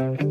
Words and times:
Der 0.00 0.29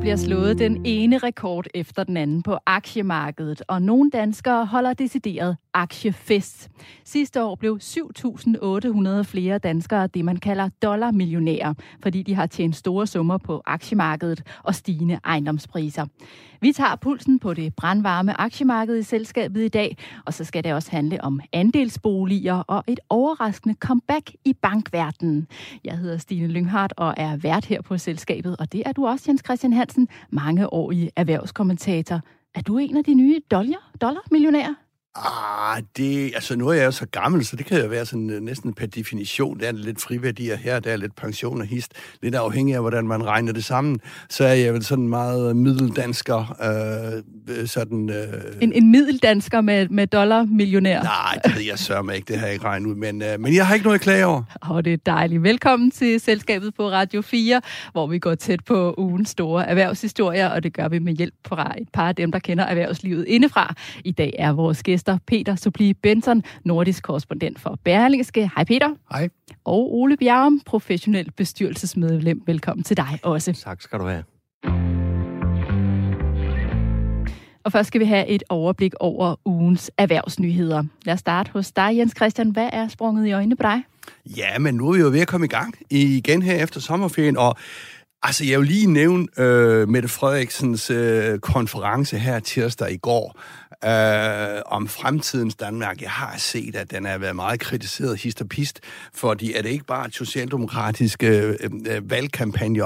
bliver 0.00 0.16
slået 0.16 0.58
den 0.58 0.82
ene 0.86 1.18
rekord 1.18 1.66
efter 1.74 2.04
den 2.04 2.16
anden 2.16 2.42
på 2.42 2.58
aktiemarkedet, 2.66 3.62
og 3.68 3.82
nogle 3.82 4.10
danskere 4.10 4.66
holder 4.66 4.92
decideret 4.92 5.56
aktiefest. 5.74 6.68
Sidste 7.04 7.42
år 7.42 7.54
blev 7.54 7.78
7.800 7.82 9.22
flere 9.22 9.58
danskere 9.58 10.06
det, 10.06 10.24
man 10.24 10.36
kalder 10.36 10.68
dollarmillionærer, 10.82 11.74
fordi 12.02 12.22
de 12.22 12.34
har 12.34 12.46
tjent 12.46 12.76
store 12.76 13.06
summer 13.06 13.38
på 13.38 13.62
aktiemarkedet 13.66 14.42
og 14.62 14.74
stigende 14.74 15.18
ejendomspriser. 15.24 16.06
Vi 16.60 16.72
tager 16.72 16.96
pulsen 16.96 17.38
på 17.38 17.54
det 17.54 17.74
brandvarme 17.74 18.40
aktiemarked 18.40 18.98
i 18.98 19.02
selskabet 19.02 19.64
i 19.64 19.68
dag, 19.68 19.96
og 20.26 20.34
så 20.34 20.44
skal 20.44 20.64
det 20.64 20.74
også 20.74 20.90
handle 20.90 21.24
om 21.24 21.40
andelsboliger 21.52 22.54
og 22.54 22.84
et 22.86 23.00
overraskende 23.08 23.74
comeback 23.80 24.30
i 24.44 24.52
bankverdenen. 24.52 25.46
Jeg 25.84 25.98
hedder 25.98 26.18
Stine 26.18 26.46
Lynghardt 26.46 26.92
og 26.96 27.14
er 27.16 27.36
vært 27.36 27.64
her 27.64 27.82
på 27.82 27.98
selskabet, 27.98 28.56
og 28.56 28.72
det 28.72 28.82
er 28.86 28.92
du 28.92 29.06
også, 29.06 29.24
Jens 29.28 29.42
Christian 29.44 29.72
Hansen, 29.72 29.87
mange 30.30 30.72
år 30.72 30.92
i 30.92 31.10
erhvervskommentator. 31.16 32.20
Er 32.54 32.62
du 32.62 32.78
en 32.78 32.96
af 32.96 33.04
de 33.04 33.14
nye 33.14 33.40
dollar, 33.50 33.90
dollarmillionærer? 34.00 34.74
Ah, 35.24 35.82
det, 35.96 36.34
altså 36.34 36.56
nu 36.56 36.68
er 36.68 36.72
jeg 36.72 36.84
jo 36.84 36.90
så 36.90 37.06
gammel, 37.06 37.44
så 37.44 37.56
det 37.56 37.66
kan 37.66 37.80
jo 37.80 37.88
være 37.88 38.06
sådan 38.06 38.30
uh, 38.30 38.42
næsten 38.42 38.74
per 38.74 38.86
definition. 38.86 39.60
Der 39.60 39.68
er 39.68 39.72
lidt 39.72 40.00
friværdier 40.00 40.56
her, 40.56 40.80
der 40.80 40.92
er 40.92 40.96
lidt 40.96 41.16
pension 41.16 41.60
og 41.60 41.66
hist. 41.66 41.92
Lidt 42.22 42.34
afhængig 42.34 42.74
af, 42.74 42.80
hvordan 42.80 43.06
man 43.06 43.26
regner 43.26 43.52
det 43.52 43.64
sammen. 43.64 44.00
Så 44.28 44.44
er 44.44 44.52
jeg 44.52 44.74
vel 44.74 44.84
sådan 44.84 45.08
meget 45.08 45.56
middeldansker. 45.56 46.56
Øh, 47.48 47.68
sådan, 47.68 48.10
øh... 48.10 48.42
En, 48.60 48.72
en 48.72 48.90
middeldansker 48.90 49.60
med, 49.60 49.88
med 49.88 50.06
dollar-millionær? 50.06 51.02
Nej, 51.02 51.38
det 51.44 51.54
ved 51.56 51.62
jeg 51.62 51.78
sørger 51.78 52.02
mig 52.02 52.16
ikke. 52.16 52.32
Det 52.32 52.38
har 52.38 52.46
jeg 52.46 52.54
ikke 52.54 52.64
regnet 52.64 52.86
ud. 52.86 52.94
Men, 52.94 53.22
øh, 53.22 53.40
men 53.40 53.54
jeg 53.54 53.66
har 53.66 53.74
ikke 53.74 53.84
noget 53.84 53.98
at 53.98 54.02
klage 54.02 54.26
over. 54.26 54.42
Og 54.60 54.84
det 54.84 54.92
er 54.92 54.96
dejligt. 55.06 55.42
Velkommen 55.42 55.90
til 55.90 56.20
Selskabet 56.20 56.74
på 56.74 56.90
Radio 56.90 57.22
4, 57.22 57.60
hvor 57.92 58.06
vi 58.06 58.18
går 58.18 58.34
tæt 58.34 58.64
på 58.64 58.94
ugens 58.98 59.28
store 59.28 59.66
erhvervshistorier, 59.68 60.48
og 60.48 60.62
det 60.62 60.72
gør 60.72 60.88
vi 60.88 60.98
med 60.98 61.12
hjælp 61.12 61.34
fra 61.46 61.74
et 61.80 61.88
par 61.92 62.08
af 62.08 62.16
dem, 62.16 62.32
der 62.32 62.38
kender 62.38 62.64
erhvervslivet 62.64 63.24
indefra. 63.28 63.74
I 64.04 64.12
dag 64.12 64.34
er 64.38 64.52
vores 64.52 64.82
gæster 64.82 65.07
gæster 65.08 65.18
Peter 65.26 65.56
Subli 65.56 65.94
Benson, 65.94 66.42
nordisk 66.64 67.02
korrespondent 67.02 67.60
for 67.60 67.78
Berlingske. 67.84 68.50
Hej 68.56 68.64
Peter. 68.64 68.94
Hej. 69.12 69.28
Og 69.64 69.94
Ole 69.94 70.16
Bjerrum, 70.16 70.60
professionel 70.66 71.32
bestyrelsesmedlem. 71.36 72.42
Velkommen 72.46 72.84
til 72.84 72.96
dig 72.96 73.18
også. 73.22 73.52
Tak 73.52 73.82
skal 73.82 73.98
du 73.98 74.06
have. 74.06 74.24
Og 77.64 77.72
først 77.72 77.86
skal 77.86 78.00
vi 78.00 78.04
have 78.04 78.26
et 78.26 78.42
overblik 78.48 78.94
over 79.00 79.34
ugens 79.44 79.90
erhvervsnyheder. 79.98 80.84
Lad 81.04 81.14
os 81.14 81.20
starte 81.20 81.50
hos 81.52 81.72
dig, 81.72 81.96
Jens 81.96 82.12
Christian. 82.16 82.50
Hvad 82.50 82.70
er 82.72 82.88
sprunget 82.88 83.26
i 83.26 83.32
øjnene 83.32 83.56
på 83.56 83.62
dig? 83.62 83.82
Ja, 84.36 84.58
men 84.58 84.74
nu 84.74 84.88
er 84.88 84.92
vi 84.92 85.00
jo 85.00 85.08
ved 85.08 85.20
at 85.20 85.28
komme 85.28 85.44
i 85.44 85.48
gang 85.48 85.74
igen 85.90 86.42
her 86.42 86.54
efter 86.54 86.80
sommerferien, 86.80 87.36
og 87.36 87.56
Altså, 88.22 88.44
jeg 88.44 88.58
vil 88.58 88.68
lige 88.68 88.86
nævne 88.86 89.26
øh, 89.38 89.88
Mette 89.88 90.08
Frederiksens 90.08 90.90
øh, 90.90 91.38
konference 91.38 92.18
her 92.18 92.40
tirsdag 92.40 92.92
i 92.92 92.96
går 92.96 93.40
øh, 93.84 94.62
om 94.66 94.88
fremtidens 94.88 95.54
Danmark. 95.54 96.02
Jeg 96.02 96.10
har 96.10 96.34
set, 96.38 96.76
at 96.76 96.90
den 96.90 97.04
har 97.04 97.18
været 97.18 97.36
meget 97.36 97.60
kritiseret 97.60 98.20
hist 98.20 98.40
og 98.40 98.48
pist, 98.48 98.80
fordi 99.14 99.52
er 99.52 99.62
det 99.62 99.70
ikke 99.70 99.84
bare 99.84 100.06
et 100.06 100.14
socialdemokratisk 100.14 101.22
øh, 101.22 101.54
øh, 101.86 102.10
valgkampagne. 102.10 102.82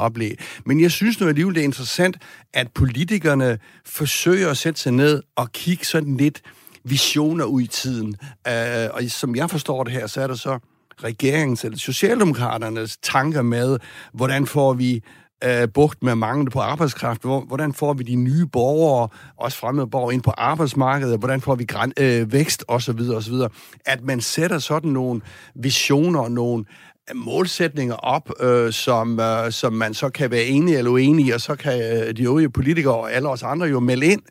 Men 0.67 0.81
jeg 0.81 0.91
synes 0.91 1.21
nu 1.21 1.29
alligevel, 1.29 1.55
det 1.55 1.61
er 1.61 1.65
interessant, 1.65 2.17
at 2.55 2.69
politikerne 2.75 3.59
forsøger 3.87 4.51
at 4.51 4.57
sætte 4.57 4.81
sig 4.81 4.93
ned 4.93 5.23
og 5.37 5.53
kigge 5.53 5.85
sådan 5.85 6.17
lidt 6.17 6.43
visioner 6.85 7.45
ud 7.45 7.63
i 7.63 7.67
tiden. 7.67 8.17
Øh, 8.49 8.89
og 8.93 9.03
som 9.09 9.37
jeg 9.37 9.51
forstår 9.51 9.85
det 9.85 9.93
her, 9.93 10.07
så 10.07 10.21
er 10.21 10.27
det 10.27 10.41
så 10.41 10.59
regeringens 11.05 11.65
eller 11.65 11.79
Socialdemokraternes 11.79 12.97
tanker 12.97 13.43
med, 13.43 13.79
hvordan 14.13 14.47
får 14.47 14.73
vi 14.73 15.03
øh, 15.45 15.69
bugt 15.75 16.03
med 16.03 16.15
mangel 16.15 16.51
på 16.51 16.61
arbejdskraft? 16.61 17.23
Hvordan 17.23 17.75
får 17.75 17.93
vi 17.93 18.03
de 18.03 18.15
nye 18.15 18.47
borgere, 18.47 19.09
også 19.37 19.59
fremmede 19.59 19.87
borgere, 19.87 20.15
ind 20.15 20.23
på 20.23 20.31
arbejdsmarkedet? 20.31 21.19
Hvordan 21.19 21.41
får 21.41 21.55
vi 21.55 21.65
græn, 21.65 21.93
øh, 21.97 22.33
vækst 22.33 22.65
osv. 22.69 23.01
osv.? 23.17 23.35
At 23.87 24.05
man 24.05 24.21
sætter 24.21 24.59
sådan 24.59 24.91
nogle 24.91 25.21
visioner, 25.55 26.29
nogle 26.29 26.65
målsætninger 27.15 27.95
op, 27.95 28.31
øh, 28.41 28.73
som, 28.73 29.21
øh, 29.21 29.53
som 29.53 29.73
man 29.73 29.95
så 29.95 30.09
kan 30.09 30.31
være 30.31 30.45
enig 30.45 30.77
eller 30.77 30.91
uenige, 30.91 31.35
og 31.35 31.41
så 31.41 31.55
kan 31.55 31.73
øh, 31.81 32.17
de 32.17 32.23
øvrige 32.23 32.51
politikere 32.51 32.95
og 32.95 33.13
alle 33.13 33.29
os 33.29 33.43
andre 33.43 33.67
jo 33.67 33.81
melde 33.81 34.07
ind. 34.07 34.23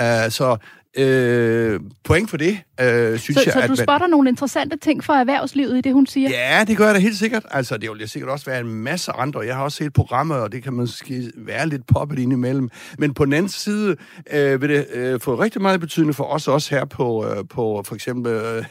Uh, 0.00 0.30
så 0.30 0.56
Øh, 0.98 1.80
point 2.04 2.30
for 2.30 2.36
det, 2.36 2.58
øh, 2.80 3.18
synes 3.18 3.24
så, 3.24 3.42
jeg. 3.44 3.52
Så 3.52 3.60
at 3.60 3.68
du 3.68 3.76
spotter 3.76 3.98
man... 3.98 4.10
nogle 4.10 4.28
interessante 4.28 4.76
ting 4.76 5.04
for 5.04 5.12
erhvervslivet 5.12 5.78
i 5.78 5.80
det, 5.80 5.92
hun 5.92 6.06
siger? 6.06 6.30
Ja, 6.30 6.64
det 6.64 6.76
gør 6.76 6.84
jeg 6.86 6.94
da 6.94 7.00
helt 7.00 7.16
sikkert. 7.16 7.46
Altså, 7.50 7.76
det 7.76 7.90
vil 7.90 8.08
sikkert 8.08 8.30
også 8.30 8.46
være 8.46 8.60
en 8.60 8.74
masse 8.74 9.12
andre. 9.12 9.40
Jeg 9.40 9.56
har 9.56 9.64
også 9.64 9.76
set 9.76 9.92
programmer, 9.92 10.34
og 10.34 10.52
det 10.52 10.62
kan 10.62 10.72
måske 10.72 11.32
være 11.36 11.68
lidt 11.68 11.86
poppet 11.86 12.18
ind 12.18 12.32
imellem. 12.32 12.70
Men 12.98 13.14
på 13.14 13.24
den 13.24 13.32
anden 13.32 13.48
side 13.48 13.96
øh, 14.32 14.60
vil 14.60 14.68
det 14.68 14.86
øh, 14.92 15.20
få 15.20 15.34
rigtig 15.34 15.62
meget 15.62 15.80
betydning 15.80 16.14
for 16.14 16.24
os 16.24 16.48
også 16.48 16.74
her 16.74 16.84
på, 16.84 17.26
øh, 17.26 17.44
på 17.50 17.82
for 17.86 17.94
eksempel 17.94 18.32
øh, 18.32 18.64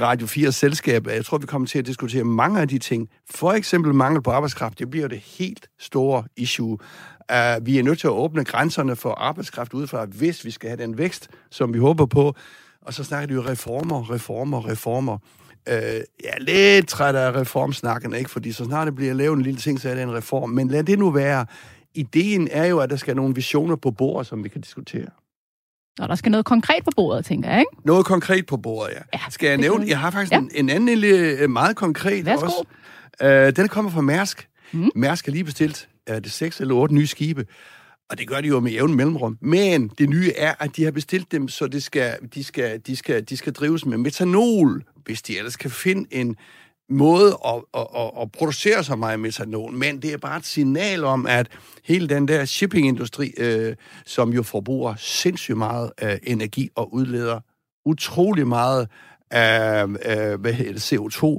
Radio 0.00 0.26
4 0.26 0.52
selskab. 0.52 1.06
Jeg 1.06 1.24
tror, 1.24 1.38
vi 1.38 1.46
kommer 1.46 1.68
til 1.68 1.78
at 1.78 1.86
diskutere 1.86 2.24
mange 2.24 2.60
af 2.60 2.68
de 2.68 2.78
ting. 2.78 3.08
For 3.30 3.52
eksempel 3.52 3.94
mangel 3.94 4.22
på 4.22 4.30
arbejdskraft. 4.30 4.78
Det 4.78 4.90
bliver 4.90 5.08
det 5.08 5.18
helt 5.18 5.66
store 5.78 6.24
issue 6.36 6.78
Uh, 7.32 7.66
vi 7.66 7.78
er 7.78 7.82
nødt 7.82 7.98
til 7.98 8.06
at 8.06 8.12
åbne 8.12 8.44
grænserne 8.44 8.96
for 8.96 9.10
arbejdskraft 9.10 9.74
udefra, 9.74 10.04
hvis 10.04 10.44
vi 10.44 10.50
skal 10.50 10.68
have 10.68 10.82
den 10.82 10.98
vækst, 10.98 11.28
som 11.50 11.74
vi 11.74 11.78
håber 11.78 12.06
på. 12.06 12.34
Og 12.82 12.94
så 12.94 13.04
snakker 13.04 13.26
de 13.26 13.34
jo 13.34 13.42
reformer, 13.42 14.10
reformer, 14.10 14.68
reformer. 14.68 15.18
Uh, 15.66 15.72
jeg 15.72 16.32
er 16.32 16.40
lidt 16.40 16.88
træt 16.88 17.14
af 17.14 17.34
reformsnakken, 17.34 18.14
ikke? 18.14 18.30
fordi 18.30 18.52
så 18.52 18.64
snart 18.64 18.86
det 18.86 18.94
bliver 18.94 19.14
lavet 19.14 19.36
en 19.36 19.42
lille 19.42 19.60
ting, 19.60 19.80
så 19.80 19.88
er 19.88 19.94
det 19.94 20.02
en 20.02 20.14
reform. 20.14 20.50
Men 20.50 20.68
lad 20.68 20.84
det 20.84 20.98
nu 20.98 21.10
være. 21.10 21.46
Ideen 21.94 22.48
er 22.50 22.64
jo, 22.66 22.78
at 22.78 22.90
der 22.90 22.96
skal 22.96 23.16
nogle 23.16 23.34
visioner 23.34 23.76
på 23.76 23.90
bordet, 23.90 24.26
som 24.26 24.44
vi 24.44 24.48
kan 24.48 24.60
diskutere. 24.60 25.06
Og 26.00 26.08
der 26.08 26.14
skal 26.14 26.30
noget 26.30 26.46
konkret 26.46 26.84
på 26.84 26.90
bordet, 26.96 27.24
tænker 27.24 27.50
jeg, 27.50 27.58
ikke? 27.58 27.70
Noget 27.84 28.06
konkret 28.06 28.46
på 28.46 28.56
bordet, 28.56 28.92
ja. 28.92 29.00
ja 29.12 29.18
skal 29.30 29.48
jeg 29.48 29.56
nævne? 29.56 29.86
Jeg 29.88 29.98
har 29.98 30.10
faktisk 30.10 30.32
ja. 30.32 30.38
en, 30.38 30.50
en 30.54 30.68
anden 30.68 30.98
lille, 30.98 31.16
øh, 31.16 31.50
meget 31.50 31.76
konkret 31.76 32.26
Værsgo. 32.26 32.46
også. 32.46 32.64
Uh, 33.24 33.56
den 33.56 33.68
kommer 33.68 33.90
fra 33.90 34.00
Mærsk. 34.00 34.48
Mm. 34.72 34.90
Mærsk 34.94 35.26
har 35.26 35.32
lige 35.32 35.44
bestilt 35.44 35.88
er 36.06 36.20
det 36.20 36.32
seks 36.32 36.60
eller 36.60 36.74
otte 36.74 36.94
nye 36.94 37.06
skibe. 37.06 37.46
Og 38.10 38.18
det 38.18 38.28
gør 38.28 38.40
de 38.40 38.48
jo 38.48 38.60
med 38.60 38.72
jævn 38.72 38.94
mellemrum. 38.94 39.38
Men 39.40 39.88
det 39.88 40.08
nye 40.08 40.32
er, 40.36 40.54
at 40.60 40.76
de 40.76 40.84
har 40.84 40.90
bestilt 40.90 41.32
dem, 41.32 41.48
så 41.48 41.66
det 41.66 41.82
skal, 41.82 42.18
de, 42.34 42.44
skal, 42.44 42.80
de, 42.86 42.96
skal, 42.96 43.24
de 43.24 43.36
skal 43.36 43.52
drives 43.52 43.86
med 43.86 43.98
metanol, 43.98 44.84
hvis 45.04 45.22
de 45.22 45.38
ellers 45.38 45.56
kan 45.56 45.70
finde 45.70 46.14
en 46.14 46.36
måde 46.88 47.38
at, 47.46 47.62
at, 47.74 47.86
at, 47.96 48.10
at 48.20 48.32
producere 48.32 48.84
så 48.84 48.96
meget 48.96 49.20
metanol. 49.20 49.72
Men 49.72 50.02
det 50.02 50.12
er 50.12 50.18
bare 50.18 50.36
et 50.36 50.46
signal 50.46 51.04
om, 51.04 51.26
at 51.26 51.48
hele 51.84 52.08
den 52.08 52.28
der 52.28 52.44
shippingindustri, 52.44 53.32
øh, 53.38 53.76
som 54.06 54.32
jo 54.32 54.42
forbruger 54.42 54.94
sindssygt 54.98 55.58
meget 55.58 55.92
øh, 56.02 56.16
energi 56.22 56.70
og 56.74 56.94
udleder 56.94 57.40
utrolig 57.84 58.46
meget 58.46 58.88
af 59.30 59.84
øh, 59.86 60.40
hvad 60.40 60.52
hedder 60.52 60.80
CO2, 60.80 61.38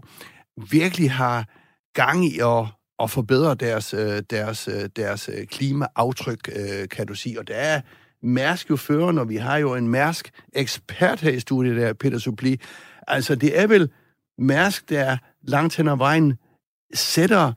virkelig 0.71 1.11
har 1.11 1.45
gang 1.93 2.25
i 2.25 2.39
at 2.39 2.65
at 3.03 3.11
forbedre 3.11 3.55
deres, 3.55 3.93
øh, 3.93 4.23
deres, 4.29 4.67
øh, 4.67 4.89
deres 4.95 5.29
øh, 5.33 5.47
klimaaftryk, 5.47 6.49
kan 6.91 7.07
du 7.07 7.15
sige. 7.15 7.39
Og 7.39 7.47
der 7.47 7.55
er 7.55 7.81
Mærsk 8.21 8.69
jo 8.69 8.75
fører, 8.75 9.19
og 9.19 9.29
vi 9.29 9.35
har 9.35 9.57
jo 9.57 9.75
en 9.75 9.87
Mærsk-ekspert 9.87 11.21
her 11.21 11.31
i 11.31 11.39
studiet, 11.39 11.75
der 11.75 11.93
Peter 11.93 12.19
Supli. 12.19 12.59
Altså, 13.07 13.35
det 13.35 13.59
er 13.59 13.67
vel 13.67 13.89
Mærsk, 14.37 14.89
der 14.89 15.17
langt 15.41 15.75
hen 15.75 15.87
ad 15.87 15.97
vejen 15.97 16.37
sætter 16.93 17.53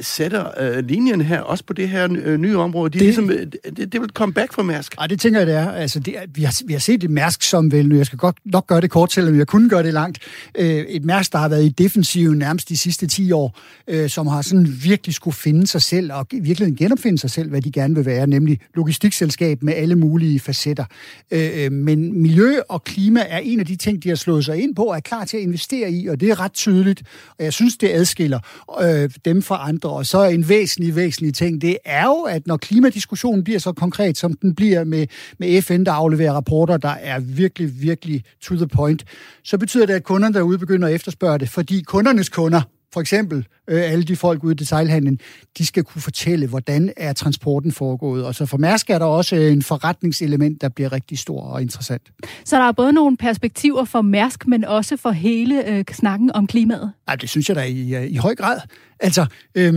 sætter 0.00 0.50
øh, 0.60 0.84
linjen 0.84 1.20
her, 1.20 1.40
også 1.40 1.64
på 1.64 1.72
det 1.72 1.88
her 1.88 2.08
øh, 2.10 2.38
nye 2.38 2.58
område. 2.58 2.90
De 2.90 2.98
det, 2.98 3.02
ligesom, 3.02 3.30
øh, 3.30 3.46
det, 3.76 3.92
det 3.92 4.00
vil 4.00 4.10
komme 4.10 4.32
back 4.32 4.52
for 4.52 4.62
Mærsk. 4.62 4.94
Ja, 5.00 5.06
det 5.06 5.20
tænker 5.20 5.40
jeg, 5.40 5.46
det 5.46 5.54
er. 5.54 5.70
Altså, 5.70 6.00
det 6.00 6.18
er 6.18 6.22
vi, 6.34 6.42
har, 6.42 6.62
vi 6.66 6.72
har 6.72 6.80
set 6.80 7.04
et 7.04 7.10
Mærsk, 7.10 7.42
som 7.42 7.72
vel, 7.72 7.92
jeg 7.92 8.06
skal 8.06 8.18
godt 8.18 8.36
nok 8.44 8.66
gøre 8.66 8.80
det 8.80 8.90
kort, 8.90 9.12
selvom 9.12 9.38
jeg 9.38 9.46
kunne 9.46 9.68
gøre 9.68 9.82
det 9.82 9.92
langt, 9.92 10.18
øh, 10.58 10.66
et 10.68 11.04
Mærsk, 11.04 11.32
der 11.32 11.38
har 11.38 11.48
været 11.48 11.64
i 11.64 11.68
defensiven 11.68 12.38
nærmest 12.38 12.68
de 12.68 12.76
sidste 12.76 13.06
10 13.06 13.32
år, 13.32 13.58
øh, 13.88 14.10
som 14.10 14.26
har 14.26 14.42
sådan 14.42 14.66
virkelig 14.82 15.14
skulle 15.14 15.36
finde 15.36 15.66
sig 15.66 15.82
selv, 15.82 16.12
og 16.12 16.26
virkelig 16.32 16.76
genopfinde 16.76 17.18
sig 17.18 17.30
selv, 17.30 17.50
hvad 17.50 17.62
de 17.62 17.72
gerne 17.72 17.94
vil 17.94 18.06
være, 18.06 18.26
nemlig 18.26 18.60
logistikselskab 18.74 19.62
med 19.62 19.74
alle 19.74 19.94
mulige 19.94 20.40
facetter. 20.40 20.84
Øh, 21.30 21.64
øh, 21.64 21.72
men 21.72 22.22
miljø 22.22 22.56
og 22.68 22.84
klima 22.84 23.24
er 23.28 23.38
en 23.38 23.60
af 23.60 23.66
de 23.66 23.76
ting, 23.76 24.02
de 24.02 24.08
har 24.08 24.16
slået 24.16 24.44
sig 24.44 24.62
ind 24.62 24.74
på, 24.74 24.82
og 24.82 24.96
er 24.96 25.00
klar 25.00 25.24
til 25.24 25.36
at 25.36 25.42
investere 25.42 25.90
i, 25.90 26.06
og 26.06 26.20
det 26.20 26.30
er 26.30 26.40
ret 26.40 26.52
tydeligt, 26.52 27.02
og 27.38 27.44
jeg 27.44 27.52
synes, 27.52 27.76
det 27.76 27.88
adskiller 27.88 28.40
øh, 28.82 29.10
dem 29.24 29.42
fra 29.42 29.68
andre 29.68 29.85
andre. 29.86 29.98
Og 29.98 30.06
så 30.06 30.24
en 30.24 30.48
væsentlig, 30.48 30.96
væsentlig 30.96 31.34
ting, 31.34 31.60
det 31.60 31.78
er 31.84 32.04
jo, 32.04 32.20
at 32.22 32.46
når 32.46 32.56
klimadiskussionen 32.56 33.44
bliver 33.44 33.58
så 33.58 33.72
konkret, 33.72 34.18
som 34.18 34.32
den 34.32 34.54
bliver 34.54 34.84
med, 34.84 35.06
med 35.38 35.62
FN, 35.62 35.84
der 35.84 35.92
afleverer 35.92 36.32
rapporter, 36.32 36.76
der 36.76 36.88
er 36.88 37.20
virkelig, 37.20 37.82
virkelig 37.82 38.24
to 38.40 38.54
the 38.54 38.68
point, 38.68 39.04
så 39.44 39.58
betyder 39.58 39.86
det, 39.86 39.94
at 39.94 40.04
kunderne 40.04 40.34
derude 40.34 40.58
begynder 40.58 40.88
at 40.88 40.94
efterspørge 40.94 41.38
det, 41.38 41.48
fordi 41.48 41.82
kundernes 41.82 42.28
kunder, 42.28 42.62
for 42.96 43.00
eksempel 43.00 43.46
øh, 43.68 43.92
alle 43.92 44.04
de 44.04 44.16
folk 44.16 44.44
ude 44.44 44.52
i 44.52 44.54
detailhandlen, 44.54 45.20
de 45.58 45.66
skal 45.66 45.84
kunne 45.84 46.02
fortælle, 46.02 46.46
hvordan 46.46 46.92
er 46.96 47.12
transporten 47.12 47.72
foregået. 47.72 48.24
Og 48.24 48.34
så 48.34 48.46
for 48.46 48.58
Mærsk 48.58 48.90
er 48.90 48.98
der 48.98 49.06
også 49.06 49.36
en 49.36 49.62
forretningselement, 49.62 50.60
der 50.62 50.68
bliver 50.68 50.92
rigtig 50.92 51.18
stor 51.18 51.40
og 51.40 51.62
interessant. 51.62 52.02
Så 52.44 52.56
der 52.56 52.62
er 52.62 52.72
både 52.72 52.92
nogle 52.92 53.16
perspektiver 53.16 53.84
for 53.84 54.02
Mærsk, 54.02 54.46
men 54.46 54.64
også 54.64 54.96
for 54.96 55.10
hele 55.10 55.68
øh, 55.68 55.84
snakken 55.92 56.32
om 56.32 56.46
klimaet? 56.46 56.92
Ja, 57.08 57.14
det 57.14 57.28
synes 57.28 57.48
jeg 57.48 57.56
da 57.56 57.62
i, 57.62 57.94
øh, 57.94 58.06
i 58.10 58.16
høj 58.16 58.34
grad. 58.34 58.60
Altså, 59.00 59.26
øh, 59.54 59.74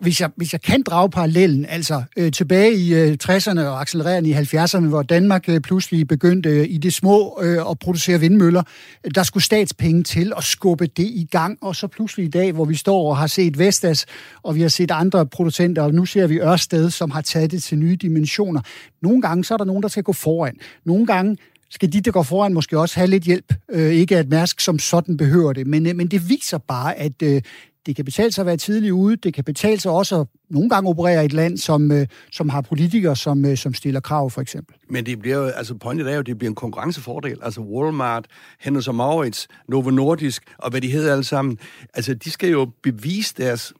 hvis 0.00 0.20
jeg, 0.20 0.30
hvis 0.36 0.52
jeg 0.52 0.62
kan 0.62 0.82
drage 0.82 1.10
parallellen, 1.10 1.66
altså 1.66 2.02
øh, 2.16 2.32
tilbage 2.32 2.74
i 2.74 2.94
øh, 2.94 3.16
60'erne 3.24 3.60
og 3.60 3.80
accelererende 3.80 4.30
i 4.30 4.32
70'erne, 4.32 4.86
hvor 4.86 5.02
Danmark 5.02 5.48
øh, 5.48 5.60
pludselig 5.60 6.08
begyndte 6.08 6.48
øh, 6.48 6.66
i 6.68 6.78
det 6.78 6.94
små 6.94 7.38
øh, 7.42 7.70
at 7.70 7.78
producere 7.78 8.20
vindmøller, 8.20 8.62
øh, 9.04 9.10
der 9.14 9.22
skulle 9.22 9.44
statspenge 9.44 10.02
til 10.02 10.32
at 10.36 10.44
skubbe 10.44 10.86
det 10.86 11.06
i 11.06 11.28
gang, 11.30 11.58
og 11.62 11.76
så 11.76 11.86
pludselig 11.86 12.26
i 12.26 12.30
dag, 12.30 12.52
hvor 12.52 12.64
vi 12.64 12.74
står 12.74 13.08
og 13.10 13.16
har 13.16 13.26
set 13.26 13.58
Vestas, 13.58 14.06
og 14.42 14.54
vi 14.54 14.60
har 14.60 14.68
set 14.68 14.90
andre 14.90 15.26
producenter, 15.26 15.82
og 15.82 15.94
nu 15.94 16.04
ser 16.04 16.26
vi 16.26 16.40
Ørsted, 16.40 16.90
som 16.90 17.10
har 17.10 17.20
taget 17.20 17.50
det 17.50 17.62
til 17.62 17.78
nye 17.78 17.96
dimensioner. 17.96 18.60
Nogle 19.02 19.22
gange 19.22 19.44
så 19.44 19.54
er 19.54 19.58
der 19.58 19.64
nogen, 19.64 19.82
der 19.82 19.88
skal 19.88 20.02
gå 20.02 20.12
foran. 20.12 20.56
Nogle 20.84 21.06
gange 21.06 21.36
skal 21.70 21.92
de, 21.92 22.00
der 22.00 22.10
går 22.10 22.22
foran, 22.22 22.54
måske 22.54 22.78
også 22.78 22.96
have 22.96 23.10
lidt 23.10 23.24
hjælp. 23.24 23.54
Øh, 23.70 23.92
ikke 23.92 24.18
at 24.18 24.28
Mærsk 24.28 24.60
som 24.60 24.78
sådan 24.78 25.16
behøver 25.16 25.52
det, 25.52 25.66
men, 25.66 25.86
øh, 25.86 25.96
men 25.96 26.06
det 26.06 26.28
viser 26.28 26.58
bare, 26.58 26.94
at 26.94 27.22
øh, 27.22 27.42
det 27.86 27.96
kan 27.96 28.04
betale 28.04 28.32
sig 28.32 28.42
at 28.42 28.46
være 28.46 28.56
tidlig 28.56 28.92
ude. 28.92 29.16
Det 29.16 29.34
kan 29.34 29.44
betale 29.44 29.80
sig 29.80 29.90
også 29.90 30.20
at 30.20 30.26
nogle 30.50 30.70
gange 30.70 30.90
operere 30.90 31.22
i 31.22 31.26
et 31.26 31.32
land, 31.32 31.58
som, 31.58 31.92
øh, 31.92 32.06
som 32.32 32.48
har 32.48 32.60
politikere, 32.60 33.16
som, 33.16 33.44
øh, 33.44 33.56
som 33.56 33.74
stiller 33.74 34.00
krav, 34.00 34.30
for 34.30 34.40
eksempel. 34.40 34.76
Men 34.90 35.06
det 35.06 35.18
bliver 35.18 35.36
jo, 35.36 35.44
altså 35.44 35.74
pointet 35.74 36.12
er 36.12 36.16
jo, 36.16 36.22
det 36.22 36.38
bliver 36.38 36.50
en 36.50 36.54
konkurrencefordel. 36.54 37.38
Altså 37.42 37.60
Walmart, 37.60 38.26
Hennes 38.60 38.88
Maurits, 38.92 39.48
Novo 39.68 39.90
Nordisk, 39.90 40.42
og 40.58 40.70
hvad 40.70 40.80
de 40.80 40.90
hedder 40.90 41.12
alle 41.12 41.24
sammen. 41.24 41.58
Altså, 41.94 42.14
de 42.14 42.30
skal 42.30 42.50
jo 42.50 42.70
bevise 42.82 43.34
deres 43.38 43.72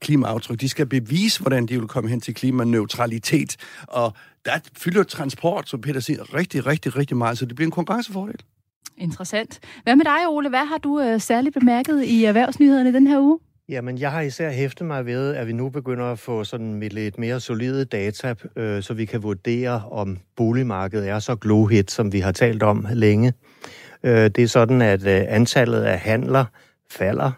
klimaaftryk. 0.00 0.60
De 0.60 0.68
skal 0.68 0.86
bevise, 0.86 1.40
hvordan 1.40 1.66
de 1.66 1.78
vil 1.78 1.88
komme 1.88 2.10
hen 2.10 2.20
til 2.20 2.34
klimaneutralitet. 2.34 3.56
Og 3.82 4.12
der 4.44 4.52
fylder 4.76 5.02
transport, 5.02 5.68
som 5.68 5.80
Peter 5.80 6.00
siger, 6.00 6.34
rigtig, 6.34 6.66
rigtig, 6.66 6.96
rigtig 6.96 7.16
meget, 7.16 7.38
så 7.38 7.46
det 7.46 7.56
bliver 7.56 7.66
en 7.66 7.72
konkurrencefordel. 7.72 8.40
Interessant. 8.96 9.60
Hvad 9.82 9.96
med 9.96 10.04
dig, 10.04 10.28
Ole? 10.28 10.48
Hvad 10.48 10.66
har 10.66 10.78
du 10.78 11.00
øh, 11.00 11.20
særligt 11.20 11.54
bemærket 11.54 12.04
i 12.04 12.24
erhvervsnyhederne 12.24 12.92
den 12.92 13.06
her 13.06 13.20
uge? 13.20 13.38
Jamen, 13.70 13.98
jeg 13.98 14.12
har 14.12 14.20
især 14.20 14.50
hæftet 14.50 14.86
mig 14.86 15.06
ved, 15.06 15.34
at 15.34 15.46
vi 15.46 15.52
nu 15.52 15.68
begynder 15.68 16.04
at 16.04 16.18
få 16.18 16.44
sådan 16.44 16.74
med 16.74 16.90
lidt 16.90 17.18
mere 17.18 17.40
solide 17.40 17.84
data, 17.84 18.34
øh, 18.56 18.82
så 18.82 18.94
vi 18.94 19.04
kan 19.04 19.22
vurdere, 19.22 19.82
om 19.90 20.18
boligmarkedet 20.36 21.08
er 21.08 21.18
så 21.18 21.36
glohit, 21.36 21.90
som 21.90 22.12
vi 22.12 22.20
har 22.20 22.32
talt 22.32 22.62
om 22.62 22.86
længe. 22.92 23.32
Øh, 24.02 24.30
det 24.30 24.38
er 24.38 24.46
sådan, 24.46 24.82
at 24.82 25.06
øh, 25.06 25.22
antallet 25.28 25.82
af 25.82 25.98
handler 25.98 26.44
falder. 26.90 27.32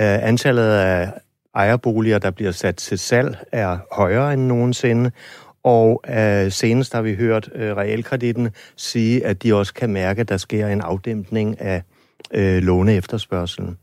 Øh, 0.00 0.28
antallet 0.28 0.70
af 0.70 1.12
ejerboliger, 1.54 2.18
der 2.18 2.30
bliver 2.30 2.52
sat 2.52 2.76
til 2.76 2.98
salg, 2.98 3.36
er 3.52 3.78
højere 3.92 4.34
end 4.34 4.42
nogensinde. 4.42 5.10
Og 5.62 6.04
øh, 6.08 6.52
senest 6.52 6.92
har 6.92 7.02
vi 7.02 7.14
hørt 7.14 7.50
øh, 7.54 7.76
realkreditten 7.76 8.50
sige, 8.76 9.26
at 9.26 9.42
de 9.42 9.54
også 9.54 9.74
kan 9.74 9.92
mærke, 9.92 10.20
at 10.20 10.28
der 10.28 10.36
sker 10.36 10.68
en 10.68 10.80
afdæmpning 10.80 11.60
af 11.60 11.82
øh, 12.34 12.62
låneefterspørgselen. 12.62 13.78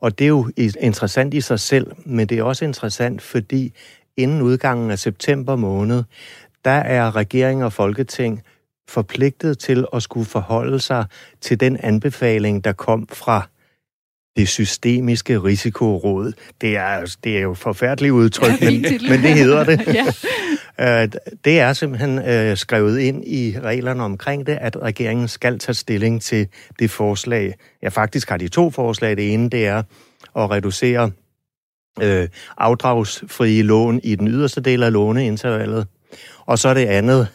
Og 0.00 0.18
det 0.18 0.24
er 0.24 0.28
jo 0.28 0.50
interessant 0.80 1.34
i 1.34 1.40
sig 1.40 1.60
selv, 1.60 1.92
men 2.06 2.26
det 2.26 2.38
er 2.38 2.42
også 2.42 2.64
interessant, 2.64 3.22
fordi 3.22 3.74
inden 4.16 4.42
udgangen 4.42 4.90
af 4.90 4.98
september 4.98 5.56
måned, 5.56 6.04
der 6.64 6.70
er 6.70 7.16
regering 7.16 7.64
og 7.64 7.72
folketing 7.72 8.42
forpligtet 8.88 9.58
til 9.58 9.86
at 9.92 10.02
skulle 10.02 10.26
forholde 10.26 10.80
sig 10.80 11.04
til 11.40 11.60
den 11.60 11.76
anbefaling, 11.76 12.64
der 12.64 12.72
kom 12.72 13.08
fra 13.12 13.48
det 14.36 14.48
systemiske 14.48 15.38
risikoråd. 15.38 16.32
Det 16.60 16.76
er, 16.76 17.16
det 17.24 17.36
er 17.36 17.40
jo 17.40 17.54
forfærdeligt 17.54 18.12
udtryk, 18.12 18.60
men, 18.60 18.82
men 18.82 19.22
det 19.22 19.34
hedder 19.34 19.64
det. 19.64 19.80
ja. 19.94 20.06
Øh, 20.80 21.08
det 21.44 21.60
er 21.60 21.72
simpelthen 21.72 22.18
øh, 22.18 22.56
skrevet 22.56 22.98
ind 22.98 23.24
i 23.26 23.56
reglerne 23.62 24.02
omkring 24.02 24.46
det, 24.46 24.58
at 24.60 24.76
regeringen 24.82 25.28
skal 25.28 25.58
tage 25.58 25.74
stilling 25.74 26.22
til 26.22 26.48
det 26.78 26.90
forslag. 26.90 27.54
Ja, 27.82 27.88
faktisk 27.88 28.30
har 28.30 28.36
de 28.36 28.48
to 28.48 28.70
forslag. 28.70 29.16
Det 29.16 29.34
ene, 29.34 29.50
det 29.50 29.66
er 29.66 29.82
at 30.36 30.50
reducere 30.50 31.10
øh, 32.02 32.28
afdragsfrie 32.58 33.62
lån 33.62 34.00
i 34.04 34.14
den 34.14 34.28
yderste 34.28 34.60
del 34.60 34.82
af 34.82 34.92
låneintervallet. 34.92 35.86
Og 36.46 36.58
så 36.58 36.74
det 36.74 36.86
andet, 36.86 37.28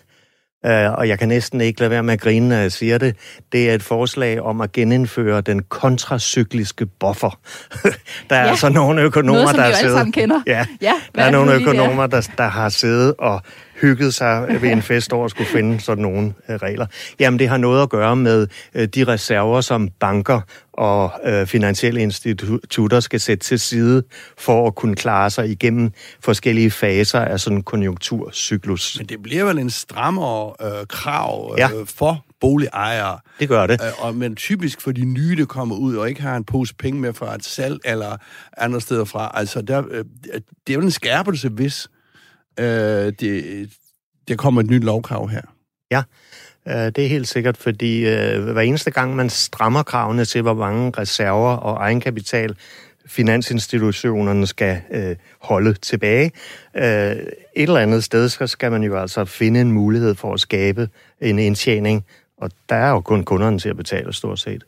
og 0.72 1.08
jeg 1.08 1.20
kan 1.20 1.28
næsten 1.28 1.62
ikke 1.62 1.80
lade 1.80 1.92
være 1.92 2.04
med 2.04 2.14
at 2.14 2.22
grine, 2.22 2.50
når 2.50 2.56
jeg 2.56 2.72
siger 2.72 2.98
det, 2.98 3.16
det 3.52 3.70
er 3.70 3.74
et 3.74 3.84
forslag 3.84 4.42
om 4.42 4.62
at 4.62 4.72
genindføre 4.72 5.42
den 5.42 5.64
kontracykliske 5.64 6.86
buffer. 6.86 7.40
der 8.30 8.36
er 8.36 8.44
ja. 8.44 8.50
altså 8.50 8.70
nogle 8.70 9.02
økonomer, 9.02 9.42
Noget, 9.42 9.56
der 9.56 9.62
har 9.62 9.72
siddet... 9.72 10.44
Ja, 10.48 10.66
ja 10.82 10.94
der 11.16 11.24
er 11.24 11.32
nogle 11.32 11.54
økonomer, 11.54 12.08
der, 12.08 12.30
der 12.38 12.48
har 12.48 12.70
siddet 12.70 13.14
og 13.20 13.42
hygget 13.81 14.13
sig 14.13 14.57
ved 14.62 14.69
en 14.69 14.81
fest 14.81 15.13
over 15.13 15.25
at 15.25 15.31
skulle 15.31 15.50
finde 15.50 15.80
sådan 15.80 16.01
nogle 16.01 16.33
øh, 16.50 16.56
regler. 16.56 16.86
Jamen, 17.19 17.39
det 17.39 17.50
har 17.50 17.57
noget 17.57 17.81
at 17.81 17.89
gøre 17.89 18.16
med 18.16 18.48
øh, 18.75 18.88
de 18.88 19.04
reserver, 19.04 19.62
som 19.62 19.89
banker 20.00 20.42
og 20.74 21.12
øh, 21.24 21.48
finansielle 21.48 22.01
institutter 22.01 23.00
skal 23.00 23.19
sætte 23.19 23.45
til 23.45 23.60
side 23.60 24.04
for 24.38 24.68
at 24.68 24.75
kunne 24.75 24.95
klare 24.95 25.30
sig 25.30 25.50
igennem 25.50 25.92
forskellige 26.19 26.72
faser 26.72 27.19
af 27.19 27.39
sådan 27.39 27.57
en 27.57 27.63
konjunkturcyklus. 27.63 28.98
Men 28.98 29.07
det 29.07 29.24
bliver 29.24 29.44
vel 29.44 29.60
en 29.60 29.69
strammere 29.69 30.54
øh, 30.62 30.88
krav 30.88 31.54
øh, 31.54 31.60
ja. 31.60 31.69
for 31.86 32.25
boligejere. 32.42 33.19
Det 33.39 33.50
gør 33.50 33.68
det. 33.68 33.81
Øh, 33.81 34.06
og, 34.06 34.16
men 34.16 34.36
typisk 34.36 34.81
for 34.81 34.92
de 34.92 35.06
nye, 35.06 35.36
der 35.36 35.45
kommer 35.45 35.75
ud 35.75 35.95
og 35.95 36.10
ikke 36.10 36.21
har 36.21 36.36
en 36.36 36.44
pose 36.44 36.75
penge 36.75 37.01
med 37.01 37.13
fra 37.13 37.36
et 37.36 37.45
salg 37.45 37.80
eller 37.86 38.18
andre 38.57 38.81
steder 38.81 39.06
fra. 39.06 39.31
Altså, 39.33 39.62
der, 39.62 39.83
øh, 39.92 40.06
det 40.68 40.74
er 40.74 40.74
jo 40.74 40.81
en 40.81 40.92
skærpelse, 40.92 41.50
hvis 41.50 41.88
øh, 42.60 43.13
det, 43.19 43.69
der 44.28 44.36
kommer 44.36 44.62
et 44.62 44.69
nyt 44.69 44.84
lovkrav 44.84 45.30
her. 45.30 45.42
Ja, 45.92 46.04
øh, 46.68 46.92
det 46.96 46.98
er 46.98 47.07
helt 47.07 47.28
sikkert, 47.28 47.57
fordi 47.57 48.06
øh, 48.06 48.44
hver 48.44 48.62
eneste 48.62 48.92
gang 48.92 49.16
man 49.16 49.30
strammer 49.30 49.84
kravene 49.84 50.25
til, 50.25 50.42
hvor 50.42 50.54
mange 50.54 50.94
reserver 50.98 51.56
og 51.56 51.75
egenkapital 51.75 52.56
finansinstitutionerne 53.07 54.48
skal 54.48 54.81
øh, 54.92 55.16
holde 55.42 55.74
tilbage. 55.74 56.31
Øh, 56.75 56.84
et 56.84 57.28
eller 57.56 57.80
andet 57.80 58.04
sted 58.04 58.30
så 58.30 58.48
skal 58.48 58.72
man 58.72 58.84
jo 58.84 58.98
altså 58.98 59.25
finde 59.25 59.62
en 59.62 59.72
mulighed 59.72 60.16
for 60.16 60.34
at 60.34 60.40
skabe 60.40 60.90
en 61.22 61.40
indtjening, 61.40 62.06
og 62.38 62.52
der 62.69 62.75
er 62.75 62.90
jo 62.90 63.02
kun 63.02 63.24
kunderne 63.24 63.60
til 63.60 63.69
at 63.69 63.78
betale 63.78 64.13
stort 64.13 64.40
set. 64.40 64.63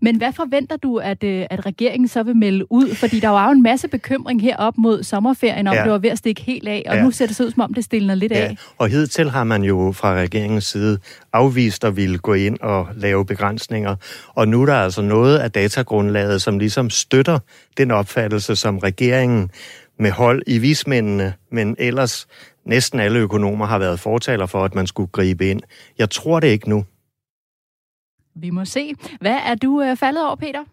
Men 0.00 0.16
hvad 0.16 0.32
forventer 0.32 0.76
du, 0.76 0.96
at, 0.96 1.24
øh, 1.24 1.46
at 1.50 1.66
regeringen 1.66 2.08
så 2.08 2.22
vil 2.22 2.36
melde 2.36 2.72
ud? 2.72 2.94
Fordi 2.94 3.20
der 3.20 3.28
var 3.28 3.46
jo 3.46 3.52
en 3.52 3.62
masse 3.62 3.88
bekymring 3.88 4.42
herop 4.42 4.78
mod 4.78 5.02
sommerferien, 5.02 5.66
om 5.66 5.74
ja. 5.74 5.82
det 5.82 5.92
var 5.92 5.98
ved 5.98 6.10
at 6.10 6.18
stikke 6.18 6.42
helt 6.42 6.68
af, 6.68 6.82
og 6.86 6.96
ja. 6.96 7.02
nu 7.02 7.10
ser 7.10 7.26
det 7.26 7.36
så 7.36 7.44
ud, 7.44 7.50
som 7.50 7.62
om 7.62 7.74
det 7.74 7.84
stiller 7.84 8.14
lidt 8.14 8.32
ja. 8.32 8.38
af. 8.38 8.56
Og 8.78 8.88
hidtil 8.88 9.30
har 9.30 9.44
man 9.44 9.62
jo 9.62 9.92
fra 9.92 10.14
regeringens 10.14 10.64
side 10.64 10.98
afvist 11.32 11.84
at 11.84 11.96
ville 11.96 12.18
gå 12.18 12.34
ind 12.34 12.58
og 12.60 12.88
lave 12.94 13.26
begrænsninger. 13.26 13.96
Og 14.34 14.48
nu 14.48 14.62
er 14.62 14.66
der 14.66 14.74
altså 14.74 15.02
noget 15.02 15.38
af 15.38 15.52
datagrundlaget, 15.52 16.42
som 16.42 16.58
ligesom 16.58 16.90
støtter 16.90 17.38
den 17.76 17.90
opfattelse, 17.90 18.56
som 18.56 18.78
regeringen 18.78 19.50
med 19.98 20.10
hold 20.10 20.42
i 20.46 20.58
vismændene, 20.58 21.34
men 21.52 21.76
ellers 21.78 22.26
næsten 22.64 23.00
alle 23.00 23.18
økonomer 23.18 23.66
har 23.66 23.78
været 23.78 24.00
fortaler 24.00 24.46
for, 24.46 24.64
at 24.64 24.74
man 24.74 24.86
skulle 24.86 25.10
gribe 25.12 25.50
ind. 25.50 25.60
Jeg 25.98 26.10
tror 26.10 26.40
det 26.40 26.48
ikke 26.48 26.68
nu. 26.68 26.84
Vi 28.34 28.50
må 28.50 28.64
se. 28.64 28.94
Hvad 29.20 29.38
er 29.46 29.54
du 29.54 29.82
øh, 29.82 29.96
faldet 29.96 30.26
over, 30.26 30.36
Peter? 30.36 30.64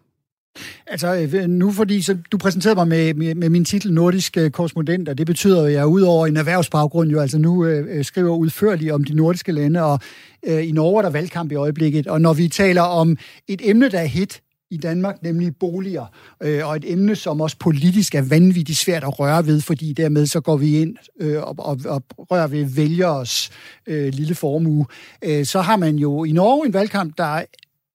Altså 0.86 1.28
øh, 1.34 1.48
nu 1.48 1.72
fordi 1.72 2.02
så 2.02 2.16
du 2.32 2.38
præsenterede 2.38 2.74
mig 2.74 2.88
med, 2.88 3.14
med, 3.14 3.34
med 3.34 3.48
min 3.48 3.64
titel 3.64 3.92
Nordisk 3.92 4.36
øh, 4.36 4.50
korrespondent, 4.50 5.08
og 5.08 5.18
det 5.18 5.26
betyder, 5.26 5.64
at 5.64 5.72
jeg 5.72 5.86
ud 5.86 6.02
over 6.02 6.26
en 6.26 6.36
erhvervsbaggrund 6.36 7.10
jo 7.10 7.20
altså 7.20 7.38
nu 7.38 7.66
øh, 7.66 7.98
øh, 7.98 8.04
skriver 8.04 8.36
udførligt 8.36 8.92
om 8.92 9.04
de 9.04 9.14
nordiske 9.14 9.52
lande, 9.52 9.84
og 9.84 10.00
øh, 10.46 10.68
i 10.68 10.72
Norge 10.72 10.98
er 10.98 11.02
der 11.02 11.10
valgkamp 11.10 11.52
i 11.52 11.54
øjeblikket, 11.54 12.06
og 12.06 12.20
når 12.20 12.32
vi 12.32 12.48
taler 12.48 12.82
om 12.82 13.16
et 13.48 13.60
emne, 13.70 13.88
der 13.88 13.98
er 13.98 14.04
hit 14.06 14.42
i 14.70 14.76
Danmark, 14.76 15.22
nemlig 15.22 15.56
boliger, 15.56 16.06
øh, 16.42 16.66
og 16.66 16.76
et 16.76 16.84
emne, 16.92 17.16
som 17.16 17.40
også 17.40 17.56
politisk 17.60 18.14
er 18.14 18.22
vanvittigt 18.22 18.78
svært 18.78 19.04
at 19.04 19.18
røre 19.18 19.46
ved, 19.46 19.60
fordi 19.60 19.92
dermed 19.92 20.26
så 20.26 20.40
går 20.40 20.56
vi 20.56 20.80
ind 20.80 20.96
øh, 21.20 21.42
og, 21.42 21.54
og, 21.58 21.78
og 21.84 22.02
rører 22.18 22.46
ved 22.46 22.64
vælgeres 22.64 23.50
øh, 23.86 24.12
lille 24.12 24.34
formue. 24.34 24.86
Øh, 25.24 25.44
så 25.44 25.60
har 25.60 25.76
man 25.76 25.96
jo 25.96 26.24
i 26.24 26.32
Norge 26.32 26.66
en 26.66 26.72
valgkamp, 26.72 27.18
der 27.18 27.42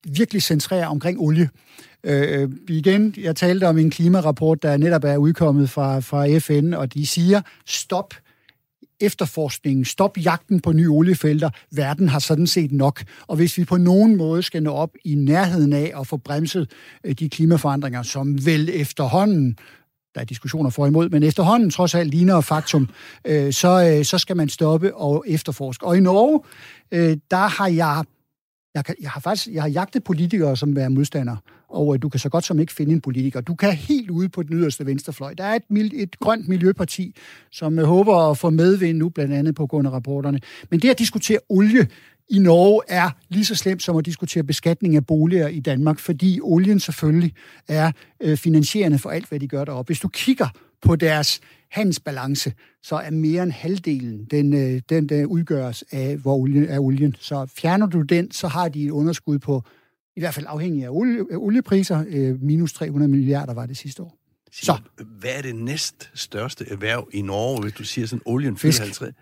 virkelig 0.08 0.42
centrerer 0.42 0.88
omkring 0.88 1.20
olie. 1.20 1.50
Øh, 2.04 2.50
igen, 2.70 3.16
jeg 3.18 3.36
talte 3.36 3.68
om 3.68 3.78
en 3.78 3.90
klimarapport, 3.90 4.64
der 4.64 4.78
netop 4.78 5.04
er 5.04 5.18
udkommet 5.18 5.70
fra, 5.70 6.00
fra 6.00 6.38
FN, 6.38 6.74
og 6.74 6.94
de 6.94 7.06
siger, 7.06 7.42
stop 7.66 8.14
efterforskningen, 9.04 9.86
stop 9.86 10.18
jagten 10.18 10.60
på 10.60 10.72
nye 10.72 10.90
oliefelter. 10.90 11.50
Verden 11.72 12.10
har 12.10 12.20
sådan 12.20 12.48
set 12.48 12.72
nok. 12.72 13.04
Og 13.28 13.36
hvis 13.36 13.58
vi 13.58 13.66
på 13.66 13.78
nogen 13.78 14.16
måde 14.16 14.44
skal 14.44 14.64
nå 14.64 14.72
op 14.72 14.92
i 15.06 15.16
nærheden 15.16 15.74
af 15.74 15.94
at 16.00 16.08
få 16.08 16.18
bremset 16.18 16.72
øh, 17.04 17.14
de 17.14 17.30
klimaforandringer, 17.30 18.04
som 18.04 18.46
vel 18.46 18.70
efterhånden 18.74 19.58
der 20.16 20.22
er 20.22 20.26
diskussioner 20.26 20.70
for 20.70 20.88
imod, 20.88 21.10
men 21.10 21.24
efterhånden 21.24 21.70
trods 21.70 21.96
alt 21.96 22.10
ligner 22.10 22.42
faktum, 22.42 22.90
øh, 23.28 23.54
så, 23.54 23.96
øh, 23.98 24.06
så 24.06 24.18
skal 24.18 24.38
man 24.38 24.50
stoppe 24.50 24.96
og 24.96 25.24
efterforske. 25.28 25.86
Og 25.86 25.98
i 25.98 26.00
Norge, 26.00 26.40
øh, 26.92 27.18
der 27.32 27.48
har 27.48 27.68
jeg 27.68 28.04
jeg, 28.76 28.84
jeg 29.02 29.12
har 29.12 29.20
faktisk 29.20 29.48
jeg 29.54 29.62
har 29.62 29.70
jagtet 29.70 30.04
politikere, 30.04 30.58
som 30.58 30.78
er 30.78 30.90
modstandere 30.90 31.38
og 31.74 32.02
du 32.02 32.10
kan 32.10 32.20
så 32.20 32.30
godt 32.30 32.46
som 32.46 32.60
ikke 32.60 32.74
finde 32.74 32.94
en 32.94 33.02
politiker. 33.02 33.42
Du 33.42 33.56
kan 33.56 33.74
helt 33.74 34.10
ude 34.10 34.30
på 34.30 34.44
den 34.44 34.56
yderste 34.58 34.86
venstrefløj. 34.86 35.34
Der 35.34 35.44
er 35.44 35.56
et, 35.56 35.92
et 35.94 36.20
grønt 36.20 36.48
miljøparti, 36.48 37.16
som 37.52 37.80
øh, 37.80 37.86
håber 37.86 38.16
at 38.16 38.38
få 38.38 38.50
medvind 38.50 38.98
nu, 38.98 39.10
blandt 39.10 39.34
andet 39.34 39.56
på 39.56 39.68
grund 39.68 39.88
af 39.88 39.92
rapporterne. 39.92 40.40
Men 40.70 40.80
det 40.80 40.90
at 40.90 41.00
diskutere 41.00 41.40
olie 41.50 41.88
i 42.30 42.40
Norge 42.40 42.82
er 42.88 43.10
lige 43.30 43.46
så 43.46 43.56
slemt 43.56 43.84
som 43.84 43.98
at 43.98 44.06
diskutere 44.06 44.44
beskatning 44.44 44.96
af 44.96 45.06
boliger 45.06 45.48
i 45.48 45.60
Danmark, 45.60 46.00
fordi 46.00 46.40
olien 46.42 46.80
selvfølgelig 46.80 47.34
er 47.68 47.92
øh, 48.22 48.38
finansierende 48.38 49.00
for 49.00 49.10
alt, 49.10 49.30
hvad 49.30 49.40
de 49.40 49.48
gør 49.48 49.66
deroppe. 49.66 49.90
Hvis 49.90 50.00
du 50.00 50.08
kigger 50.08 50.48
på 50.82 50.96
deres 50.96 51.42
handelsbalance, 51.72 52.54
så 52.84 52.96
er 52.96 53.10
mere 53.10 53.44
end 53.44 53.52
halvdelen, 53.52 54.26
den, 54.32 54.54
øh, 54.54 54.82
den 54.90 55.10
der 55.10 55.26
udgøres 55.26 55.84
af, 55.92 56.18
hvor 56.18 56.36
olien, 56.36 56.66
af 56.66 56.80
olien. 56.80 57.16
Så 57.20 57.46
fjerner 57.58 57.86
du 57.86 58.02
den, 58.02 58.32
så 58.32 58.48
har 58.48 58.70
de 58.70 58.86
et 58.86 58.90
underskud 58.92 59.40
på, 59.40 59.64
i 60.16 60.20
hvert 60.20 60.34
fald 60.34 60.46
afhængig 60.50 60.84
af 60.84 60.90
olie, 60.90 61.38
oliepriser, 61.38 62.04
øh, 62.08 62.42
minus 62.42 62.74
300 62.74 63.12
milliarder 63.12 63.54
var 63.54 63.66
det 63.66 63.78
sidste 63.78 64.04
år. 64.04 64.18
Så. 64.52 64.78
Hvad 65.20 65.32
er 65.38 65.42
det 65.42 65.56
næst 65.56 66.10
største 66.14 66.66
erhverv 66.70 67.08
i 67.14 67.22
Norge, 67.22 67.62
hvis 67.62 67.74
du 67.74 67.84
siger 67.84 68.08
sådan 68.08 68.22
olien 68.26 68.58
54? 68.58 69.14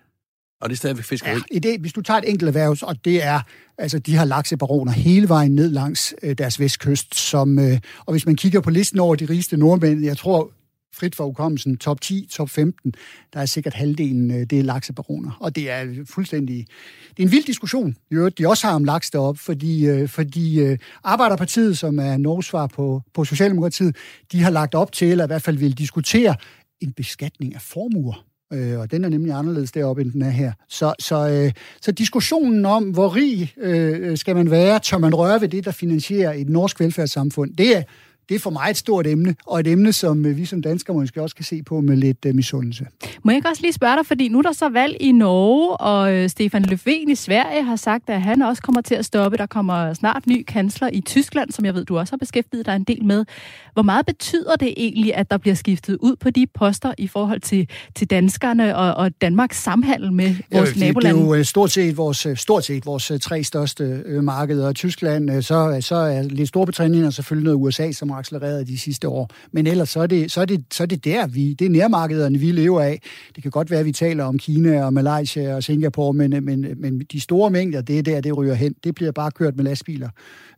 Og 0.62 0.69
det 0.69 0.75
er 0.75 0.77
stadigvæk 0.77 1.05
fiskeri? 1.05 1.39
Ja, 1.53 1.60
det, 1.60 1.79
hvis 1.79 1.93
du 1.93 2.01
tager 2.01 2.17
et 2.17 2.29
enkelt 2.29 2.48
erhverv, 2.48 2.77
og 2.81 3.05
det 3.05 3.24
er, 3.24 3.39
altså 3.77 4.00
de 4.00 4.15
har 4.15 4.25
laksebaroner 4.25 4.91
hele 4.91 5.29
vejen 5.29 5.55
ned 5.55 5.69
langs 5.69 6.15
øh, 6.24 6.38
deres 6.38 6.60
vestkyst, 6.60 7.15
som, 7.15 7.60
øh, 7.60 7.79
og 8.05 8.13
hvis 8.13 8.25
man 8.25 8.36
kigger 8.36 8.62
på 8.62 8.69
listen 8.69 9.00
over 9.00 9.15
de 9.15 9.25
rigeste 9.25 9.57
nordmænd, 9.57 10.03
jeg 10.03 10.17
tror 10.17 10.51
frit 10.93 11.15
for 11.15 11.25
hukommelsen, 11.25 11.77
top 11.77 12.01
10, 12.01 12.27
top 12.31 12.50
15, 12.50 12.93
der 13.33 13.39
er 13.39 13.45
sikkert 13.45 13.74
halvdelen, 13.74 14.31
øh, 14.31 14.38
det 14.38 14.60
er 14.60 14.63
laksebaroner. 14.63 15.38
Og 15.39 15.55
det 15.55 15.69
er 15.71 16.05
fuldstændig... 16.05 16.67
Det 17.10 17.24
er 17.24 17.27
en 17.27 17.31
vild 17.31 17.43
diskussion, 17.43 17.95
i 18.12 18.15
øvrigt, 18.15 18.38
de 18.38 18.48
også 18.48 18.67
har 18.67 18.75
om 18.75 18.83
laks 18.83 19.10
deroppe, 19.10 19.41
fordi, 19.41 19.88
øh, 19.88 20.10
fordi 20.10 20.60
øh, 20.60 20.77
Arbejderpartiet, 21.03 21.77
som 21.77 22.00
er 22.00 22.17
Norges 22.17 22.45
svar 22.45 22.67
på, 22.67 23.01
på 23.13 23.25
Socialdemokratiet, 23.25 23.95
de 24.31 24.43
har 24.43 24.50
lagt 24.50 24.75
op 24.75 24.91
til, 24.91 25.12
eller 25.12 25.24
i 25.24 25.27
hvert 25.27 25.41
fald 25.41 25.57
vil 25.57 25.77
diskutere 25.77 26.36
en 26.81 26.91
beskatning 26.91 27.55
af 27.55 27.62
formuer. 27.62 28.25
Øh, 28.53 28.79
og 28.79 28.91
den 28.91 29.03
er 29.03 29.10
nemlig 29.10 29.33
anderledes 29.33 29.71
deroppe, 29.71 30.01
end 30.01 30.12
den 30.12 30.21
er 30.21 30.29
her. 30.29 30.51
Så, 30.69 30.93
så, 31.00 31.29
øh, 31.29 31.51
så 31.81 31.91
diskussionen 31.91 32.65
om, 32.65 32.83
hvor 32.83 33.15
rig 33.15 33.53
øh, 33.57 34.17
skal 34.17 34.36
man 34.36 34.51
være, 34.51 34.79
tør 34.79 34.98
man 34.98 35.15
røre 35.15 35.41
ved 35.41 35.48
det, 35.48 35.65
der 35.65 35.71
finansierer 35.71 36.33
et 36.33 36.50
norsk 36.50 36.79
velfærdssamfund, 36.79 37.55
det 37.55 37.77
er, 37.77 37.83
det 38.31 38.38
er 38.38 38.39
for 38.39 38.50
mig 38.50 38.69
et 38.69 38.77
stort 38.77 39.07
emne, 39.07 39.35
og 39.47 39.59
et 39.59 39.67
emne, 39.67 39.93
som 39.93 40.25
øh, 40.25 40.38
vi 40.38 40.45
som 40.45 40.61
danskere 40.61 40.95
måske 40.95 41.21
også 41.21 41.35
kan 41.35 41.45
se 41.45 41.63
på 41.63 41.81
med 41.81 41.97
lidt 41.97 42.25
uh, 42.25 42.35
misundelse. 42.35 42.85
Må 43.23 43.31
jeg 43.31 43.45
også 43.45 43.61
lige 43.61 43.73
spørge 43.73 43.97
dig, 43.97 44.05
fordi 44.05 44.27
nu 44.27 44.38
er 44.38 44.41
der 44.41 44.51
så 44.51 44.69
valg 44.69 44.97
i 45.00 45.11
Norge, 45.11 45.77
og 45.77 46.13
øh, 46.13 46.29
Stefan 46.29 46.65
Löfven 46.65 47.11
i 47.11 47.15
Sverige 47.15 47.63
har 47.63 47.75
sagt, 47.75 48.09
at 48.09 48.21
han 48.21 48.41
også 48.41 48.61
kommer 48.61 48.81
til 48.81 48.95
at 48.95 49.05
stoppe. 49.05 49.38
Der 49.38 49.45
kommer 49.45 49.93
snart 49.93 50.27
ny 50.27 50.43
kansler 50.47 50.89
i 50.93 51.01
Tyskland, 51.01 51.51
som 51.51 51.65
jeg 51.65 51.75
ved, 51.75 51.85
du 51.85 51.97
også 51.97 52.13
har 52.13 52.17
beskæftiget 52.17 52.65
dig 52.65 52.75
en 52.75 52.83
del 52.83 53.05
med. 53.05 53.25
Hvor 53.73 53.81
meget 53.81 54.05
betyder 54.05 54.55
det 54.55 54.73
egentlig, 54.77 55.15
at 55.15 55.31
der 55.31 55.38
bliver 55.38 55.55
skiftet 55.55 55.97
ud 56.00 56.15
på 56.15 56.29
de 56.29 56.47
poster 56.53 56.93
i 56.97 57.07
forhold 57.07 57.41
til, 57.41 57.69
til 57.95 58.09
danskerne 58.09 58.77
og, 58.77 58.93
og 58.93 59.11
Danmarks 59.21 59.63
samhandel 59.63 60.13
med 60.13 60.35
vores 60.53 60.75
ja, 60.75 60.85
nabolande? 60.85 61.19
Det 61.19 61.31
er 61.31 61.38
jo 61.38 61.43
stort 61.43 61.71
set 61.71 61.97
vores, 61.97 62.27
stort 62.35 62.65
set 62.65 62.85
vores 62.85 63.11
tre 63.21 63.43
største 63.43 64.03
markeder. 64.21 64.73
Tyskland, 64.73 65.41
så, 65.41 65.77
så 65.81 65.95
er 65.95 66.21
lidt 66.21 66.50
Storbritannien 66.50 67.05
og 67.05 67.13
selvfølgelig 67.13 67.43
noget 67.43 67.57
USA, 67.57 67.91
som 67.91 68.11
accelereret 68.22 68.68
de 68.68 68.78
sidste 68.78 69.08
år. 69.08 69.30
Men 69.51 69.68
ellers 69.68 69.90
så 69.90 70.00
er 70.00 70.08
det, 70.08 70.32
så 70.32 70.42
er 70.42 70.46
det, 70.46 70.63
så 70.72 70.84
er 70.84 70.88
det 70.88 71.06
der, 71.06 71.28
vi, 71.28 71.54
det 71.54 71.66
er 71.66 71.70
nærmarkederne, 71.70 72.38
vi 72.38 72.51
lever 72.51 72.82
af. 72.82 73.01
Det 73.36 73.44
kan 73.44 73.51
godt 73.51 73.72
være, 73.72 73.80
at 73.80 73.86
vi 73.86 73.92
taler 73.92 74.24
om 74.24 74.38
Kina 74.38 74.84
og 74.86 74.94
Malaysia 74.94 75.56
og 75.56 75.63
Singapore, 75.63 76.13
men, 76.13 76.46
men, 76.46 76.66
men 76.78 77.00
de 77.00 77.20
store 77.20 77.50
mængder, 77.50 77.82
det 77.82 78.00
er 78.00 78.04
der, 78.04 78.22
det 78.22 78.38
ryger 78.38 78.54
hen. 78.54 78.75
Det 78.84 78.96
bliver 78.96 79.12
bare 79.12 79.32
kørt 79.32 79.56
med 79.56 79.63
lastbiler 79.63 80.10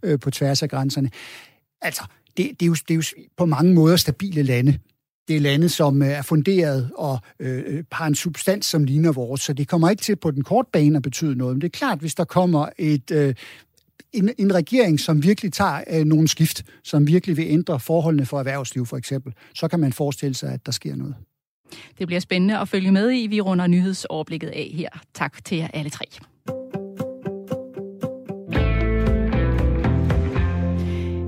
øh, 0.03 0.19
på 0.19 0.31
tværs 0.31 0.63
af 0.63 0.69
grænserne. 0.69 1.09
Altså, 1.81 2.03
det, 2.37 2.49
det, 2.59 2.61
er 2.61 2.67
jo, 2.67 2.73
det 2.87 2.91
er 2.91 2.95
jo 2.95 3.03
på 3.37 3.45
mange 3.45 3.73
måder 3.73 3.95
stabile 3.95 4.43
lande. 4.43 4.77
Det 5.27 5.35
er 5.35 5.39
lande, 5.39 5.69
som 5.69 6.01
øh, 6.01 6.07
er 6.07 6.21
funderet 6.21 6.89
og 6.95 7.19
øh, 7.39 7.63
øh, 7.67 7.83
har 7.91 8.07
en 8.07 8.15
substans, 8.15 8.65
som 8.65 8.83
ligner 8.83 9.11
vores, 9.11 9.41
så 9.41 9.53
det 9.53 9.67
kommer 9.67 9.89
ikke 9.89 10.01
til 10.01 10.15
på 10.15 10.31
den 10.31 10.43
korte 10.43 10.69
bane 10.73 10.95
at 10.95 11.03
betyde 11.03 11.35
noget. 11.35 11.55
Men 11.55 11.61
det 11.61 11.67
er 11.67 11.77
klart, 11.77 11.99
hvis 11.99 12.15
der 12.15 12.23
kommer 12.23 12.69
et 12.77 13.11
øh, 13.11 13.35
en, 14.13 14.29
en 14.37 14.55
regering, 14.55 14.99
som 14.99 15.23
virkelig 15.23 15.53
tager 15.53 15.83
øh, 15.89 16.05
nogle 16.05 16.27
skift, 16.27 16.65
som 16.83 17.07
virkelig 17.07 17.37
vil 17.37 17.45
ændre 17.49 17.79
forholdene 17.79 18.25
for 18.25 18.39
erhvervsliv 18.39 18.85
for 18.85 18.97
eksempel, 18.97 19.33
så 19.53 19.67
kan 19.67 19.79
man 19.79 19.93
forestille 19.93 20.35
sig, 20.35 20.53
at 20.53 20.65
der 20.65 20.71
sker 20.71 20.95
noget. 20.95 21.15
Det 21.99 22.07
bliver 22.07 22.19
spændende 22.19 22.57
at 22.59 22.69
følge 22.69 22.91
med 22.91 23.11
i. 23.11 23.27
Vi 23.27 23.41
runder 23.41 23.67
nyhedsoverblikket 23.67 24.47
af 24.47 24.71
her. 24.73 24.89
Tak 25.13 25.45
til 25.45 25.57
jer 25.57 25.67
alle 25.73 25.89
tre. 25.89 26.05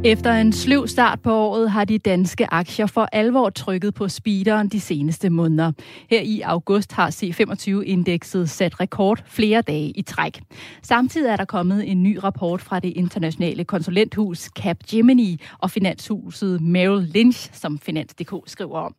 Efter 0.05 0.31
en 0.31 0.53
sløv 0.53 0.87
start 0.87 1.21
på 1.21 1.33
året 1.33 1.71
har 1.71 1.85
de 1.85 1.97
danske 1.97 2.53
aktier 2.53 2.85
for 2.85 3.09
alvor 3.11 3.49
trykket 3.49 3.93
på 3.93 4.09
speederen 4.09 4.67
de 4.67 4.79
seneste 4.79 5.29
måneder. 5.29 5.71
Her 6.09 6.21
i 6.21 6.41
august 6.41 6.91
har 6.91 7.09
C25-indekset 7.09 8.49
sat 8.49 8.79
rekord 8.79 9.23
flere 9.27 9.61
dage 9.61 9.89
i 9.89 10.01
træk. 10.01 10.41
Samtidig 10.81 11.29
er 11.29 11.35
der 11.35 11.45
kommet 11.45 11.91
en 11.91 12.03
ny 12.03 12.17
rapport 12.23 12.61
fra 12.61 12.79
det 12.79 12.93
internationale 12.95 13.63
konsulenthus 13.63 14.39
Capgemini 14.39 15.41
og 15.59 15.71
finanshuset 15.71 16.61
Merrill 16.61 17.11
Lynch, 17.13 17.49
som 17.53 17.79
Finans.dk 17.79 18.33
skriver 18.45 18.79
om. 18.79 18.95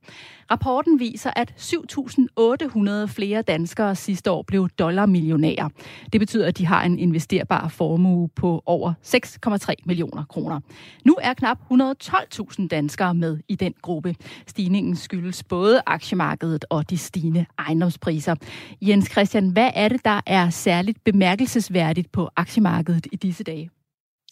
Rapporten 0.50 1.00
viser, 1.00 1.30
at 1.36 1.54
7.800 1.58 3.06
flere 3.06 3.42
danskere 3.42 3.96
sidste 3.96 4.30
år 4.30 4.42
blev 4.42 4.68
dollarmillionærer. 4.68 5.68
Det 6.12 6.20
betyder, 6.20 6.46
at 6.46 6.58
de 6.58 6.66
har 6.66 6.84
en 6.84 6.98
investerbar 6.98 7.68
formue 7.68 8.28
på 8.28 8.62
over 8.66 8.92
6,3 9.02 9.74
millioner 9.84 10.24
kroner. 10.24 10.60
Nu 11.04 11.16
er 11.22 11.34
knap 11.34 11.58
112.000 11.72 12.68
danskere 12.68 13.14
med 13.14 13.38
i 13.48 13.54
den 13.54 13.74
gruppe. 13.82 14.16
Stigningen 14.46 14.96
skyldes 14.96 15.44
både 15.44 15.82
aktiemarkedet 15.86 16.64
og 16.70 16.90
de 16.90 16.98
stigende 16.98 17.46
ejendomspriser. 17.58 18.34
Jens 18.82 19.10
Christian, 19.10 19.48
hvad 19.48 19.70
er 19.74 19.88
det, 19.88 20.04
der 20.04 20.20
er 20.26 20.50
særligt 20.50 21.04
bemærkelsesværdigt 21.04 22.12
på 22.12 22.30
aktiemarkedet 22.36 23.06
i 23.12 23.16
disse 23.16 23.44
dage? 23.44 23.70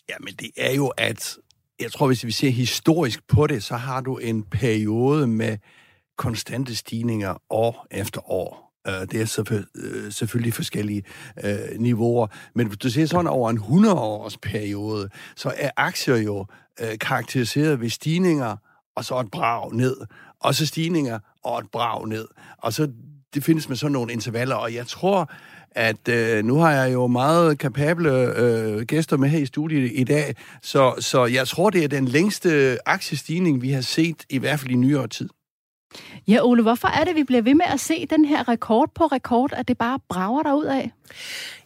Jamen, 0.09 0.35
det 0.35 0.51
er 0.57 0.75
jo, 0.75 0.87
at 0.87 1.37
jeg 1.81 1.93
tror, 1.93 2.07
hvis 2.07 2.25
vi 2.25 2.31
ser 2.31 2.51
historisk 2.51 3.29
på 3.29 3.47
det, 3.47 3.63
så 3.63 3.77
har 3.77 4.01
du 4.01 4.17
en 4.17 4.43
periode 4.43 5.27
med 5.27 5.59
konstante 6.17 6.77
stigninger 6.77 7.43
år 7.51 7.87
efter 7.91 8.31
år. 8.31 8.65
Øh, 8.87 8.93
det 8.93 9.15
er 9.15 9.63
øh, 9.75 10.13
selvfølgelig 10.13 10.55
forskellige 10.55 11.03
øh, 11.45 11.79
niveauer. 11.79 12.27
Men 12.55 12.67
hvis 12.67 12.79
du 12.79 12.91
ser 12.91 13.07
sådan 13.07 13.27
over 13.27 13.51
en 13.51 13.59
100-års 13.59 14.37
periode, 14.37 15.09
så 15.37 15.53
er 15.57 15.71
aktier 15.77 16.17
jo 16.17 16.47
øh, 16.81 16.99
karakteriseret 17.01 17.81
ved 17.81 17.91
stigninger, 17.91 18.57
og 18.97 19.05
så 19.05 19.21
et 19.21 19.31
brag 19.31 19.75
ned. 19.75 19.97
Og 20.41 20.55
så 20.55 20.67
stigninger, 20.67 21.19
og 21.45 21.59
et 21.59 21.71
brag 21.73 22.09
ned. 22.09 22.29
Og 22.59 22.73
så 22.73 22.89
det 23.35 23.45
findes 23.45 23.69
med 23.69 23.77
sådan 23.77 23.93
nogle 23.93 24.13
intervaller, 24.13 24.55
og 24.55 24.75
jeg 24.75 24.87
tror, 24.87 25.31
at 25.71 26.09
øh, 26.09 26.45
nu 26.45 26.57
har 26.57 26.73
jeg 26.73 26.93
jo 26.93 27.07
meget 27.07 27.59
kapable 27.59 28.11
øh, 28.11 28.83
gæster 28.83 29.17
med 29.17 29.29
her 29.29 29.39
i 29.39 29.47
studiet 29.47 29.93
i 29.95 30.05
dag, 30.05 30.35
så, 30.63 30.95
så 30.99 31.27
jeg 31.27 31.49
tror, 31.49 31.71
det 31.71 31.85
er 31.85 31.89
den 31.89 32.05
længste 32.05 32.79
aktiestigning, 32.87 33.63
vi 33.63 33.71
har 33.71 33.81
set, 33.81 34.25
i 34.31 34.39
hvert 34.39 34.61
fald 34.61 34.71
i 34.71 34.77
nyere 34.77 35.09
tid. 35.09 35.29
Ja, 36.29 36.39
Ole, 36.43 36.63
hvorfor 36.63 36.89
er 36.89 37.05
det, 37.05 37.15
vi 37.15 37.25
bliver 37.25 37.43
ved 37.43 37.55
med 37.55 37.65
at 37.75 37.81
se 37.81 38.07
den 38.11 38.25
her 38.25 38.49
rekord 38.49 38.91
på 38.95 39.07
rekord, 39.07 39.53
at 39.53 39.69
det 39.69 39.79
bare 39.79 39.99
brager 40.09 40.43
der 40.43 40.55
ud 40.55 40.65
af? 40.65 40.91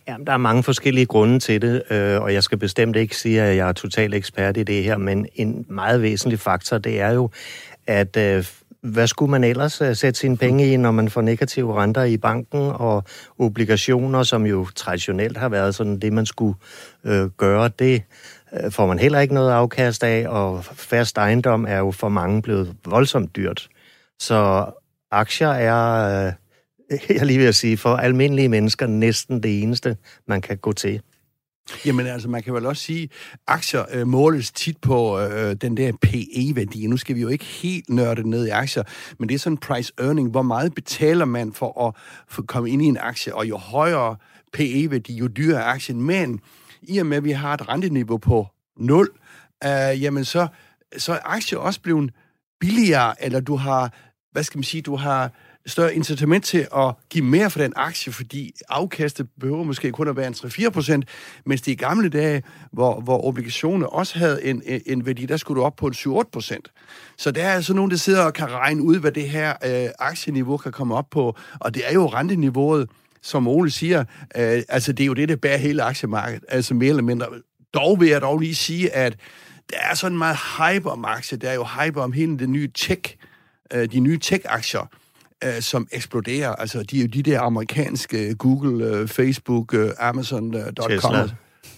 Ja, 0.08 0.16
der 0.26 0.32
er 0.32 0.37
mange 0.37 0.62
forskellige 0.62 1.06
grunde 1.06 1.38
til 1.38 1.62
det, 1.62 1.82
øh, 1.90 2.20
og 2.20 2.35
jeg 2.35 2.42
skal 2.42 2.58
bestemt 2.58 2.97
ikke 2.97 3.16
sige, 3.16 3.42
at 3.42 3.56
jeg 3.56 3.68
er 3.68 3.73
total 3.73 4.14
ekspert 4.14 4.56
i 4.56 4.62
det 4.62 4.85
her, 4.85 4.97
men 4.97 5.26
en 5.35 5.66
meget 5.68 6.02
væsentlig 6.02 6.40
faktor, 6.40 6.78
det 6.78 7.00
er 7.00 7.11
jo, 7.11 7.30
at 7.87 8.16
øh, 8.16 8.44
hvad 8.80 9.06
skulle 9.06 9.30
man 9.30 9.44
ellers 9.44 9.80
øh, 9.80 9.97
sætte 9.97 10.20
sine 10.20 10.37
penge 10.37 10.73
i, 10.73 10.76
når 10.76 10.90
man 10.90 11.11
får 11.11 11.20
negative 11.20 11.82
renter 11.82 12.04
i 12.04 12.16
banken 12.16 12.61
og 12.75 13.04
obligationer, 13.38 14.23
som 14.23 14.47
jo 14.47 14.66
traditionelt 14.75 15.37
har 15.37 15.49
været 15.49 15.75
sådan 15.75 15.99
det, 15.99 16.12
man 16.12 16.26
skulle 16.26 16.54
øh, 17.04 17.28
gøre, 17.28 17.70
det 17.78 18.02
øh, 18.52 18.70
får 18.70 18.87
man 18.87 18.99
heller 18.99 19.20
ikke 19.20 19.35
noget 19.35 19.50
afkast 19.50 20.04
af, 20.04 20.28
og 20.28 20.64
fast 20.64 21.18
ejendom 21.18 21.66
er 21.68 21.78
jo 21.78 21.90
for 21.90 22.08
mange 22.08 22.42
blevet 22.42 22.76
voldsomt 22.85 23.37
dyrt. 23.37 23.68
Så 24.18 24.70
aktier 25.10 25.48
er, 25.48 26.26
øh, 26.26 26.98
jeg 27.16 27.26
lige 27.26 27.38
vil 27.38 27.54
sige, 27.54 27.76
for 27.76 27.96
almindelige 27.96 28.48
mennesker 28.48 28.87
næsten 28.87 29.42
det 29.42 29.62
eneste, 29.62 29.96
man 30.26 30.40
kan 30.40 30.56
gå 30.56 30.72
til. 30.72 31.02
Jamen 31.87 32.06
altså, 32.06 32.28
man 32.28 32.42
kan 32.42 32.54
vel 32.54 32.66
også 32.66 32.82
sige, 32.82 33.08
aktier 33.46 33.84
øh, 33.92 34.06
måles 34.06 34.50
tit 34.50 34.78
på 34.78 35.20
øh, 35.20 35.54
den 35.54 35.76
der 35.76 35.92
PE-værdi. 36.02 36.87
Nu 36.87 36.96
skal 36.96 37.16
vi 37.16 37.20
jo 37.20 37.28
ikke 37.28 37.44
helt 37.44 37.90
nørde 37.90 38.30
ned 38.30 38.46
i 38.46 38.50
aktier, 38.50 38.82
men 39.18 39.28
det 39.28 39.34
er 39.34 39.38
sådan 39.38 39.56
price 39.56 39.92
earning. 39.98 40.30
Hvor 40.30 40.42
meget 40.42 40.75
betaler 40.75 41.25
man 41.25 41.52
for 41.52 41.87
at 41.87 41.94
for 42.28 42.42
komme 42.42 42.70
ind 42.70 42.82
i 42.82 42.84
en 42.84 42.98
aktie? 43.00 43.34
Og 43.34 43.48
jo 43.48 43.56
højere 43.56 44.16
PE-værdi, 44.52 45.16
jo 45.16 45.26
dyrere 45.26 45.60
er 45.60 45.64
aktien. 45.64 46.02
Men 46.02 46.40
i 46.82 46.98
og 46.98 47.06
med, 47.06 47.16
at 47.16 47.25
vi 47.25 47.30
har 47.30 47.54
et 47.54 47.68
renteniveau 47.68 48.18
på 48.18 48.46
0, 48.76 49.10
øh, 49.64 50.02
jamen 50.02 50.25
så, 50.25 50.46
så 50.96 51.12
er 51.12 51.18
aktier 51.25 51.58
også 51.58 51.80
blevet 51.80 52.10
billigere, 52.60 53.25
eller 53.25 53.40
du 53.40 53.56
har 53.56 53.92
hvad 54.38 54.45
skal 54.45 54.59
man 54.59 54.64
sige, 54.64 54.83
du 54.83 54.97
har 54.97 55.30
større 55.66 55.95
incitament 55.95 56.45
til 56.45 56.66
at 56.76 56.95
give 57.11 57.25
mere 57.25 57.50
for 57.50 57.59
den 57.59 57.73
aktie, 57.76 58.12
fordi 58.12 58.52
afkastet 58.68 59.28
behøver 59.40 59.64
måske 59.64 59.92
kun 59.92 60.09
at 60.09 60.16
være 60.16 60.26
en 60.26 60.35
3-4 60.35 60.71
procent, 60.71 61.04
mens 61.47 61.62
det 61.62 61.73
i 61.73 61.75
gamle 61.75 62.09
dage, 62.09 62.42
hvor, 62.73 63.00
hvor 63.00 63.25
obligationer 63.25 63.87
også 63.87 64.18
havde 64.18 64.45
en, 64.45 64.62
en 64.87 65.07
værdi, 65.07 65.26
der 65.26 65.37
skulle 65.37 65.61
du 65.61 65.64
op 65.64 65.76
på 65.76 65.87
en 65.87 65.92
7-8 65.92 66.23
procent. 66.33 66.71
Så 67.16 67.30
der 67.30 67.45
er 67.45 67.52
altså 67.52 67.75
nogen, 67.75 67.90
der 67.90 67.97
sidder 67.97 68.23
og 68.23 68.33
kan 68.33 68.50
regne 68.50 68.83
ud, 68.83 68.99
hvad 68.99 69.12
det 69.12 69.28
her 69.28 69.54
øh, 69.64 69.90
aktieniveau 69.99 70.57
kan 70.57 70.73
komme 70.73 70.95
op 70.95 71.11
på, 71.11 71.37
og 71.61 71.75
det 71.75 71.83
er 71.88 71.92
jo 71.92 72.07
renteniveauet, 72.07 72.90
som 73.23 73.49
Ole 73.49 73.71
siger, 73.71 74.00
øh, 74.37 74.62
altså 74.68 74.92
det 74.92 75.02
er 75.02 75.07
jo 75.07 75.14
det, 75.14 75.28
der 75.28 75.37
bærer 75.37 75.59
hele 75.59 75.83
aktiemarkedet, 75.83 76.45
altså 76.49 76.75
mere 76.75 76.88
eller 76.88 77.02
mindre. 77.02 77.26
Dog 77.75 78.00
vil 78.00 78.09
jeg 78.09 78.21
dog 78.21 78.38
lige 78.38 78.54
sige, 78.54 78.95
at 78.95 79.16
der 79.71 79.76
er 79.90 79.95
sådan 79.95 80.18
meget 80.18 80.37
hype 80.59 80.90
om 80.90 81.04
aktier. 81.04 81.38
Der 81.38 81.50
er 81.50 81.54
jo 81.54 81.64
hype 81.64 82.00
om 82.00 82.12
hele 82.12 82.38
det 82.38 82.49
nye 82.49 82.71
tech, 82.75 83.16
øh, 83.75 83.92
de 83.92 84.00
nye 84.00 84.18
tech-aktier, 84.18 84.88
øh, 85.44 85.60
som 85.60 85.88
eksploderer. 85.92 86.54
Altså, 86.54 86.82
de 86.82 86.98
er 86.98 87.02
jo 87.02 87.06
de 87.06 87.22
der 87.22 87.40
amerikanske 87.40 88.34
Google, 88.34 88.84
øh, 88.84 89.08
Facebook, 89.08 89.75
øh, 89.75 89.90
Amazon.com. 89.98 90.90
Tesla. 90.90 91.28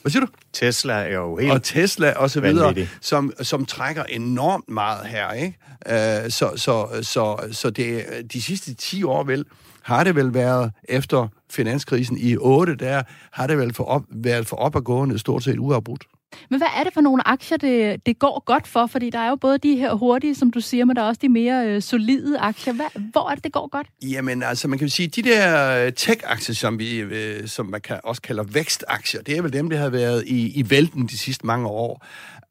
Hvad 0.02 0.10
siger 0.10 0.26
du? 0.26 0.32
Tesla 0.52 0.92
er 0.92 1.14
jo 1.14 1.36
helt 1.36 1.52
Og 1.52 1.62
Tesla 1.62 2.12
og 2.12 2.30
så 2.30 2.40
videre, 2.40 2.74
som, 3.00 3.32
som 3.42 3.64
trækker 3.64 4.04
enormt 4.04 4.68
meget 4.68 5.06
her, 5.06 5.32
ikke? 5.32 5.58
Uh, 5.86 6.30
så, 6.30 6.52
så, 6.56 6.88
så, 7.02 7.48
så 7.52 7.70
det, 7.70 8.04
de 8.32 8.42
sidste 8.42 8.74
10 8.74 9.02
år 9.02 9.24
vel, 9.24 9.44
har 9.82 10.04
det 10.04 10.16
vel 10.16 10.34
været 10.34 10.72
efter 10.84 11.28
finanskrisen 11.50 12.18
i 12.18 12.36
8, 12.36 12.76
der 12.76 13.02
har 13.32 13.46
det 13.46 13.58
vel 13.58 13.74
for 13.74 13.84
op, 13.84 14.02
været 14.10 14.46
for 14.46 14.56
opadgående 14.56 15.18
stort 15.18 15.44
set 15.44 15.58
uafbrudt. 15.58 16.04
Men 16.50 16.60
hvad 16.60 16.68
er 16.76 16.84
det 16.84 16.94
for 16.94 17.00
nogle 17.00 17.28
aktier, 17.28 17.58
det, 17.58 18.06
det 18.06 18.18
går 18.18 18.42
godt 18.46 18.66
for? 18.66 18.86
Fordi 18.86 19.10
der 19.10 19.18
er 19.18 19.28
jo 19.28 19.36
både 19.36 19.58
de 19.58 19.76
her 19.76 19.94
hurtige, 19.94 20.34
som 20.34 20.50
du 20.50 20.60
siger, 20.60 20.84
men 20.84 20.96
der 20.96 21.02
er 21.02 21.06
også 21.06 21.18
de 21.22 21.28
mere 21.28 21.68
øh, 21.68 21.82
solide 21.82 22.38
aktier. 22.38 22.72
Hvad, 22.72 22.86
hvor 23.12 23.30
er 23.30 23.34
det, 23.34 23.44
det 23.44 23.52
går 23.52 23.68
godt? 23.68 23.86
Jamen, 24.02 24.42
altså, 24.42 24.68
man 24.68 24.78
kan 24.78 24.88
sige, 24.88 25.08
de 25.08 25.22
der 25.22 25.70
øh, 25.86 25.92
tech-aktier, 25.92 26.54
som, 26.54 26.78
vi, 26.78 26.98
øh, 26.98 27.48
som 27.48 27.66
man 27.66 27.80
kan 27.80 28.00
også 28.04 28.22
kalder 28.22 28.42
vækstaktier, 28.42 29.22
det 29.22 29.36
er 29.36 29.42
vel 29.42 29.52
dem, 29.52 29.70
der 29.70 29.76
har 29.76 29.88
været 29.90 30.24
i, 30.26 30.58
i 30.58 30.70
vælten 30.70 31.06
de 31.06 31.18
sidste 31.18 31.46
mange 31.46 31.68
år. 31.68 32.06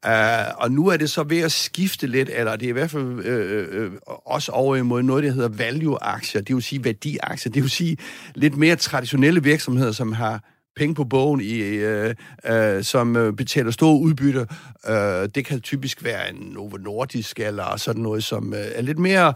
Uh, 0.06 0.62
og 0.62 0.72
nu 0.72 0.86
er 0.88 0.96
det 0.96 1.10
så 1.10 1.22
ved 1.22 1.38
at 1.38 1.52
skifte 1.52 2.06
lidt, 2.06 2.30
eller 2.32 2.56
det 2.56 2.66
er 2.66 2.68
i 2.68 2.72
hvert 2.72 2.90
fald 2.90 3.24
øh, 3.24 3.68
øh, 3.68 3.84
øh, 3.84 3.92
også 4.06 4.52
over 4.52 4.76
imod 4.76 5.02
noget, 5.02 5.24
der 5.24 5.30
hedder 5.30 5.48
value-aktier, 5.48 6.40
det 6.40 6.54
vil 6.54 6.62
sige 6.62 6.84
værdiaktier, 6.84 7.52
det 7.52 7.62
vil 7.62 7.70
sige 7.70 7.96
lidt 8.34 8.56
mere 8.56 8.76
traditionelle 8.76 9.42
virksomheder, 9.42 9.92
som 9.92 10.12
har 10.12 10.44
penge 10.80 10.94
på 10.94 11.04
bogen, 11.04 11.40
i, 11.40 11.58
øh, 11.60 12.14
øh, 12.46 12.84
som 12.84 13.16
øh, 13.16 13.32
betaler 13.32 13.70
store 13.70 14.00
udbytte. 14.00 14.46
Øh, 14.88 15.28
det 15.34 15.44
kan 15.44 15.60
typisk 15.60 16.04
være 16.04 16.30
en 16.30 16.36
Novo 16.36 16.76
Nordisk 16.76 17.40
eller 17.40 17.76
sådan 17.76 18.02
noget, 18.02 18.24
som 18.24 18.54
øh, 18.54 18.66
er 18.74 18.82
lidt 18.82 18.98
mere 18.98 19.34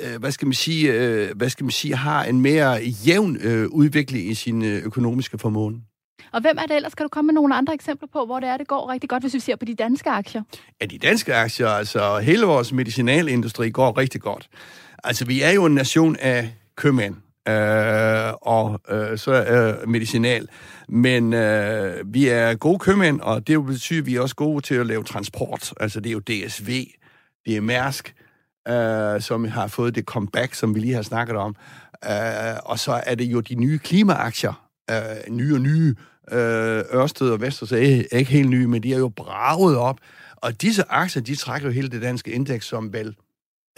øh, 0.00 0.20
hvad 0.20 0.32
skal 0.32 0.46
man 0.46 0.54
sige, 0.54 0.92
øh, 0.92 1.36
hvad 1.36 1.48
skal 1.48 1.64
man 1.64 1.70
sige, 1.70 1.96
har 1.96 2.24
en 2.24 2.40
mere 2.40 2.78
jævn 3.06 3.36
øh, 3.36 3.68
udvikling 3.68 4.30
i 4.30 4.34
sin 4.34 4.64
øh, 4.64 4.82
økonomiske 4.84 5.38
formåen. 5.38 5.82
Og 6.32 6.40
hvem 6.40 6.56
er 6.58 6.66
det 6.66 6.76
ellers? 6.76 6.94
Kan 6.94 7.04
du 7.04 7.08
komme 7.08 7.26
med 7.26 7.34
nogle 7.34 7.54
andre 7.54 7.74
eksempler 7.74 8.08
på, 8.12 8.24
hvor 8.26 8.40
det 8.40 8.48
er, 8.48 8.56
det 8.56 8.68
går 8.68 8.92
rigtig 8.92 9.10
godt, 9.10 9.22
hvis 9.22 9.34
vi 9.34 9.40
ser 9.40 9.56
på 9.56 9.64
de 9.64 9.74
danske 9.74 10.10
aktier? 10.10 10.42
Ja, 10.80 10.86
de 10.86 10.98
danske 10.98 11.34
aktier, 11.34 11.68
altså 11.68 12.18
hele 12.18 12.46
vores 12.46 12.72
medicinalindustri 12.72 13.70
går 13.70 13.98
rigtig 13.98 14.20
godt. 14.20 14.48
Altså, 15.04 15.24
vi 15.24 15.42
er 15.42 15.50
jo 15.50 15.64
en 15.64 15.74
nation 15.74 16.16
af 16.20 16.54
købmænd 16.76 17.14
øh, 17.48 18.32
og 18.42 18.80
øh, 18.88 19.18
så 19.18 19.44
øh, 19.44 19.88
medicinal. 19.88 20.48
Men 20.88 21.32
øh, 21.32 22.14
vi 22.14 22.28
er 22.28 22.54
gode 22.54 22.78
købmænd, 22.78 23.20
og 23.20 23.46
det 23.46 23.66
betyder, 23.66 24.00
at 24.00 24.06
vi 24.06 24.16
er 24.16 24.20
også 24.20 24.34
gode 24.34 24.60
til 24.60 24.74
at 24.74 24.86
lave 24.86 25.04
transport. 25.04 25.74
Altså 25.80 26.00
det 26.00 26.08
er 26.08 26.12
jo 26.12 26.20
DSV, 26.20 26.86
det 27.46 27.56
er 27.56 27.60
Mærsk, 27.60 28.14
øh, 28.68 29.20
som 29.20 29.44
har 29.44 29.66
fået 29.66 29.94
det 29.94 30.04
comeback, 30.04 30.54
som 30.54 30.74
vi 30.74 30.80
lige 30.80 30.94
har 30.94 31.02
snakket 31.02 31.36
om. 31.36 31.56
Øh, 32.04 32.56
og 32.64 32.78
så 32.78 33.02
er 33.06 33.14
det 33.14 33.24
jo 33.24 33.40
de 33.40 33.54
nye 33.54 33.78
klimaaktier, 33.78 34.68
øh, 34.90 34.96
nye 35.34 35.54
og 35.54 35.60
nye. 35.60 35.94
Øh, 36.32 36.84
Ørsted 36.94 37.30
og 37.30 37.40
Vesters 37.40 37.72
er 37.72 37.76
ikke 37.76 38.30
helt 38.30 38.50
nye, 38.50 38.66
men 38.66 38.82
de 38.82 38.94
er 38.94 38.98
jo 38.98 39.08
braget 39.08 39.76
op. 39.76 39.98
Og 40.36 40.62
disse 40.62 40.84
aktier, 40.88 41.22
de 41.22 41.34
trækker 41.34 41.68
jo 41.68 41.72
hele 41.72 41.88
det 41.88 42.02
danske 42.02 42.30
indeks, 42.30 42.66
som 42.66 42.92
vel 42.92 43.16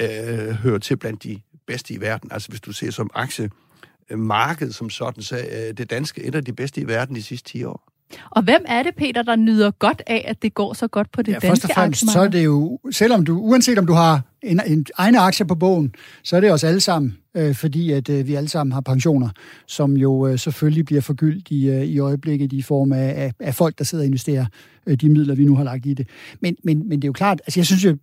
øh, 0.01 0.49
hører 0.49 0.79
til 0.79 0.97
blandt 0.97 1.23
de 1.23 1.41
bedste 1.67 1.95
i 1.95 2.01
verden. 2.01 2.33
Altså 2.33 2.49
hvis 2.49 2.61
du 2.61 2.73
ser 2.73 2.91
som 2.91 3.11
aktiemarked 3.15 4.73
som 4.73 4.91
sådan, 4.91 5.23
så 5.23 5.37
er 5.51 5.73
det 5.73 5.91
danske 5.91 6.25
et 6.25 6.35
af 6.35 6.45
de 6.45 6.53
bedste 6.53 6.81
i 6.81 6.87
verden 6.87 7.17
de 7.17 7.23
sidste 7.23 7.51
10 7.51 7.65
år. 7.65 7.95
Og 8.31 8.43
hvem 8.43 8.65
er 8.67 8.83
det, 8.83 8.95
Peter, 8.97 9.23
der 9.23 9.37
nyder 9.37 9.71
godt 9.71 10.03
af, 10.07 10.25
at 10.29 10.43
det 10.43 10.55
går 10.55 10.73
så 10.73 10.89
godt 10.89 11.13
på 11.13 11.23
det 11.23 11.29
ja, 11.29 11.33
danske 11.33 11.49
først 11.49 11.65
og 11.65 11.71
fremmest, 11.75 12.13
så 12.13 12.21
er 12.21 12.29
det 12.29 12.45
jo, 12.45 12.79
selvom 12.91 13.25
du, 13.25 13.39
uanset 13.39 13.79
om 13.79 13.87
du 13.87 13.93
har 13.93 14.23
en, 14.43 14.61
en 14.67 14.87
egne 14.97 15.19
aktier 15.19 15.47
på 15.47 15.55
bogen, 15.55 15.95
så 16.23 16.37
er 16.37 16.41
det 16.41 16.53
os 16.53 16.65
alle 16.65 16.81
sammen, 16.81 17.17
øh, 17.35 17.55
fordi 17.55 17.93
at 17.93 18.09
øh, 18.09 18.27
vi 18.27 18.35
alle 18.35 18.49
sammen 18.49 18.73
har 18.73 18.81
pensioner, 18.81 19.29
som 19.67 19.97
jo 19.97 20.27
øh, 20.27 20.39
selvfølgelig 20.39 20.85
bliver 20.85 21.01
forgyldt 21.01 21.51
i, 21.51 21.69
øh, 21.69 21.83
i 21.83 21.99
øjeblikket 21.99 22.53
i 22.53 22.63
form 22.63 22.93
af, 22.93 23.13
af, 23.17 23.33
af 23.41 23.55
folk, 23.55 23.79
der 23.79 23.85
sidder 23.85 24.03
og 24.03 24.07
investerer 24.07 24.47
øh, 24.87 24.97
de 24.97 25.09
midler, 25.09 25.35
vi 25.35 25.45
nu 25.45 25.57
har 25.57 25.65
lagt 25.65 25.87
i 25.87 25.95
det. 25.95 26.09
Men, 26.41 26.57
men, 26.65 26.89
men 26.89 27.03
det 27.03 27.05
er 27.05 27.09
jo 27.09 27.13
klart, 27.13 27.41
altså 27.47 27.61
jeg 27.61 27.67
synes 27.67 27.85
jo, 27.85 27.97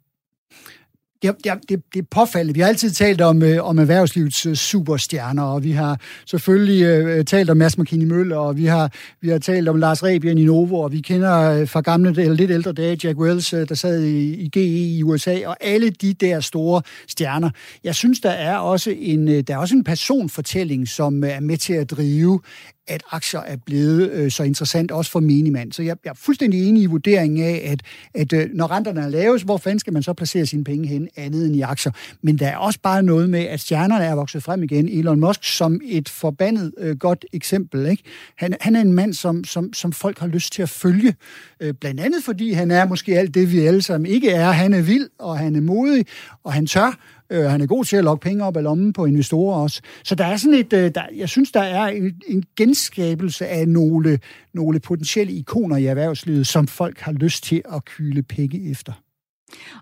det, 1.21 1.35
det, 1.43 1.81
det, 1.93 1.99
er 1.99 2.05
påfaldende. 2.11 2.53
Vi 2.53 2.59
har 2.59 2.67
altid 2.67 2.91
talt 2.91 3.21
om, 3.21 3.43
øh, 3.43 3.65
om 3.67 3.79
erhvervslivets 3.79 4.45
øh, 4.45 4.55
superstjerner, 4.55 5.43
og 5.43 5.63
vi 5.63 5.71
har 5.71 5.99
selvfølgelig 6.25 6.83
øh, 6.83 7.17
øh, 7.17 7.25
talt 7.25 7.49
om 7.49 7.57
Mads 7.57 7.77
McKinney 7.77 8.05
Møller, 8.05 8.37
og 8.37 8.57
vi 8.57 8.65
har, 8.65 8.91
vi 9.21 9.29
har 9.29 9.37
talt 9.37 9.69
om 9.69 9.75
Lars 9.75 10.03
Rebien 10.03 10.37
i 10.37 10.45
Novo, 10.45 10.79
og 10.79 10.91
vi 10.91 11.01
kender 11.01 11.59
øh, 11.59 11.67
fra 11.67 11.81
gamle, 11.81 12.09
eller 12.09 12.33
lidt 12.33 12.51
ældre 12.51 12.73
dage, 12.73 12.97
Jack 13.03 13.17
Wells, 13.17 13.53
øh, 13.53 13.69
der 13.69 13.75
sad 13.75 14.03
i, 14.03 14.33
i 14.33 14.49
GE 14.49 14.97
i 14.97 15.03
USA, 15.03 15.37
og 15.45 15.57
alle 15.61 15.89
de 15.89 16.13
der 16.13 16.39
store 16.39 16.81
stjerner. 17.07 17.49
Jeg 17.83 17.95
synes, 17.95 18.19
der 18.19 18.29
er 18.29 18.57
også 18.57 18.95
en, 18.97 19.27
øh, 19.27 19.41
der 19.41 19.53
er 19.53 19.57
også 19.57 19.75
en 19.75 19.83
personfortælling, 19.83 20.87
som 20.87 21.23
øh, 21.23 21.29
er 21.29 21.39
med 21.39 21.57
til 21.57 21.73
at 21.73 21.91
drive 21.91 22.39
at 22.87 23.03
aktier 23.11 23.39
er 23.39 23.55
blevet 23.65 24.11
øh, 24.11 24.31
så 24.31 24.43
interessant, 24.43 24.91
også 24.91 25.11
for 25.11 25.19
minimand. 25.19 25.73
Så 25.73 25.83
jeg, 25.83 25.97
jeg 26.03 26.09
er 26.09 26.15
fuldstændig 26.15 26.67
enig 26.67 26.83
i 26.83 26.85
vurderingen 26.85 27.43
af, 27.43 27.61
at, 27.71 27.81
at 28.13 28.33
øh, 28.33 28.49
når 28.53 28.71
renterne 28.71 29.01
er 29.01 29.09
laves, 29.09 29.41
hvor 29.41 29.57
fanden 29.57 29.79
skal 29.79 29.93
man 29.93 30.03
så 30.03 30.13
placere 30.13 30.45
sine 30.45 30.63
penge 30.63 30.87
hen, 30.87 31.09
andet 31.15 31.45
end 31.45 31.55
i 31.55 31.61
aktier? 31.61 31.91
Men 32.21 32.39
der 32.39 32.47
er 32.47 32.57
også 32.57 32.79
bare 32.83 33.03
noget 33.03 33.29
med, 33.29 33.39
at 33.39 33.59
stjernerne 33.59 34.05
er 34.05 34.15
vokset 34.15 34.43
frem 34.43 34.63
igen. 34.63 34.89
Elon 34.89 35.19
Musk 35.19 35.43
som 35.43 35.81
et 35.85 36.09
forbandet 36.09 36.73
øh, 36.77 36.97
godt 36.97 37.25
eksempel. 37.33 37.85
Ikke? 37.85 38.03
Han, 38.37 38.55
han 38.61 38.75
er 38.75 38.81
en 38.81 38.93
mand, 38.93 39.13
som, 39.13 39.43
som, 39.43 39.73
som 39.73 39.91
folk 39.91 40.19
har 40.19 40.27
lyst 40.27 40.53
til 40.53 40.61
at 40.61 40.69
følge. 40.69 41.15
Øh, 41.59 41.73
blandt 41.73 41.99
andet 41.99 42.23
fordi 42.23 42.51
han 42.51 42.71
er 42.71 42.85
måske 42.85 43.17
alt 43.17 43.33
det, 43.33 43.51
vi 43.51 43.59
alle 43.59 43.81
sammen 43.81 44.11
ikke 44.11 44.29
er. 44.29 44.51
Han 44.51 44.73
er 44.73 44.81
vild, 44.81 45.09
og 45.19 45.37
han 45.37 45.55
er 45.55 45.61
modig, 45.61 46.05
og 46.43 46.53
han 46.53 46.65
tør, 46.65 46.99
Øh, 47.31 47.43
han 47.43 47.61
er 47.61 47.65
god 47.65 47.85
til 47.85 47.97
at 47.97 48.03
lokke 48.03 48.23
penge 48.23 48.43
op 48.45 48.57
af 48.57 48.63
lommen 48.63 48.93
på 48.93 49.05
investorer 49.05 49.61
også. 49.61 49.81
Så 50.03 50.15
der 50.15 50.25
er 50.25 50.37
sådan 50.37 50.59
et, 50.59 50.73
øh, 50.73 50.91
der, 50.95 51.03
jeg 51.15 51.29
synes, 51.29 51.51
der 51.51 51.61
er 51.61 51.87
en, 51.87 52.21
en 52.27 52.43
genskabelse 52.57 53.47
af 53.47 53.67
nogle, 53.67 54.19
nogle 54.53 54.79
potentielle 54.79 55.33
ikoner 55.33 55.77
i 55.77 55.85
erhvervslivet, 55.85 56.47
som 56.47 56.67
folk 56.67 56.99
har 56.99 57.11
lyst 57.11 57.43
til 57.43 57.61
at 57.73 57.85
kyle 57.85 58.23
penge 58.23 58.71
efter. 58.71 58.93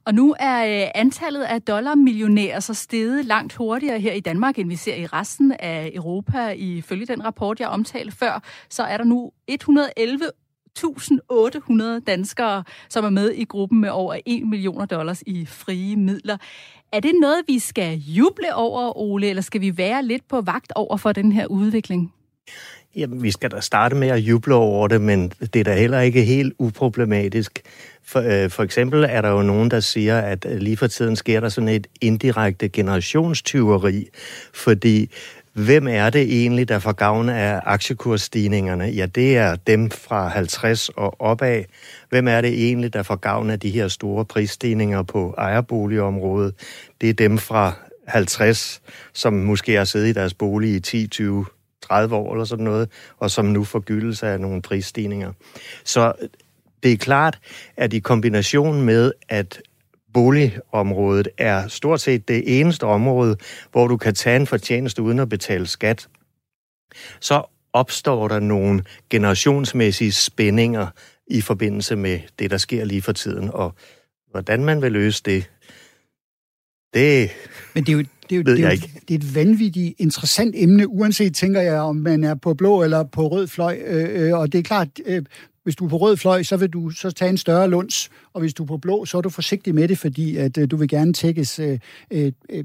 Og 0.05 0.13
nu 0.13 0.35
er 0.39 0.83
øh, 0.83 0.91
antallet 0.95 1.43
af 1.43 1.61
dollarmillionærer 1.61 2.59
så 2.59 2.73
steget 2.73 3.25
langt 3.25 3.55
hurtigere 3.55 3.99
her 3.99 4.13
i 4.13 4.19
Danmark, 4.19 4.59
end 4.59 4.69
vi 4.69 4.75
ser 4.75 4.95
i 4.95 5.05
resten 5.05 5.53
af 5.59 5.91
Europa. 5.95 6.49
Ifølge 6.49 7.05
den 7.05 7.25
rapport, 7.25 7.59
jeg 7.59 7.67
omtalte 7.67 8.17
før, 8.17 8.43
så 8.69 8.83
er 8.83 8.97
der 8.97 9.03
nu 9.03 9.31
111 9.47 10.25
1.800 10.79 11.99
danskere, 12.07 12.63
som 12.89 13.05
er 13.05 13.09
med 13.09 13.31
i 13.31 13.43
gruppen 13.43 13.81
med 13.81 13.89
over 13.89 14.15
1 14.25 14.47
millioner 14.47 14.85
dollars 14.85 15.23
i 15.27 15.45
frie 15.45 15.95
midler. 15.95 16.37
Er 16.91 16.99
det 16.99 17.11
noget, 17.21 17.41
vi 17.47 17.59
skal 17.59 17.97
juble 17.97 18.55
over, 18.55 18.97
Ole, 18.97 19.29
eller 19.29 19.41
skal 19.41 19.61
vi 19.61 19.77
være 19.77 20.05
lidt 20.05 20.27
på 20.27 20.41
vagt 20.41 20.73
over 20.75 20.97
for 20.97 21.11
den 21.11 21.31
her 21.31 21.45
udvikling? 21.45 22.13
Jamen, 22.95 23.23
vi 23.23 23.31
skal 23.31 23.51
da 23.51 23.59
starte 23.59 23.95
med 23.95 24.07
at 24.07 24.19
juble 24.19 24.55
over 24.55 24.87
det, 24.87 25.01
men 25.01 25.29
det 25.29 25.55
er 25.55 25.63
da 25.63 25.75
heller 25.75 25.99
ikke 25.99 26.23
helt 26.23 26.53
uproblematisk. 26.59 27.61
For, 28.03 28.43
øh, 28.43 28.49
for 28.49 28.63
eksempel 28.63 29.05
er 29.09 29.21
der 29.21 29.29
jo 29.29 29.41
nogen, 29.41 29.71
der 29.71 29.79
siger, 29.79 30.19
at 30.19 30.45
lige 30.49 30.77
for 30.77 30.87
tiden 30.87 31.15
sker 31.15 31.39
der 31.39 31.49
sådan 31.49 31.67
et 31.67 31.87
indirekte 32.01 32.69
generationstyveri, 32.69 34.07
fordi 34.53 35.09
Hvem 35.53 35.87
er 35.87 36.09
det 36.09 36.21
egentlig, 36.21 36.69
der 36.69 36.79
får 36.79 36.91
gavn 36.91 37.29
af 37.29 37.61
aktiekursstigningerne? 37.65 38.85
Ja, 38.85 39.05
det 39.05 39.37
er 39.37 39.55
dem 39.55 39.91
fra 39.91 40.27
50 40.27 40.89
og 40.89 41.21
opad. 41.21 41.63
Hvem 42.09 42.27
er 42.27 42.41
det 42.41 42.67
egentlig, 42.67 42.93
der 42.93 43.03
får 43.03 43.15
gavn 43.15 43.49
af 43.49 43.59
de 43.59 43.69
her 43.69 43.87
store 43.87 44.25
prisstigninger 44.25 45.03
på 45.03 45.35
ejerboligområdet? 45.37 46.53
Det 47.01 47.09
er 47.09 47.13
dem 47.13 47.37
fra 47.37 47.73
50, 48.07 48.81
som 49.13 49.33
måske 49.33 49.75
har 49.75 49.83
siddet 49.83 50.07
i 50.07 50.13
deres 50.13 50.33
bolig 50.33 50.75
i 50.75 50.79
10, 50.79 51.07
20, 51.07 51.45
30 51.81 52.15
år 52.15 52.33
eller 52.33 52.45
sådan 52.45 52.65
noget, 52.65 52.89
og 53.17 53.31
som 53.31 53.45
nu 53.45 53.63
får 53.63 53.79
gyldelse 53.79 54.27
af 54.27 54.39
nogle 54.39 54.61
prisstigninger. 54.61 55.33
Så 55.83 56.13
det 56.83 56.91
er 56.91 56.97
klart, 56.97 57.39
at 57.77 57.93
i 57.93 57.99
kombination 57.99 58.81
med, 58.81 59.11
at 59.29 59.61
boligområdet 60.13 61.27
er 61.37 61.67
stort 61.67 62.01
set 62.01 62.27
det 62.27 62.59
eneste 62.59 62.83
område, 62.83 63.37
hvor 63.71 63.87
du 63.87 63.97
kan 63.97 64.15
tage 64.15 64.35
en 64.35 64.47
fortjeneste 64.47 65.01
uden 65.01 65.19
at 65.19 65.29
betale 65.29 65.67
skat, 65.67 66.07
så 67.19 67.43
opstår 67.73 68.27
der 68.27 68.39
nogle 68.39 68.83
generationsmæssige 69.09 70.11
spændinger 70.11 70.87
i 71.27 71.41
forbindelse 71.41 71.95
med 71.95 72.19
det, 72.39 72.51
der 72.51 72.57
sker 72.57 72.85
lige 72.85 73.01
for 73.01 73.11
tiden. 73.11 73.49
Og 73.53 73.75
hvordan 74.31 74.65
man 74.65 74.81
vil 74.81 74.91
løse 74.91 75.23
det, 75.25 75.51
det... 76.93 77.29
Men 77.75 77.83
det 77.83 77.89
er 77.89 77.97
jo, 77.97 78.03
det, 78.29 78.37
er, 78.37 78.43
ved 78.43 78.55
det, 78.55 78.59
jeg 78.59 78.67
er, 78.67 78.71
ikke. 78.71 79.01
det 79.07 79.13
er 79.13 79.19
et 79.19 79.35
vanvittigt 79.35 79.95
interessant 79.97 80.55
emne, 80.57 80.87
uanset, 80.87 81.35
tænker 81.35 81.61
jeg, 81.61 81.79
om 81.79 81.95
man 81.95 82.23
er 82.23 82.35
på 82.35 82.53
blå 82.53 82.83
eller 82.83 83.03
på 83.03 83.27
rød 83.27 83.47
fløj. 83.47 83.79
Øh, 83.85 84.27
øh, 84.27 84.39
og 84.39 84.51
det 84.51 84.59
er 84.59 84.63
klart, 84.63 84.87
øh, 85.05 85.23
hvis 85.69 85.75
du 85.75 85.85
er 85.85 85.89
på 85.89 85.97
rød 85.97 86.17
fløj, 86.17 86.43
så 86.43 86.57
vil 86.57 86.69
du 86.69 86.89
så 86.89 87.11
tage 87.11 87.29
en 87.29 87.37
større 87.37 87.69
lunds, 87.69 88.09
og 88.33 88.41
hvis 88.41 88.53
du 88.53 88.63
er 88.63 88.67
på 88.67 88.77
blå, 88.77 89.05
så 89.05 89.17
er 89.17 89.21
du 89.21 89.29
forsigtig 89.29 89.75
med 89.75 89.87
det, 89.87 89.97
fordi 89.97 90.37
at 90.37 90.57
øh, 90.57 90.71
du 90.71 90.77
vil 90.77 90.87
gerne 90.87 91.13
tækkes, 91.13 91.59
øh, 91.59 91.79
øh, 92.11 92.31
øh 92.49 92.63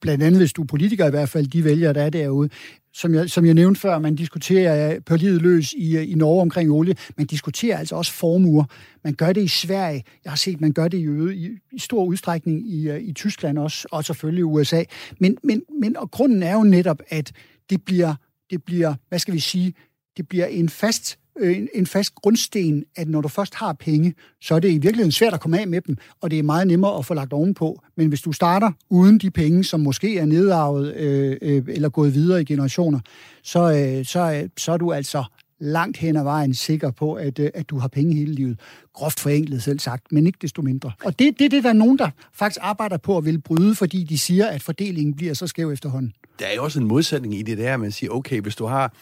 blandt 0.00 0.24
andet 0.24 0.40
hvis 0.40 0.52
du 0.52 0.62
er 0.62 0.66
politiker 0.66 1.06
i 1.06 1.10
hvert 1.10 1.28
fald, 1.28 1.46
de 1.46 1.64
vælger, 1.64 1.92
der 1.92 2.02
er 2.02 2.10
derude. 2.10 2.50
Som 2.92 3.14
jeg, 3.14 3.30
som 3.30 3.46
jeg 3.46 3.54
nævnte 3.54 3.80
før, 3.80 3.98
man 3.98 4.14
diskuterer 4.14 4.94
øh, 4.94 5.00
på 5.06 5.16
livet 5.16 5.42
løs 5.42 5.72
i, 5.72 5.96
øh, 5.96 6.10
i 6.10 6.14
Norge 6.14 6.42
omkring 6.42 6.70
olie. 6.70 6.96
Man 7.16 7.26
diskuterer 7.26 7.78
altså 7.78 7.96
også 7.96 8.12
formuer. 8.12 8.64
Man 9.04 9.14
gør 9.14 9.32
det 9.32 9.42
i 9.42 9.48
Sverige. 9.48 10.04
Jeg 10.24 10.32
har 10.32 10.36
set, 10.36 10.60
man 10.60 10.72
gør 10.72 10.88
det 10.88 10.98
i, 10.98 11.06
øde, 11.06 11.36
i, 11.36 11.50
i 11.72 11.78
stor 11.78 12.04
udstrækning 12.04 12.70
i, 12.70 12.98
i 12.98 13.12
Tyskland 13.12 13.58
også, 13.58 13.88
og 13.90 14.04
selvfølgelig 14.04 14.40
i 14.40 14.42
USA. 14.42 14.82
Men, 15.20 15.36
men, 15.44 15.62
men 15.80 15.96
og 15.96 16.10
grunden 16.10 16.42
er 16.42 16.52
jo 16.52 16.62
netop, 16.62 17.02
at 17.08 17.32
det 17.70 17.82
bliver, 17.82 18.14
det 18.50 18.62
bliver, 18.62 18.94
hvad 19.08 19.18
skal 19.18 19.34
vi 19.34 19.40
sige, 19.40 19.74
det 20.16 20.28
bliver 20.28 20.46
en 20.46 20.68
fast 20.68 21.18
Øh, 21.40 21.56
en, 21.56 21.68
en 21.74 21.86
fast 21.86 22.14
grundsten, 22.14 22.84
at 22.96 23.08
når 23.08 23.20
du 23.20 23.28
først 23.28 23.54
har 23.54 23.72
penge, 23.72 24.14
så 24.42 24.54
er 24.54 24.58
det 24.58 24.68
i 24.68 24.78
virkeligheden 24.78 25.12
svært 25.12 25.34
at 25.34 25.40
komme 25.40 25.60
af 25.60 25.68
med 25.68 25.80
dem, 25.80 25.96
og 26.20 26.30
det 26.30 26.38
er 26.38 26.42
meget 26.42 26.66
nemmere 26.66 26.98
at 26.98 27.04
få 27.04 27.14
lagt 27.14 27.32
ovenpå. 27.32 27.82
Men 27.96 28.08
hvis 28.08 28.20
du 28.20 28.32
starter 28.32 28.72
uden 28.90 29.18
de 29.18 29.30
penge, 29.30 29.64
som 29.64 29.80
måske 29.80 30.18
er 30.18 30.26
nedarvet 30.26 30.94
øh, 30.94 31.36
øh, 31.42 31.62
eller 31.68 31.88
gået 31.88 32.14
videre 32.14 32.40
i 32.40 32.44
generationer, 32.44 33.00
så, 33.42 33.60
øh, 33.60 34.04
så, 34.04 34.32
øh, 34.32 34.48
så 34.56 34.72
er 34.72 34.76
du 34.76 34.92
altså 34.92 35.24
langt 35.60 35.96
hen 35.96 36.16
ad 36.16 36.22
vejen 36.22 36.54
sikker 36.54 36.90
på, 36.90 37.14
at, 37.14 37.38
øh, 37.38 37.50
at 37.54 37.70
du 37.70 37.78
har 37.78 37.88
penge 37.88 38.14
hele 38.14 38.32
livet. 38.32 38.60
Groft 38.98 39.20
forenklet 39.20 39.62
selv 39.62 39.78
sagt, 39.78 40.12
men 40.12 40.26
ikke 40.26 40.38
desto 40.42 40.62
mindre. 40.62 40.92
Og 41.04 41.18
det, 41.18 41.38
det 41.38 41.44
er 41.44 41.48
det, 41.48 41.64
der 41.64 41.70
er 41.70 41.74
nogen, 41.74 41.98
der 41.98 42.10
faktisk 42.32 42.58
arbejder 42.62 42.96
på 42.96 43.18
at 43.18 43.24
vil 43.24 43.40
bryde, 43.40 43.74
fordi 43.74 44.04
de 44.04 44.18
siger, 44.18 44.46
at 44.46 44.62
fordelingen 44.62 45.14
bliver 45.14 45.34
så 45.34 45.46
skæv 45.46 45.70
efterhånden 45.70 46.12
der 46.38 46.46
er 46.46 46.54
jo 46.54 46.64
også 46.64 46.80
en 46.80 46.86
modsætning 46.86 47.34
i 47.34 47.42
det 47.42 47.58
der, 47.58 47.76
man 47.76 47.92
siger, 47.92 48.10
okay, 48.10 48.40
hvis 48.40 48.56
du 48.56 48.66
har 48.66 48.92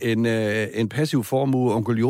en, 0.00 0.26
øh, 0.26 0.66
en 0.74 0.88
passiv 0.88 1.24
formue, 1.24 1.74
onkel 1.74 2.04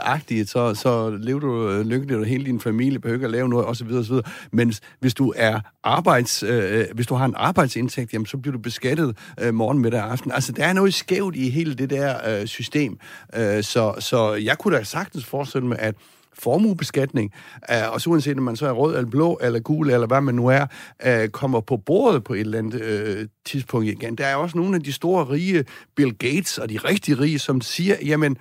agtigt 0.00 0.50
så, 0.50 0.74
så 0.74 1.10
lever 1.10 1.40
du 1.40 1.70
øh, 1.70 1.86
lykkeligt, 1.86 2.20
og 2.20 2.26
hele 2.26 2.44
din 2.44 2.60
familie 2.60 2.98
behøver 2.98 3.24
at 3.24 3.30
lave 3.30 3.48
noget, 3.48 3.66
osv. 3.66 3.92
osv. 3.92 4.14
Men 4.52 4.72
hvis 5.00 5.14
du 5.14 5.32
er 5.36 5.60
arbejds, 5.84 6.42
øh, 6.42 6.78
øh, 6.78 6.84
hvis 6.94 7.06
du 7.06 7.14
har 7.14 7.24
en 7.24 7.34
arbejdsindtægt, 7.36 8.12
jamen, 8.12 8.26
så 8.26 8.36
bliver 8.36 8.52
du 8.52 8.58
beskattet 8.58 9.16
øh, 9.40 9.54
morgen, 9.54 9.78
middag 9.78 10.02
og 10.02 10.12
aften. 10.12 10.32
Altså, 10.32 10.52
der 10.52 10.64
er 10.64 10.72
noget 10.72 10.94
skævt 10.94 11.36
i 11.36 11.50
hele 11.50 11.74
det 11.74 11.90
der 11.90 12.40
øh, 12.40 12.46
system. 12.46 12.98
Øh, 13.36 13.62
så, 13.62 13.94
så 13.98 14.34
jeg 14.34 14.58
kunne 14.58 14.76
da 14.76 14.82
sagtens 14.82 15.24
forestille 15.24 15.66
mig, 15.66 15.78
at 15.78 15.94
formuebeskatning, 16.38 17.32
uh, 17.72 17.92
og 17.92 18.00
så 18.00 18.10
uanset 18.10 18.36
om 18.36 18.42
man 18.42 18.56
så 18.56 18.66
er 18.66 18.72
rød 18.72 18.96
eller 18.96 19.10
blå 19.10 19.38
eller 19.42 19.60
gul 19.60 19.90
eller 19.90 20.06
hvad 20.06 20.20
man 20.20 20.34
nu 20.34 20.46
er, 20.46 20.66
uh, 21.06 21.28
kommer 21.28 21.60
på 21.60 21.76
bordet 21.76 22.24
på 22.24 22.34
et 22.34 22.40
eller 22.40 22.58
andet 22.58 22.82
øh, 22.82 23.28
tidspunkt 23.44 23.86
igen. 23.86 24.14
Der 24.14 24.26
er 24.26 24.36
også 24.36 24.58
nogle 24.58 24.76
af 24.76 24.82
de 24.82 24.92
store 24.92 25.24
rige, 25.24 25.64
Bill 25.96 26.14
Gates 26.14 26.58
og 26.58 26.70
de 26.70 26.78
rigtig 26.78 27.20
rige, 27.20 27.38
som 27.38 27.60
siger, 27.60 27.96
jamen, 28.04 28.36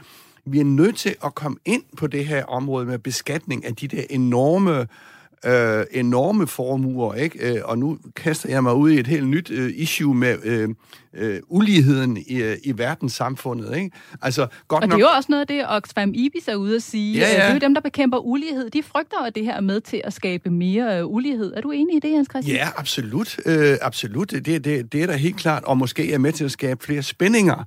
vi 0.45 0.59
er 0.59 0.63
nødt 0.63 0.97
til 0.97 1.15
at 1.23 1.35
komme 1.35 1.57
ind 1.65 1.83
på 1.97 2.07
det 2.07 2.25
her 2.25 2.45
område 2.45 2.85
med 2.85 2.99
beskatning 2.99 3.65
af 3.65 3.75
de 3.75 3.87
der 3.87 4.03
enorme 4.09 4.79
øh, 4.79 4.87
enorme 5.91 6.47
formuer, 6.47 7.13
ikke? 7.13 7.53
Øh, 7.53 7.61
og 7.63 7.77
nu 7.77 7.97
kaster 8.15 8.49
jeg 8.49 8.63
mig 8.63 8.75
ud 8.75 8.91
i 8.91 8.99
et 8.99 9.07
helt 9.07 9.27
nyt 9.27 9.51
øh, 9.51 9.71
issue 9.75 10.15
med 10.15 10.37
øh, 10.43 10.69
øh, 11.13 11.39
uligheden 11.47 12.17
i, 12.27 12.41
øh, 12.41 12.57
i 12.63 12.77
verdenssamfundet, 12.77 13.77
ikke? 13.77 13.91
Altså, 14.21 14.47
godt 14.67 14.83
og 14.83 14.89
nok... 14.89 14.97
det 14.97 15.03
er 15.03 15.09
jo 15.09 15.15
også 15.15 15.27
noget 15.29 15.41
af 15.41 15.47
det, 15.47 15.63
Oxfam 15.67 16.11
Ibis 16.13 16.47
er 16.47 16.55
ude 16.55 16.75
at 16.75 16.83
sige. 16.83 17.17
Ja, 17.17 17.27
ja. 17.27 17.33
Det 17.33 17.43
er 17.43 17.53
jo 17.53 17.59
dem, 17.59 17.73
der 17.73 17.81
bekæmper 17.81 18.17
ulighed. 18.17 18.69
De 18.69 18.83
frygter, 18.83 19.17
at 19.17 19.35
det 19.35 19.45
her 19.45 19.53
er 19.53 19.61
med 19.61 19.81
til 19.81 20.01
at 20.03 20.13
skabe 20.13 20.49
mere 20.49 20.99
øh, 20.99 21.07
ulighed. 21.07 21.53
Er 21.55 21.61
du 21.61 21.71
enig 21.71 21.95
i 21.95 21.99
det, 21.99 22.11
Jens 22.11 22.27
Christian? 22.31 22.57
Ja, 22.57 22.69
absolut. 22.75 23.39
Øh, 23.45 23.77
absolut. 23.81 24.31
Det, 24.31 24.45
det, 24.45 24.93
det 24.93 25.03
er 25.03 25.07
da 25.07 25.15
helt 25.15 25.37
klart, 25.37 25.63
og 25.63 25.77
måske 25.77 26.13
er 26.13 26.17
med 26.17 26.31
til 26.31 26.45
at 26.45 26.51
skabe 26.51 26.83
flere 26.83 27.03
spændinger 27.03 27.63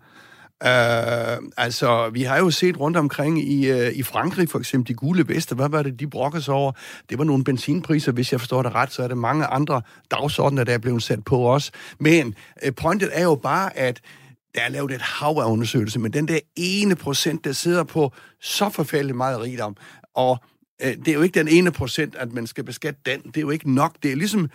Øh, 0.66 1.38
altså, 1.56 2.10
vi 2.12 2.22
har 2.22 2.38
jo 2.38 2.50
set 2.50 2.80
rundt 2.80 2.96
omkring 2.96 3.52
i, 3.52 3.70
øh, 3.70 3.92
i 3.92 4.02
Frankrig, 4.02 4.48
for 4.48 4.58
eksempel 4.58 4.88
de 4.88 4.94
gule 4.94 5.28
veste, 5.28 5.54
hvad 5.54 5.68
var 5.68 5.82
det, 5.82 6.00
de 6.00 6.06
brokker 6.06 6.40
sig 6.40 6.54
over? 6.54 6.72
Det 7.10 7.18
var 7.18 7.24
nogle 7.24 7.44
benzinpriser, 7.44 8.12
hvis 8.12 8.32
jeg 8.32 8.40
forstår 8.40 8.62
det 8.62 8.74
ret, 8.74 8.92
så 8.92 9.02
er 9.02 9.08
det 9.08 9.18
mange 9.18 9.46
andre 9.46 9.82
dagsordner, 10.10 10.64
der 10.64 10.74
er 10.74 10.78
blevet 10.78 11.02
sat 11.02 11.24
på 11.24 11.52
os. 11.52 11.70
Men 11.98 12.34
øh, 12.62 12.74
pointet 12.74 13.10
er 13.12 13.22
jo 13.22 13.34
bare, 13.34 13.76
at 13.76 14.00
der 14.54 14.60
er 14.60 14.68
lavet 14.68 14.92
et 14.92 15.02
hav 15.02 15.38
af 15.38 15.50
undersøgelser, 15.50 16.00
men 16.00 16.12
den 16.12 16.28
der 16.28 16.38
ene 16.56 16.96
procent, 16.96 17.44
der 17.44 17.52
sidder 17.52 17.84
på 17.84 18.12
så 18.40 18.68
forfærdeligt 18.68 19.16
meget 19.16 19.40
rigdom, 19.40 19.76
og 20.14 20.38
øh, 20.82 20.96
det 20.96 21.08
er 21.08 21.14
jo 21.14 21.22
ikke 21.22 21.38
den 21.38 21.48
ene 21.48 21.70
procent, 21.70 22.16
at 22.16 22.32
man 22.32 22.46
skal 22.46 22.64
beskatte 22.64 23.00
den. 23.06 23.20
Det 23.20 23.36
er 23.36 23.40
jo 23.40 23.50
ikke 23.50 23.74
nok. 23.74 23.96
Det 24.02 24.12
er 24.12 24.16
ligesom 24.16 24.50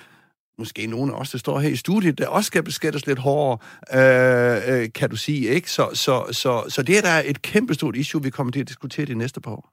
måske 0.59 0.87
nogen 0.87 1.11
af 1.11 1.13
os, 1.13 1.31
der 1.31 1.37
står 1.37 1.59
her 1.59 1.69
i 1.69 1.75
studiet, 1.75 2.17
der 2.17 2.27
også 2.27 2.47
skal 2.47 2.63
beskattes 2.63 3.07
lidt 3.07 3.19
hårdere, 3.19 3.57
øh, 3.93 4.81
øh, 4.81 4.89
kan 4.95 5.09
du 5.09 5.15
sige, 5.15 5.47
ikke? 5.47 5.71
Så, 5.71 5.89
så, 5.93 6.23
så, 6.31 6.63
så 6.69 6.83
det 6.83 6.97
er 6.97 7.01
der 7.01 7.21
et 7.25 7.41
kæmpestort 7.41 7.95
issue, 7.95 8.23
vi 8.23 8.29
kommer 8.29 8.51
til 8.51 8.59
at 8.59 8.67
diskutere 8.67 9.05
de 9.05 9.15
næste 9.15 9.41
par 9.41 9.51
år. 9.51 9.69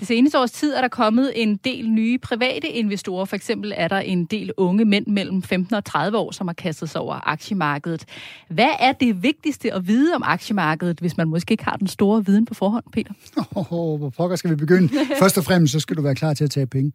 Det 0.00 0.08
seneste 0.08 0.38
års 0.38 0.50
tid 0.50 0.74
er 0.74 0.80
der 0.80 0.88
kommet 0.88 1.32
en 1.34 1.56
del 1.56 1.90
nye 1.90 2.18
private 2.18 2.68
investorer. 2.68 3.24
For 3.24 3.36
eksempel 3.36 3.72
er 3.76 3.88
der 3.88 3.98
en 3.98 4.24
del 4.24 4.52
unge 4.56 4.84
mænd 4.84 5.06
mellem 5.06 5.42
15 5.42 5.74
og 5.74 5.84
30 5.84 6.18
år, 6.18 6.30
som 6.30 6.48
har 6.48 6.54
kastet 6.54 6.90
sig 6.90 7.00
over 7.00 7.28
aktiemarkedet. 7.28 8.04
Hvad 8.48 8.70
er 8.80 8.92
det 8.92 9.22
vigtigste 9.22 9.72
at 9.72 9.86
vide 9.86 10.14
om 10.14 10.22
aktiemarkedet, 10.24 11.00
hvis 11.00 11.16
man 11.16 11.28
måske 11.28 11.52
ikke 11.52 11.64
har 11.64 11.76
den 11.76 11.86
store 11.86 12.26
viden 12.26 12.44
på 12.44 12.54
forhånd, 12.54 12.84
Peter? 12.92 13.12
Oh, 13.54 13.72
oh, 13.72 13.98
hvor 13.98 14.10
pokker 14.10 14.36
skal 14.36 14.50
vi 14.50 14.56
begynde? 14.56 14.88
Først 15.18 15.38
og 15.38 15.44
fremmest, 15.44 15.72
så 15.72 15.80
skal 15.80 15.96
du 15.96 16.02
være 16.02 16.14
klar 16.14 16.34
til 16.34 16.44
at 16.44 16.50
tage 16.50 16.66
penge. 16.66 16.92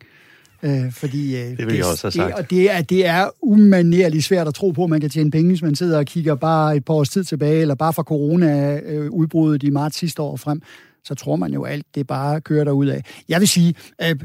Øh, 0.64 0.92
fordi, 0.92 1.38
øh, 1.38 1.58
det 1.58 1.68
vil 1.68 1.76
jeg 1.76 1.86
også 1.86 2.04
have 2.04 2.12
sagt. 2.12 2.28
Det, 2.28 2.36
og 2.36 2.50
det 2.50 2.72
er, 2.72 2.82
det 2.82 3.06
er 3.06 3.30
umanerligt 3.42 4.26
svært 4.26 4.48
at 4.48 4.54
tro 4.54 4.72
på, 4.72 4.84
at 4.84 4.90
man 4.90 5.02
kan 5.02 5.10
tjene 5.10 5.32
penge, 5.32 5.48
hvis 5.48 5.62
man 5.62 5.76
sidder 5.76 5.98
og 5.98 6.06
kigger 6.06 6.36
bare 6.36 6.76
et 6.76 6.86
par 6.86 6.94
års 6.94 7.10
tid 7.10 7.24
tilbage, 7.24 7.62
eller 7.62 7.76
bare 7.76 7.94
fra 7.94 8.04
corona-udbruddet 8.04 9.64
i 9.64 9.70
marts 9.70 9.98
sidste 9.98 10.22
år 10.22 10.36
frem. 10.38 10.62
Så 11.04 11.16
tror 11.16 11.36
man 11.36 11.54
jo 11.54 11.64
alt, 11.64 11.86
det 11.96 12.08
bare 12.08 12.42
kører 12.42 12.72
ud 12.72 12.88
af. 12.88 13.04
Jeg 13.30 13.40
vil 13.40 13.48
sige, 13.48 13.76
øh, 14.02 14.16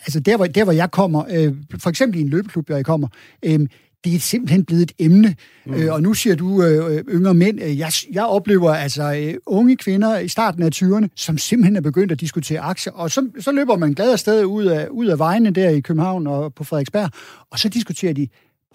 altså 0.00 0.20
der 0.20 0.36
hvor, 0.36 0.46
der, 0.46 0.64
hvor 0.64 0.72
jeg 0.72 0.90
kommer, 0.90 1.24
øh, 1.30 1.54
for 1.78 1.90
eksempel 1.90 2.18
i 2.18 2.22
en 2.22 2.28
løbeklub, 2.28 2.66
hvor 2.66 2.76
jeg 2.76 2.84
kommer, 2.84 3.08
øh, 3.44 3.60
det 4.04 4.14
er 4.14 4.18
simpelthen 4.18 4.64
blevet 4.64 4.82
et 4.82 4.92
emne. 4.98 5.36
Mm. 5.66 5.74
Øh, 5.74 5.92
og 5.92 6.02
nu 6.02 6.14
siger 6.14 6.36
du 6.36 6.62
øh, 6.62 7.04
yngre 7.08 7.34
mænd. 7.34 7.62
Øh, 7.62 7.78
jeg, 7.78 7.92
jeg 8.12 8.24
oplever 8.24 8.74
altså 8.74 9.14
øh, 9.14 9.34
unge 9.46 9.76
kvinder 9.76 10.18
i 10.18 10.28
starten 10.28 10.62
af 10.62 10.70
20'erne, 10.74 11.06
som 11.16 11.38
simpelthen 11.38 11.76
er 11.76 11.80
begyndt 11.80 12.12
at 12.12 12.20
diskutere 12.20 12.60
aktier. 12.60 12.92
Og 12.92 13.10
så, 13.10 13.28
så 13.40 13.52
løber 13.52 13.76
man 13.76 13.92
glad 13.92 14.12
afsted 14.12 14.44
ud 14.44 14.64
af, 14.64 14.88
ud 14.88 15.06
af 15.06 15.18
vejene 15.18 15.50
der 15.50 15.68
i 15.68 15.80
København 15.80 16.26
og 16.26 16.54
på 16.54 16.64
Frederiksberg. 16.64 17.10
Og 17.50 17.58
så 17.58 17.68
diskuterer 17.68 18.12
de 18.12 18.28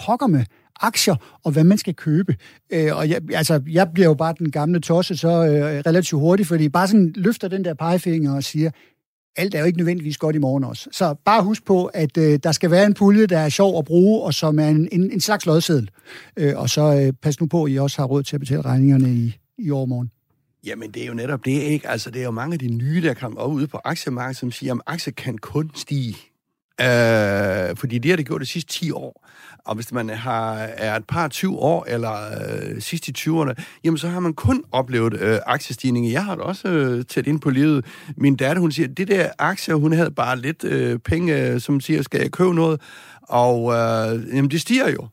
pokker 0.05 0.27
med 0.27 0.45
aktier 0.81 1.15
og 1.43 1.51
hvad 1.51 1.63
man 1.63 1.77
skal 1.77 1.95
købe. 1.95 2.36
Øh, 2.73 2.97
og 2.97 3.09
jeg, 3.09 3.21
altså, 3.33 3.62
jeg 3.69 3.88
bliver 3.93 4.07
jo 4.07 4.13
bare 4.13 4.36
den 4.39 4.51
gamle 4.51 4.79
tosse 4.79 5.17
så 5.17 5.27
øh, 5.27 5.83
relativt 5.86 6.19
hurtigt, 6.19 6.47
fordi 6.47 6.69
bare 6.69 6.88
sådan 6.88 7.13
løfter 7.15 7.47
den 7.47 7.65
der 7.65 7.73
pegefinger 7.73 8.36
og 8.36 8.43
siger, 8.43 8.71
alt 9.35 9.55
er 9.55 9.59
jo 9.59 9.65
ikke 9.65 9.77
nødvendigvis 9.77 10.17
godt 10.17 10.35
i 10.35 10.39
morgen 10.39 10.63
også. 10.63 10.89
Så 10.91 11.15
bare 11.25 11.43
husk 11.43 11.65
på, 11.65 11.85
at 11.85 12.17
øh, 12.17 12.39
der 12.43 12.51
skal 12.51 12.71
være 12.71 12.85
en 12.85 12.93
pulje, 12.93 13.25
der 13.25 13.37
er 13.37 13.49
sjov 13.49 13.77
at 13.77 13.85
bruge, 13.85 14.23
og 14.23 14.33
som 14.33 14.59
er 14.59 14.67
en, 14.67 14.89
en, 14.91 15.11
en 15.11 15.21
slags 15.21 15.45
lodseddel. 15.45 15.89
Øh, 16.37 16.53
og 16.57 16.69
så 16.69 16.81
øh, 16.81 17.13
pas 17.21 17.39
nu 17.39 17.47
på, 17.47 17.63
at 17.63 17.71
I 17.71 17.79
også 17.79 18.01
har 18.01 18.05
råd 18.05 18.23
til 18.23 18.35
at 18.35 18.39
betale 18.39 18.61
regningerne 18.61 19.13
i, 19.13 19.37
i 19.57 19.71
overmorgen. 19.71 20.11
Jamen, 20.65 20.91
det 20.91 21.03
er 21.03 21.07
jo 21.07 21.13
netop 21.13 21.45
det, 21.45 21.51
ikke? 21.51 21.89
Altså, 21.89 22.11
det 22.11 22.19
er 22.19 22.25
jo 22.25 22.31
mange 22.31 22.53
af 22.53 22.59
de 22.59 22.67
nye, 22.67 23.01
der 23.01 23.13
kommer 23.13 23.39
op 23.39 23.51
ude 23.51 23.67
på 23.67 23.79
aktiemarkedet, 23.83 24.37
som 24.37 24.51
siger, 24.51 24.73
at 24.73 24.81
aktier 24.85 25.13
kan 25.13 25.37
kun 25.37 25.71
stige. 25.75 26.15
Øh, 26.81 27.77
fordi 27.77 27.97
det 27.97 28.12
har 28.12 28.15
det 28.15 28.27
gjort 28.27 28.41
de 28.41 28.45
sidste 28.45 28.73
10 28.73 28.91
år. 28.91 29.27
Og 29.65 29.75
hvis 29.75 29.91
man 29.91 30.09
har, 30.09 30.53
er 30.55 30.95
et 30.95 31.05
par 31.07 31.27
20 31.27 31.57
år, 31.57 31.86
eller 31.88 32.13
øh, 32.13 32.81
sidst 32.81 33.07
i 33.07 33.13
20'erne, 33.17 33.53
jamen 33.83 33.97
så 33.97 34.07
har 34.07 34.19
man 34.19 34.33
kun 34.33 34.63
oplevet 34.71 35.13
øh, 35.21 35.39
aktiestigninger. 35.45 36.12
Jeg 36.12 36.25
har 36.25 36.36
det 36.36 36.43
også 36.43 36.67
øh, 36.67 37.05
tæt 37.05 37.27
ind 37.27 37.41
på 37.41 37.49
livet. 37.49 37.86
Min 38.17 38.36
datter, 38.36 38.62
hun 38.62 38.71
siger, 38.71 38.88
det 38.88 39.07
der 39.07 39.29
aktier, 39.39 39.75
hun 39.75 39.93
havde 39.93 40.12
bare 40.12 40.39
lidt 40.39 40.63
øh, 40.63 40.99
penge, 40.99 41.38
øh, 41.38 41.62
som 41.62 41.79
siger, 41.79 42.01
skal 42.01 42.21
jeg 42.21 42.31
købe 42.31 42.53
noget? 42.53 42.81
Og 43.21 43.73
øh, 43.73 44.36
jamen, 44.36 44.51
det 44.51 44.62
stiger 44.62 44.89
jo. 44.89 45.07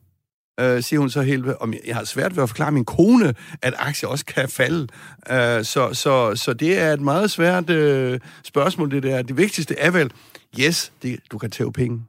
Øh, 0.59 0.83
siger 0.83 0.99
hun 0.99 1.09
så 1.09 1.21
helt 1.21 1.45
om 1.59 1.73
jeg 1.87 1.95
har 1.95 2.03
svært 2.03 2.35
ved 2.35 2.43
at 2.43 2.49
forklare 2.49 2.71
min 2.71 2.85
kone, 2.85 3.33
at 3.61 3.73
aktier 3.77 4.09
også 4.09 4.25
kan 4.25 4.49
falde. 4.49 4.87
Øh, 5.31 5.63
så, 5.63 5.89
så, 5.93 6.35
så 6.35 6.53
det 6.53 6.79
er 6.79 6.93
et 6.93 7.01
meget 7.01 7.31
svært 7.31 7.69
øh, 7.69 8.19
spørgsmål, 8.43 8.91
det 8.91 9.03
der. 9.03 9.21
Det 9.21 9.37
vigtigste 9.37 9.79
er 9.79 9.91
vel, 9.91 10.11
yes, 10.59 10.93
det, 11.01 11.19
du 11.31 11.37
kan 11.37 11.51
tæve 11.51 11.73
penge. 11.73 12.03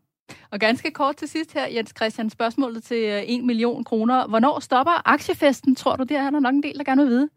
Og 0.51 0.59
ganske 0.61 0.91
kort 0.91 1.17
til 1.17 1.29
sidst 1.29 1.53
her, 1.53 1.67
Jens 1.67 1.93
Christian, 1.97 2.31
spørgsmålet 2.31 2.85
til 2.85 3.05
1 3.05 3.39
øh, 3.39 3.45
million 3.45 3.85
kroner. 3.85 4.27
Hvornår 4.27 4.61
stopper 4.61 5.09
aktiefesten, 5.09 5.75
tror 5.75 5.97
du? 5.97 6.03
Det 6.03 6.17
er 6.17 6.31
der 6.31 6.41
nok 6.41 6.55
en 6.55 6.63
del, 6.63 6.79
der 6.79 6.85
gerne 6.85 7.03
vil 7.03 7.11
vide. 7.11 7.29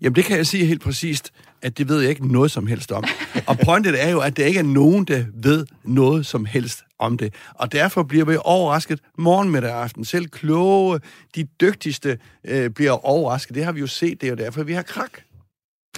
Jamen, 0.00 0.16
det 0.16 0.24
kan 0.24 0.36
jeg 0.36 0.46
sige 0.46 0.66
helt 0.66 0.82
præcist, 0.82 1.32
at 1.62 1.78
det 1.78 1.88
ved 1.88 2.00
jeg 2.00 2.10
ikke 2.10 2.32
noget 2.32 2.50
som 2.50 2.66
helst 2.66 2.92
om. 2.92 3.04
Og 3.46 3.58
pointet 3.64 4.04
er 4.04 4.08
jo, 4.08 4.20
at 4.20 4.36
der 4.36 4.44
ikke 4.44 4.58
er 4.58 4.64
nogen, 4.64 5.04
der 5.04 5.24
ved 5.34 5.66
noget 5.84 6.26
som 6.26 6.44
helst 6.44 6.84
om 6.98 7.18
det. 7.18 7.34
Og 7.54 7.72
derfor 7.72 8.02
bliver 8.02 8.24
vi 8.24 8.36
overrasket 8.44 9.00
morgen, 9.18 9.50
med 9.50 9.62
aften. 9.62 10.04
Selv 10.04 10.26
kloge, 10.26 11.00
de 11.34 11.44
dygtigste 11.60 12.18
øh, 12.44 12.70
bliver 12.70 13.06
overrasket. 13.06 13.54
Det 13.54 13.64
har 13.64 13.72
vi 13.72 13.80
jo 13.80 13.86
set, 13.86 14.20
det 14.20 14.26
er 14.26 14.30
jo 14.30 14.36
derfor, 14.36 14.62
vi 14.62 14.72
har 14.72 14.82
krak. 14.82 15.20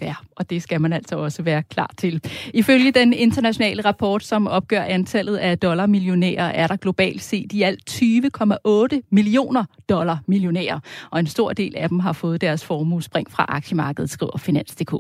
Ja, 0.03 0.15
og 0.37 0.51
det 0.51 0.63
skal 0.63 0.81
man 0.81 0.93
altså 0.93 1.17
også 1.17 1.43
være 1.43 1.63
klar 1.63 1.91
til. 1.97 2.23
Ifølge 2.55 2.93
den 2.93 3.13
internationale 3.13 3.85
rapport, 3.85 4.25
som 4.25 4.47
opgør 4.47 4.83
antallet 4.83 5.37
af 5.37 5.59
dollarmillionærer, 5.59 6.45
er 6.45 6.67
der 6.67 6.77
globalt 6.77 7.23
set 7.23 7.53
i 7.53 7.63
alt 7.63 7.91
20,8 7.91 9.01
millioner 9.11 9.65
dollarmillionærer, 9.89 10.81
og 11.11 11.21
en 11.21 11.27
stor 11.27 11.53
del 11.53 11.77
af 11.77 11.89
dem 11.89 12.01
har 12.01 12.13
fået 12.13 12.41
deres 12.41 12.65
formue 12.65 13.03
spring 13.03 13.31
fra 13.31 13.45
aktiemarkedet, 13.49 14.11
skriver 14.11 14.39
Finans.dk. 14.39 14.93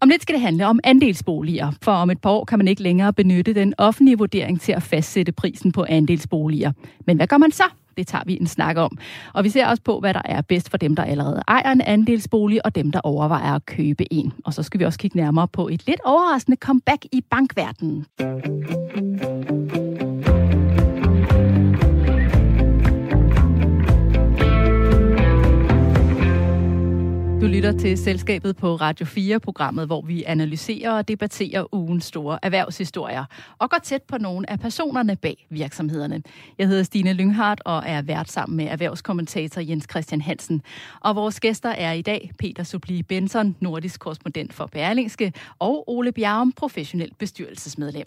Om 0.00 0.08
lidt 0.08 0.22
skal 0.22 0.34
det 0.34 0.42
handle 0.42 0.66
om 0.66 0.80
andelsboliger, 0.84 1.72
for 1.82 1.92
om 1.92 2.10
et 2.10 2.20
par 2.20 2.30
år 2.30 2.44
kan 2.44 2.58
man 2.58 2.68
ikke 2.68 2.82
længere 2.82 3.12
benytte 3.12 3.54
den 3.54 3.74
offentlige 3.78 4.18
vurdering 4.18 4.60
til 4.60 4.72
at 4.72 4.82
fastsætte 4.82 5.32
prisen 5.32 5.72
på 5.72 5.84
andelsboliger. 5.88 6.72
Men 7.06 7.16
hvad 7.16 7.26
gør 7.26 7.38
man 7.38 7.52
så? 7.52 7.64
Det 7.96 8.06
tager 8.06 8.24
vi 8.26 8.38
en 8.40 8.46
snak 8.46 8.76
om. 8.76 8.98
Og 9.32 9.44
vi 9.44 9.48
ser 9.48 9.66
også 9.66 9.82
på, 9.82 10.00
hvad 10.00 10.14
der 10.14 10.22
er 10.24 10.40
bedst 10.40 10.70
for 10.70 10.76
dem, 10.76 10.96
der 10.96 11.04
allerede 11.04 11.42
ejer 11.48 11.72
en 11.72 11.80
andelsbolig, 11.80 12.66
og 12.66 12.74
dem, 12.74 12.92
der 12.92 13.00
overvejer 13.00 13.54
at 13.54 13.66
købe 13.66 14.12
en. 14.12 14.32
Og 14.44 14.54
så 14.54 14.62
skal 14.62 14.80
vi 14.80 14.84
også 14.84 14.98
kigge 14.98 15.16
nærmere 15.16 15.48
på 15.48 15.68
et 15.68 15.86
lidt 15.86 16.00
overraskende 16.04 16.56
comeback 16.60 17.04
i 17.12 17.20
bankverdenen. 17.30 18.06
Du 27.46 27.50
lytter 27.50 27.72
til 27.72 27.98
Selskabet 27.98 28.56
på 28.56 28.76
Radio 28.76 29.06
4-programmet, 29.06 29.86
hvor 29.86 30.02
vi 30.02 30.24
analyserer 30.26 30.92
og 30.92 31.08
debatterer 31.08 31.74
ugens 31.74 32.04
store 32.04 32.38
erhvervshistorier 32.42 33.24
og 33.58 33.70
går 33.70 33.78
tæt 33.82 34.02
på 34.02 34.18
nogle 34.18 34.50
af 34.50 34.60
personerne 34.60 35.16
bag 35.16 35.46
virksomhederne. 35.50 36.22
Jeg 36.58 36.68
hedder 36.68 36.82
Stine 36.82 37.12
Lynghardt 37.12 37.62
og 37.64 37.82
er 37.86 38.02
vært 38.02 38.30
sammen 38.30 38.56
med 38.56 38.64
erhvervskommentator 38.64 39.60
Jens 39.60 39.86
Christian 39.90 40.20
Hansen. 40.20 40.62
Og 41.00 41.16
vores 41.16 41.40
gæster 41.40 41.70
er 41.70 41.92
i 41.92 42.02
dag 42.02 42.30
Peter 42.38 42.62
Subli 42.62 43.02
Benson, 43.02 43.56
nordisk 43.60 44.00
korrespondent 44.00 44.52
for 44.52 44.66
Berlingske, 44.66 45.32
og 45.58 45.90
Ole 45.90 46.12
Bjarum, 46.12 46.52
professionel 46.52 47.10
bestyrelsesmedlem. 47.18 48.06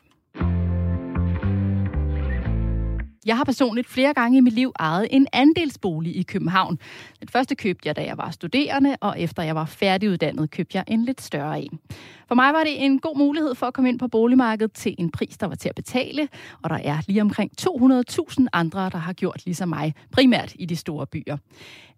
Jeg 3.29 3.37
har 3.37 3.43
personligt 3.43 3.87
flere 3.87 4.13
gange 4.13 4.37
i 4.37 4.41
mit 4.41 4.53
liv 4.53 4.71
ejet 4.79 5.07
en 5.11 5.27
andelsbolig 5.33 6.15
i 6.15 6.23
København. 6.23 6.79
Den 7.19 7.27
første 7.27 7.55
købte 7.55 7.87
jeg, 7.87 7.95
da 7.95 8.03
jeg 8.03 8.17
var 8.17 8.31
studerende, 8.31 8.97
og 9.01 9.19
efter 9.19 9.43
jeg 9.43 9.55
var 9.55 9.65
færdiguddannet, 9.65 10.51
købte 10.51 10.77
jeg 10.77 10.83
en 10.87 11.05
lidt 11.05 11.21
større 11.21 11.61
en. 11.61 11.79
For 12.27 12.35
mig 12.35 12.53
var 12.53 12.63
det 12.63 12.85
en 12.85 12.99
god 12.99 13.17
mulighed 13.17 13.55
for 13.55 13.65
at 13.65 13.73
komme 13.73 13.89
ind 13.89 13.99
på 13.99 14.07
boligmarkedet 14.07 14.73
til 14.73 14.95
en 14.97 15.11
pris, 15.11 15.37
der 15.37 15.47
var 15.47 15.55
til 15.55 15.69
at 15.69 15.75
betale, 15.75 16.27
og 16.63 16.69
der 16.69 16.75
er 16.75 16.97
lige 17.07 17.21
omkring 17.21 17.51
200.000 17.61 18.45
andre, 18.53 18.89
der 18.89 18.97
har 18.97 19.13
gjort 19.13 19.45
ligesom 19.45 19.69
mig, 19.69 19.93
primært 20.11 20.53
i 20.59 20.65
de 20.65 20.75
store 20.75 21.07
byer. 21.07 21.37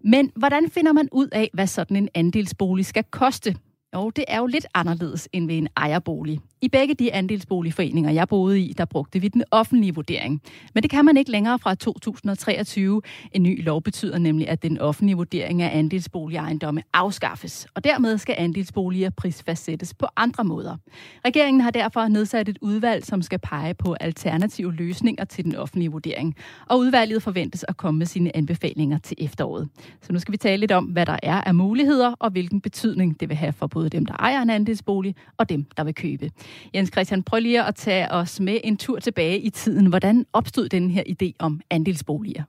Men 0.03 0.31
hvordan 0.35 0.69
finder 0.69 0.93
man 0.93 1.09
ud 1.11 1.27
af, 1.31 1.49
hvad 1.53 1.67
sådan 1.67 1.97
en 1.97 2.09
andelsbolig 2.13 2.85
skal 2.85 3.03
koste? 3.03 3.55
Jo, 3.95 4.09
det 4.09 4.25
er 4.27 4.37
jo 4.37 4.45
lidt 4.45 4.67
anderledes 4.73 5.29
end 5.33 5.47
ved 5.47 5.57
en 5.57 5.67
ejerbolig. 5.77 6.39
I 6.63 6.67
begge 6.67 6.93
de 6.93 7.13
andelsboligforeninger, 7.13 8.11
jeg 8.11 8.27
boede 8.27 8.59
i, 8.59 8.73
der 8.77 8.85
brugte 8.85 9.19
vi 9.19 9.27
den 9.27 9.43
offentlige 9.51 9.95
vurdering. 9.95 10.41
Men 10.73 10.83
det 10.83 10.91
kan 10.91 11.05
man 11.05 11.17
ikke 11.17 11.31
længere 11.31 11.59
fra 11.59 11.75
2023. 11.75 13.01
En 13.31 13.43
ny 13.43 13.63
lov 13.63 13.81
betyder 13.81 14.17
nemlig, 14.17 14.49
at 14.49 14.63
den 14.63 14.79
offentlige 14.79 15.15
vurdering 15.15 15.61
af 15.61 15.77
andelsboligejendomme 15.77 16.83
afskaffes, 16.93 17.67
og 17.75 17.83
dermed 17.83 18.17
skal 18.17 18.35
andelsboliger 18.37 19.09
prisfastsættes 19.09 19.93
på 19.93 20.07
andre 20.15 20.43
måder. 20.43 20.77
Regeringen 21.25 21.61
har 21.61 21.71
derfor 21.71 22.07
nedsat 22.07 22.49
et 22.49 22.57
udvalg, 22.61 23.05
som 23.05 23.21
skal 23.21 23.39
pege 23.39 23.73
på 23.73 23.93
alternative 23.93 24.73
løsninger 24.73 25.25
til 25.25 25.45
den 25.45 25.55
offentlige 25.55 25.91
vurdering, 25.91 26.35
og 26.69 26.79
udvalget 26.79 27.23
forventes 27.23 27.65
at 27.67 27.77
komme 27.77 27.97
med 27.97 28.05
sine 28.05 28.35
anbefalinger 28.35 28.97
til 28.97 29.17
efteråret. 29.19 29.69
Så 30.01 30.13
nu 30.13 30.19
skal 30.19 30.31
vi 30.31 30.37
tale 30.37 30.59
lidt 30.59 30.71
om, 30.71 30.85
hvad 30.85 31.05
der 31.05 31.17
er 31.23 31.41
af 31.41 31.55
muligheder, 31.55 32.13
og 32.19 32.29
hvilken 32.31 32.61
betydning 32.61 33.19
det 33.19 33.29
vil 33.29 33.37
have 33.37 33.53
for 33.53 33.67
både 33.67 33.89
dem, 33.89 34.05
der 34.05 34.13
ejer 34.13 34.41
en 34.41 34.49
andelsbolig, 34.49 35.15
og 35.37 35.49
dem, 35.49 35.65
der 35.77 35.83
vil 35.83 35.95
købe. 35.95 36.31
Jens 36.73 36.89
Christian, 36.93 37.23
prøv 37.23 37.39
lige 37.39 37.63
at 37.63 37.75
tage 37.75 38.11
os 38.11 38.39
med 38.39 38.59
en 38.63 38.77
tur 38.77 38.99
tilbage 38.99 39.39
i 39.39 39.49
tiden. 39.49 39.85
Hvordan 39.85 40.25
opstod 40.33 40.69
den 40.69 40.89
her 40.89 41.03
idé 41.09 41.31
om 41.39 41.61
andelsboliger? 41.69 42.43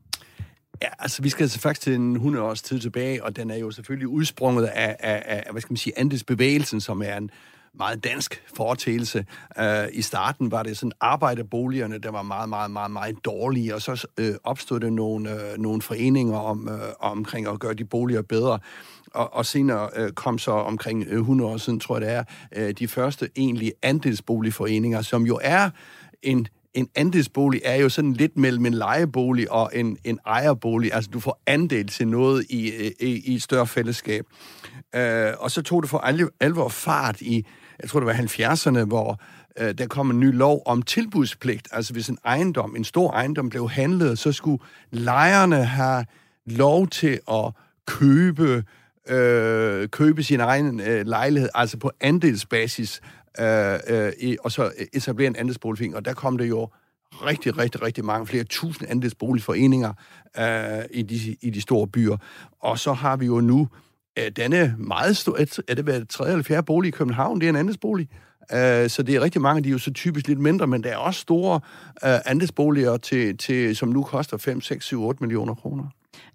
Ja, 0.83 0.89
altså 0.99 1.23
vi 1.23 1.29
skal 1.29 1.45
altså 1.45 1.61
faktisk 1.61 1.83
til 1.83 1.95
en 1.95 2.15
100 2.15 2.45
års 2.45 2.63
tid 2.63 2.81
tilbage, 2.81 3.25
og 3.25 3.37
den 3.37 3.51
er 3.51 3.57
jo 3.57 3.71
selvfølgelig 3.71 4.09
udsprunget 4.09 4.65
af, 4.65 4.97
af, 5.01 5.23
af 5.27 5.53
hvad 5.53 5.63
skal 5.63 5.73
man 5.73 5.77
sige, 5.77 5.99
andelsbevægelsen, 5.99 6.81
som 6.81 7.03
er 7.03 7.17
en 7.17 7.31
meget 7.75 8.05
dansk 8.05 8.43
foretagelse. 8.57 9.27
Uh, 9.59 9.65
I 9.93 10.03
starten 10.03 10.51
var 10.51 10.63
det 10.63 10.77
sådan 10.77 10.93
arbejderboligerne, 11.01 11.99
der 11.99 12.11
var 12.11 12.23
meget, 12.23 12.49
meget, 12.49 12.71
meget, 12.71 12.91
meget 12.91 13.25
dårlige, 13.25 13.75
og 13.75 13.83
så 13.83 14.07
uh, 14.21 14.27
opstod 14.45 14.81
der 14.81 14.91
nogle, 14.91 15.31
uh, 15.31 15.63
nogle 15.63 15.83
foreninger 15.83 16.39
om, 16.39 16.69
uh, 16.69 17.11
omkring 17.11 17.49
at 17.49 17.61
gøre 17.61 17.75
de 17.75 17.85
boliger 17.85 18.23
bedre 18.23 18.59
og, 19.15 19.35
og 19.35 19.47
senere 19.47 19.89
øh, 19.97 20.13
kom 20.13 20.39
så 20.39 20.51
omkring 20.51 21.05
øh, 21.09 21.19
100 21.19 21.51
år 21.51 21.57
siden, 21.57 21.81
tror 21.81 21.99
jeg 21.99 22.07
det 22.07 22.15
er, 22.15 22.25
øh, 22.57 22.75
de 22.79 22.89
første 22.89 23.29
egentlige 23.37 23.73
andelsboligforeninger, 23.83 25.03
som 25.03 25.27
jo 25.27 25.39
er 25.43 25.71
en 26.23 26.49
en 26.75 26.89
andelsbolig 26.95 27.61
er 27.65 27.77
jo 27.77 27.89
sådan 27.89 28.13
lidt 28.13 28.37
mellem 28.37 28.67
en 28.67 28.75
lejebolig 28.75 29.53
og 29.53 29.71
en, 29.75 29.99
en 30.05 30.19
ejerbolig. 30.27 30.95
Altså, 30.95 31.11
du 31.11 31.21
får 31.21 31.43
andel 31.47 31.89
til 31.89 32.09
noget 32.09 32.47
i, 32.51 32.71
øh, 32.71 32.91
i, 33.01 33.33
i 33.33 33.35
et 33.35 33.43
større 33.43 33.67
fællesskab. 33.67 34.27
Øh, 34.95 35.33
og 35.39 35.51
så 35.51 35.63
tog 35.63 35.83
det 35.83 35.91
for 35.91 35.99
alvor 36.41 36.69
fart 36.69 37.21
i, 37.21 37.47
jeg 37.83 37.91
tror 37.91 38.01
det 38.01 38.07
var 38.07 38.13
70'erne, 38.13 38.85
hvor 38.85 39.21
øh, 39.59 39.79
der 39.79 39.87
kom 39.87 40.11
en 40.11 40.21
ny 40.21 40.35
lov 40.35 40.63
om 40.67 40.83
tilbudspligt. 40.83 41.69
Altså, 41.73 41.93
hvis 41.93 42.09
en 42.09 42.19
ejendom, 42.25 42.77
en 42.77 42.85
stor 42.85 43.11
ejendom 43.11 43.49
blev 43.49 43.71
handlet, 43.71 44.19
så 44.19 44.33
skulle 44.33 44.63
lejerne 44.91 45.65
have 45.65 46.05
lov 46.47 46.89
til 46.89 47.21
at 47.31 47.53
købe 47.87 48.65
øh, 49.09 49.89
købe 49.89 50.23
sin 50.23 50.41
egen 50.41 50.81
øh, 50.81 51.07
lejlighed, 51.07 51.49
altså 51.55 51.79
på 51.79 51.91
andelsbasis, 52.01 53.01
øh, 53.41 53.79
øh, 53.89 54.37
og 54.41 54.53
så 54.53 54.73
etablere 54.93 55.27
en 55.27 55.37
andelsboligforening. 55.37 55.97
Og 55.97 56.05
der 56.05 56.15
kom 56.15 56.39
det 56.39 56.49
jo 56.49 56.69
rigtig, 57.13 57.59
rigtig, 57.59 57.83
rigtig 57.83 58.05
mange, 58.05 58.27
flere 58.27 58.45
tusind 58.45 58.91
andelsboligforeninger 58.91 59.93
øh, 60.39 60.85
i, 60.91 61.03
de, 61.03 61.37
i 61.41 61.51
de 61.51 61.61
store 61.61 61.89
byer. 61.89 62.17
Og 62.61 62.79
så 62.79 62.93
har 62.93 63.17
vi 63.17 63.27
jo 63.27 63.41
nu 63.41 63.69
øh, 64.19 64.31
denne 64.37 64.75
meget 64.79 65.17
store, 65.17 65.47
er 65.69 65.75
det 65.75 65.87
været 65.87 66.09
tredje 66.09 66.33
eller 66.33 66.45
fjerde 66.45 66.63
bolig 66.63 66.89
i 66.89 66.91
København, 66.91 67.41
det 67.41 67.47
er 67.47 67.51
en 67.51 67.57
andelsbolig. 67.57 68.09
Uh, 68.43 68.59
så 68.89 69.03
det 69.07 69.15
er 69.15 69.21
rigtig 69.21 69.41
mange, 69.41 69.63
de 69.63 69.69
er 69.69 69.73
jo 69.73 69.79
så 69.79 69.93
typisk 69.93 70.29
lidt 70.29 70.39
mindre, 70.39 70.67
men 70.67 70.85
der 70.85 70.91
er 70.91 70.97
også 70.97 71.21
store 71.21 71.61
øh, 72.05 72.19
andelsboliger, 72.25 72.97
til, 72.97 73.39
til, 73.39 73.77
som 73.77 73.89
nu 73.89 74.03
koster 74.03 74.37
5, 74.37 74.61
6, 74.61 74.85
7, 74.85 75.03
8 75.03 75.23
millioner 75.23 75.55
kroner. 75.55 75.85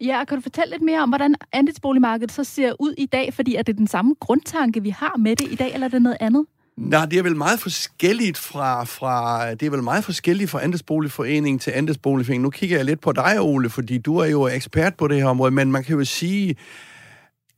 Ja, 0.01 0.25
kan 0.25 0.37
du 0.37 0.41
fortælle 0.41 0.71
lidt 0.71 0.81
mere 0.81 1.01
om, 1.01 1.09
hvordan 1.09 1.35
andelsboligmarkedet 1.53 2.31
så 2.31 2.43
ser 2.43 2.73
ud 2.79 2.93
i 2.97 3.05
dag? 3.05 3.33
Fordi 3.33 3.55
er 3.55 3.61
det 3.61 3.77
den 3.77 3.87
samme 3.87 4.15
grundtanke, 4.19 4.83
vi 4.83 4.89
har 4.89 5.17
med 5.17 5.35
det 5.35 5.51
i 5.51 5.55
dag, 5.55 5.73
eller 5.73 5.87
er 5.87 5.91
det 5.91 6.01
noget 6.01 6.17
andet? 6.19 6.45
Nej, 6.77 7.05
det 7.05 7.19
er 7.19 7.23
vel 7.23 7.35
meget 7.35 7.59
forskelligt 7.59 8.37
fra, 8.37 8.83
fra 8.83 9.53
det 9.53 9.65
er 9.65 9.69
vel 9.69 9.83
meget 9.83 10.03
forskelligt 10.03 10.49
fra 10.49 10.63
andelsboligforening 10.63 11.61
til 11.61 11.71
andelsboligforening. 11.71 12.43
Nu 12.43 12.49
kigger 12.49 12.77
jeg 12.77 12.85
lidt 12.85 13.01
på 13.01 13.11
dig, 13.11 13.41
Ole, 13.41 13.69
fordi 13.69 13.97
du 13.97 14.17
er 14.17 14.25
jo 14.25 14.47
ekspert 14.47 14.95
på 14.95 15.07
det 15.07 15.17
her 15.17 15.25
område, 15.25 15.51
men 15.51 15.71
man 15.71 15.83
kan 15.83 15.97
jo 15.97 16.05
sige, 16.05 16.55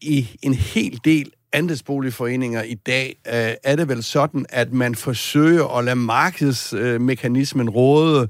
i 0.01 0.29
en 0.41 0.53
hel 0.53 0.99
del 1.05 1.32
andelsboligforeninger 1.53 2.63
i 2.63 2.73
dag, 2.73 3.15
øh, 3.27 3.53
er 3.63 3.75
det 3.75 3.88
vel 3.88 4.03
sådan, 4.03 4.45
at 4.49 4.73
man 4.73 4.95
forsøger 4.95 5.77
at 5.77 5.86
lade 5.86 5.95
markedsmekanismen 5.95 7.69
råde 7.69 8.21
Øh, 8.21 8.27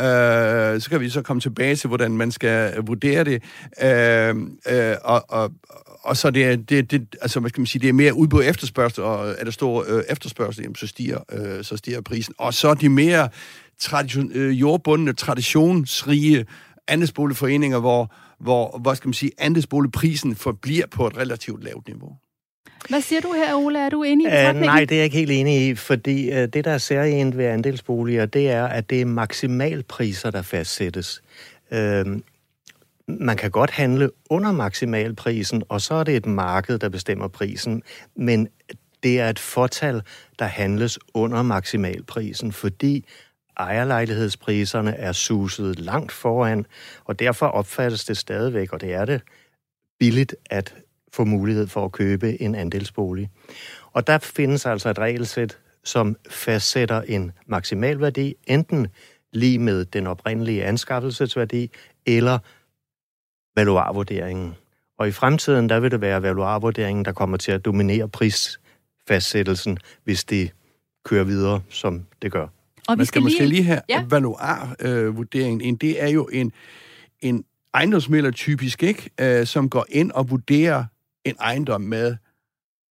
Øh, 0.00 0.80
så 0.80 0.86
kan 0.90 1.00
vi 1.00 1.10
så 1.10 1.22
komme 1.22 1.40
tilbage 1.40 1.76
til, 1.76 1.88
hvordan 1.88 2.10
man 2.10 2.32
skal 2.32 2.76
vurdere 2.86 3.24
det. 3.24 3.42
Øh, 3.82 4.36
øh, 4.70 4.96
og, 5.04 5.24
og, 5.28 5.52
og 6.02 6.16
så 6.16 6.30
det 6.30 6.44
er, 6.44 6.56
det, 6.56 6.90
det, 6.90 7.16
altså, 7.22 7.40
hvad 7.40 7.50
skal 7.50 7.60
man 7.60 7.66
sige, 7.66 7.82
det 7.82 7.88
er 7.88 7.92
mere 7.92 8.14
udbud 8.14 8.42
efterspørgsel, 8.44 9.04
og 9.04 9.34
er 9.38 9.44
der 9.44 9.50
stor 9.50 9.84
øh, 9.88 10.02
efterspørgsel, 10.08 10.62
jamen, 10.62 10.76
så, 10.76 10.86
stiger, 10.86 11.18
øh, 11.32 11.64
så 11.64 11.76
stiger 11.76 12.00
prisen. 12.00 12.34
Og 12.38 12.54
så 12.54 12.74
de 12.74 12.88
mere 12.88 13.28
tradition, 13.78 14.32
øh, 14.34 14.60
jordbundne, 14.60 15.12
traditionsrige 15.12 16.46
andelsboligforeninger, 16.88 17.78
hvor, 17.78 18.14
hvor, 18.40 18.78
hvad 18.78 18.96
skal 18.96 19.08
man 19.08 19.14
sige, 19.14 19.30
andelsboligprisen 19.38 20.36
forbliver 20.36 20.86
på 20.86 21.06
et 21.06 21.16
relativt 21.16 21.64
lavt 21.64 21.88
niveau. 21.88 22.12
Hvad 22.88 23.00
siger 23.00 23.20
du 23.20 23.32
her, 23.32 23.54
Ole? 23.54 23.78
Er 23.78 23.88
du 23.88 24.02
enig 24.02 24.24
i 24.24 24.50
uh, 24.50 24.60
Nej, 24.60 24.80
det 24.80 24.92
er 24.92 24.96
jeg 24.96 25.04
ikke 25.04 25.16
helt 25.16 25.30
enig 25.30 25.68
i, 25.68 25.74
fordi 25.74 26.28
uh, 26.30 26.36
det, 26.36 26.64
der 26.64 26.70
er 26.70 26.78
særligt 26.78 27.38
ved 27.38 27.44
andelsboliger, 27.44 28.26
det 28.26 28.50
er, 28.50 28.64
at 28.66 28.90
det 28.90 29.00
er 29.00 29.06
maksimalpriser, 29.06 30.30
der 30.30 30.42
fastsættes. 30.42 31.22
Uh, 31.70 31.78
man 33.08 33.36
kan 33.36 33.50
godt 33.50 33.70
handle 33.70 34.10
under 34.30 34.52
maksimalprisen, 34.52 35.62
og 35.68 35.80
så 35.80 35.94
er 35.94 36.04
det 36.04 36.16
et 36.16 36.26
marked, 36.26 36.78
der 36.78 36.88
bestemmer 36.88 37.28
prisen, 37.28 37.82
men 38.16 38.48
det 39.02 39.20
er 39.20 39.30
et 39.30 39.38
fortal, 39.38 40.02
der 40.38 40.44
handles 40.44 40.98
under 41.14 41.42
maksimalprisen, 41.42 42.52
fordi 42.52 43.04
ejerlejlighedspriserne 43.56 44.96
er 44.96 45.12
suset 45.12 45.78
langt 45.78 46.12
foran, 46.12 46.66
og 47.04 47.18
derfor 47.18 47.46
opfattes 47.46 48.04
det 48.04 48.16
stadigvæk, 48.16 48.72
og 48.72 48.80
det 48.80 48.94
er 48.94 49.04
det, 49.04 49.22
billigt 49.98 50.36
at 50.50 50.74
få 51.12 51.24
mulighed 51.24 51.66
for 51.66 51.84
at 51.84 51.92
købe 51.92 52.42
en 52.42 52.54
andelsbolig. 52.54 53.30
Og 53.92 54.06
der 54.06 54.18
findes 54.18 54.66
altså 54.66 54.88
et 54.90 54.98
regelsæt, 54.98 55.58
som 55.84 56.16
fastsætter 56.30 57.02
en 57.02 57.32
maksimal 57.46 58.00
værdi, 58.00 58.34
enten 58.46 58.86
lige 59.32 59.58
med 59.58 59.84
den 59.84 60.06
oprindelige 60.06 60.64
anskaffelsesværdi, 60.64 61.70
eller 62.06 62.38
valuarvurderingen. 63.56 64.54
Og 64.98 65.08
i 65.08 65.12
fremtiden, 65.12 65.68
der 65.68 65.80
vil 65.80 65.90
det 65.90 66.00
være 66.00 66.22
valuarvurderingen, 66.22 67.04
der 67.04 67.12
kommer 67.12 67.36
til 67.36 67.52
at 67.52 67.64
dominere 67.64 68.08
pris, 68.08 68.60
fastsættelsen, 69.08 69.78
hvis 70.04 70.24
det 70.24 70.52
kører 71.04 71.24
videre, 71.24 71.62
som 71.68 72.06
det 72.22 72.32
gør. 72.32 72.42
Og 72.88 72.94
vi 72.94 72.96
Man 72.96 73.06
skal, 73.06 73.06
skal 73.06 73.22
måske 73.22 73.46
lige 73.46 73.62
have 73.62 73.80
ja. 73.88 74.04
valuarvurderingen 74.08 75.74
øh, 75.74 75.80
Det 75.80 76.02
er 76.02 76.08
jo 76.08 76.28
en, 76.32 76.52
en 77.20 77.44
ejendomsmælder 77.74 78.30
typisk, 78.30 78.82
ikke? 78.82 79.10
Øh, 79.20 79.46
som 79.46 79.70
går 79.70 79.86
ind 79.88 80.12
og 80.12 80.30
vurderer 80.30 80.84
en 81.24 81.34
ejendom 81.40 81.80
med 81.80 82.16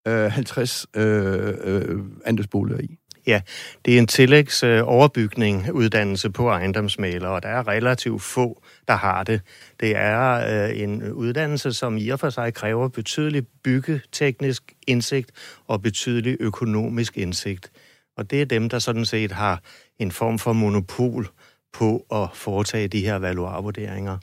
øh, 0.07 0.31
50 0.31 0.85
øh, 0.93 1.53
øh, 1.63 1.99
andelsboliger 2.25 2.79
i. 2.79 2.97
Ja, 3.27 3.41
det 3.85 3.95
er 3.95 3.99
en 3.99 4.07
tillægs 4.07 4.63
øh, 4.63 4.81
overbygning 4.85 5.73
uddannelse 5.73 6.29
på 6.29 6.49
ejendomsmaler, 6.49 7.27
og 7.27 7.43
der 7.43 7.49
er 7.49 7.67
relativt 7.67 8.21
få, 8.21 8.61
der 8.87 8.93
har 8.93 9.23
det. 9.23 9.41
Det 9.79 9.95
er 9.95 10.67
øh, 10.69 10.79
en 10.79 11.11
uddannelse, 11.11 11.73
som 11.73 11.97
i 11.97 12.09
og 12.09 12.19
for 12.19 12.29
sig 12.29 12.53
kræver 12.53 12.87
betydelig 12.87 13.47
byggeteknisk 13.63 14.73
indsigt 14.87 15.31
og 15.67 15.81
betydelig 15.81 16.37
økonomisk 16.39 17.17
indsigt. 17.17 17.71
Og 18.17 18.31
det 18.31 18.41
er 18.41 18.45
dem, 18.45 18.69
der 18.69 18.79
sådan 18.79 19.05
set 19.05 19.31
har 19.31 19.61
en 19.99 20.11
form 20.11 20.39
for 20.39 20.53
monopol 20.53 21.27
på 21.73 22.05
at 22.11 22.29
foretage 22.33 22.87
de 22.87 23.05
her 23.05 23.15
valuarvurderinger. 23.15 24.17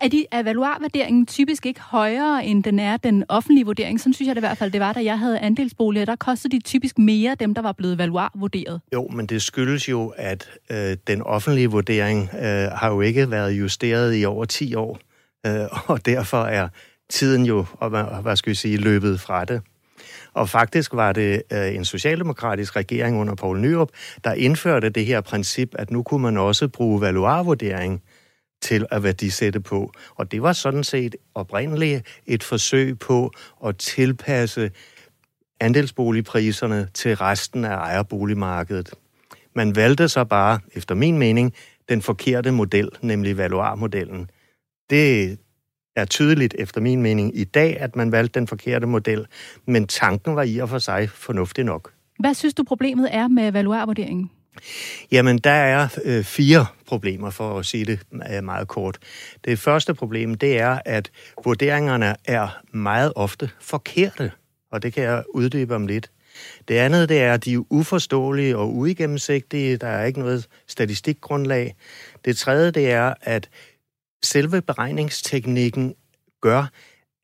Er, 0.00 0.08
de, 0.08 0.26
er 0.30 0.42
valuarvurderingen 0.42 1.26
typisk 1.26 1.66
ikke 1.66 1.80
højere, 1.80 2.44
end 2.44 2.64
den 2.64 2.78
er 2.78 2.96
den 2.96 3.24
offentlige 3.28 3.64
vurdering? 3.64 4.00
Sådan 4.00 4.12
synes 4.12 4.26
jeg 4.26 4.36
det 4.36 4.40
i 4.40 4.46
hvert 4.46 4.58
fald, 4.58 4.70
det 4.70 4.80
var, 4.80 4.92
da 4.92 5.04
jeg 5.04 5.18
havde 5.18 5.38
andelsboliger. 5.38 6.04
Der 6.04 6.16
kostede 6.16 6.56
de 6.56 6.62
typisk 6.62 6.98
mere, 6.98 7.36
dem 7.40 7.54
der 7.54 7.62
var 7.62 7.72
blevet 7.72 7.98
valuarvurderet. 7.98 8.80
Jo, 8.92 9.08
men 9.08 9.26
det 9.26 9.42
skyldes 9.42 9.88
jo, 9.88 10.12
at 10.16 10.50
øh, 10.70 10.96
den 11.06 11.22
offentlige 11.22 11.70
vurdering 11.70 12.30
øh, 12.34 12.68
har 12.72 12.88
jo 12.88 13.00
ikke 13.00 13.30
været 13.30 13.52
justeret 13.52 14.20
i 14.20 14.24
over 14.24 14.44
10 14.44 14.74
år. 14.74 14.98
Øh, 15.46 15.66
og 15.90 16.06
derfor 16.06 16.42
er 16.42 16.68
tiden 17.10 17.46
jo, 17.46 17.66
og 17.72 18.20
hvad 18.22 18.36
skal 18.36 18.50
vi 18.50 18.54
sige, 18.54 18.76
løbet 18.76 19.20
fra 19.20 19.44
det. 19.44 19.60
Og 20.34 20.48
faktisk 20.48 20.92
var 20.92 21.12
det 21.12 21.42
øh, 21.52 21.74
en 21.74 21.84
socialdemokratisk 21.84 22.76
regering 22.76 23.20
under 23.20 23.34
Poul 23.34 23.60
Nyrup, 23.60 23.88
der 24.24 24.32
indførte 24.32 24.88
det 24.88 25.06
her 25.06 25.20
princip, 25.20 25.74
at 25.78 25.90
nu 25.90 26.02
kunne 26.02 26.22
man 26.22 26.36
også 26.36 26.68
bruge 26.68 27.00
valuarvurdering 27.00 28.02
til 28.60 28.86
at 28.90 29.02
værdisætte 29.02 29.60
på. 29.60 29.92
Og 30.14 30.32
det 30.32 30.42
var 30.42 30.52
sådan 30.52 30.84
set 30.84 31.16
oprindeligt 31.34 32.06
et 32.26 32.42
forsøg 32.42 32.98
på 32.98 33.32
at 33.66 33.76
tilpasse 33.76 34.70
andelsboligpriserne 35.60 36.88
til 36.94 37.16
resten 37.16 37.64
af 37.64 37.76
ejerboligmarkedet. 37.76 38.90
Man 39.54 39.76
valgte 39.76 40.08
så 40.08 40.24
bare, 40.24 40.60
efter 40.74 40.94
min 40.94 41.18
mening, 41.18 41.54
den 41.88 42.02
forkerte 42.02 42.50
model, 42.50 42.90
nemlig 43.02 43.36
valuarmodellen. 43.36 44.30
Det 44.90 45.38
er 45.96 46.04
tydeligt, 46.04 46.54
efter 46.58 46.80
min 46.80 47.02
mening, 47.02 47.38
i 47.38 47.44
dag, 47.44 47.80
at 47.80 47.96
man 47.96 48.12
valgte 48.12 48.40
den 48.40 48.48
forkerte 48.48 48.86
model, 48.86 49.26
men 49.66 49.86
tanken 49.86 50.36
var 50.36 50.42
i 50.42 50.58
og 50.58 50.68
for 50.68 50.78
sig 50.78 51.10
fornuftig 51.10 51.64
nok. 51.64 51.92
Hvad 52.18 52.34
synes 52.34 52.54
du 52.54 52.62
problemet 52.64 53.08
er 53.14 53.28
med 53.28 53.52
valuarvurderingen? 53.52 54.30
Jamen, 55.12 55.38
der 55.38 55.50
er 55.50 55.88
øh, 56.04 56.24
fire 56.24 56.66
problemer, 56.86 57.30
for 57.30 57.58
at 57.58 57.66
sige 57.66 57.84
det 57.84 58.00
øh, 58.32 58.44
meget 58.44 58.68
kort. 58.68 58.98
Det 59.44 59.58
første 59.58 59.94
problem, 59.94 60.34
det 60.34 60.58
er, 60.58 60.78
at 60.84 61.10
vurderingerne 61.44 62.16
er 62.24 62.60
meget 62.72 63.12
ofte 63.16 63.50
forkerte, 63.60 64.32
og 64.72 64.82
det 64.82 64.92
kan 64.92 65.02
jeg 65.02 65.24
uddybe 65.34 65.74
om 65.74 65.86
lidt. 65.86 66.10
Det 66.68 66.74
andet, 66.74 67.08
det 67.08 67.22
er, 67.22 67.34
at 67.34 67.44
de 67.44 67.54
er 67.54 67.64
uforståelige 67.70 68.56
og 68.56 68.74
uigennemsigtige. 68.74 69.76
Der 69.76 69.88
er 69.88 70.04
ikke 70.04 70.20
noget 70.20 70.48
statistikgrundlag. 70.66 71.74
Det 72.24 72.36
tredje, 72.36 72.70
det 72.70 72.90
er, 72.90 73.14
at 73.20 73.48
selve 74.22 74.62
beregningsteknikken 74.62 75.94
gør, 76.40 76.70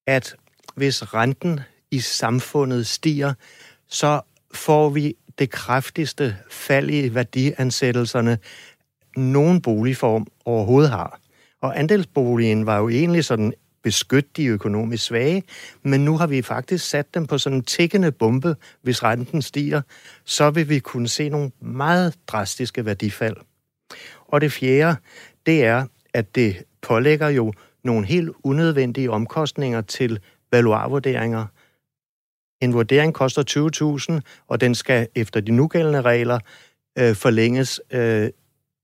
at 0.06 0.36
hvis 0.76 1.14
renten 1.14 1.60
i 1.90 2.00
samfundet 2.00 2.86
stiger, 2.86 3.34
så 3.88 4.20
får 4.54 4.88
vi 4.88 5.14
det 5.38 5.50
kraftigste 5.50 6.36
fald 6.50 6.90
i 6.90 7.14
værdiansættelserne, 7.14 8.38
nogen 9.16 9.60
boligform 9.60 10.26
overhovedet 10.44 10.90
har. 10.90 11.20
Og 11.60 11.78
andelsboligen 11.78 12.66
var 12.66 12.78
jo 12.78 12.88
egentlig 12.88 13.24
sådan 13.24 13.54
beskytte 13.82 14.30
de 14.36 14.46
økonomisk 14.46 15.04
svage, 15.04 15.42
men 15.82 16.04
nu 16.04 16.16
har 16.16 16.26
vi 16.26 16.42
faktisk 16.42 16.88
sat 16.88 17.14
dem 17.14 17.26
på 17.26 17.38
sådan 17.38 17.58
en 17.58 17.64
tækkende 17.64 18.12
bombe. 18.12 18.56
Hvis 18.82 19.02
renten 19.02 19.42
stiger, 19.42 19.82
så 20.24 20.50
vil 20.50 20.68
vi 20.68 20.78
kunne 20.78 21.08
se 21.08 21.28
nogle 21.28 21.50
meget 21.60 22.14
drastiske 22.26 22.84
værdifald. 22.84 23.36
Og 24.28 24.40
det 24.40 24.52
fjerde, 24.52 24.96
det 25.46 25.64
er, 25.64 25.86
at 26.14 26.34
det 26.34 26.62
pålægger 26.82 27.28
jo 27.28 27.52
nogle 27.84 28.06
helt 28.06 28.30
unødvendige 28.44 29.10
omkostninger 29.10 29.80
til 29.80 30.20
valuarvurderinger, 30.52 31.46
en 32.64 32.74
vurdering 32.74 33.14
koster 33.14 34.16
20.000, 34.16 34.20
og 34.48 34.60
den 34.60 34.74
skal 34.74 35.08
efter 35.14 35.40
de 35.40 35.52
nugældende 35.52 36.02
regler 36.02 36.38
øh, 36.98 37.14
forlænges 37.14 37.80
øh, 37.90 38.30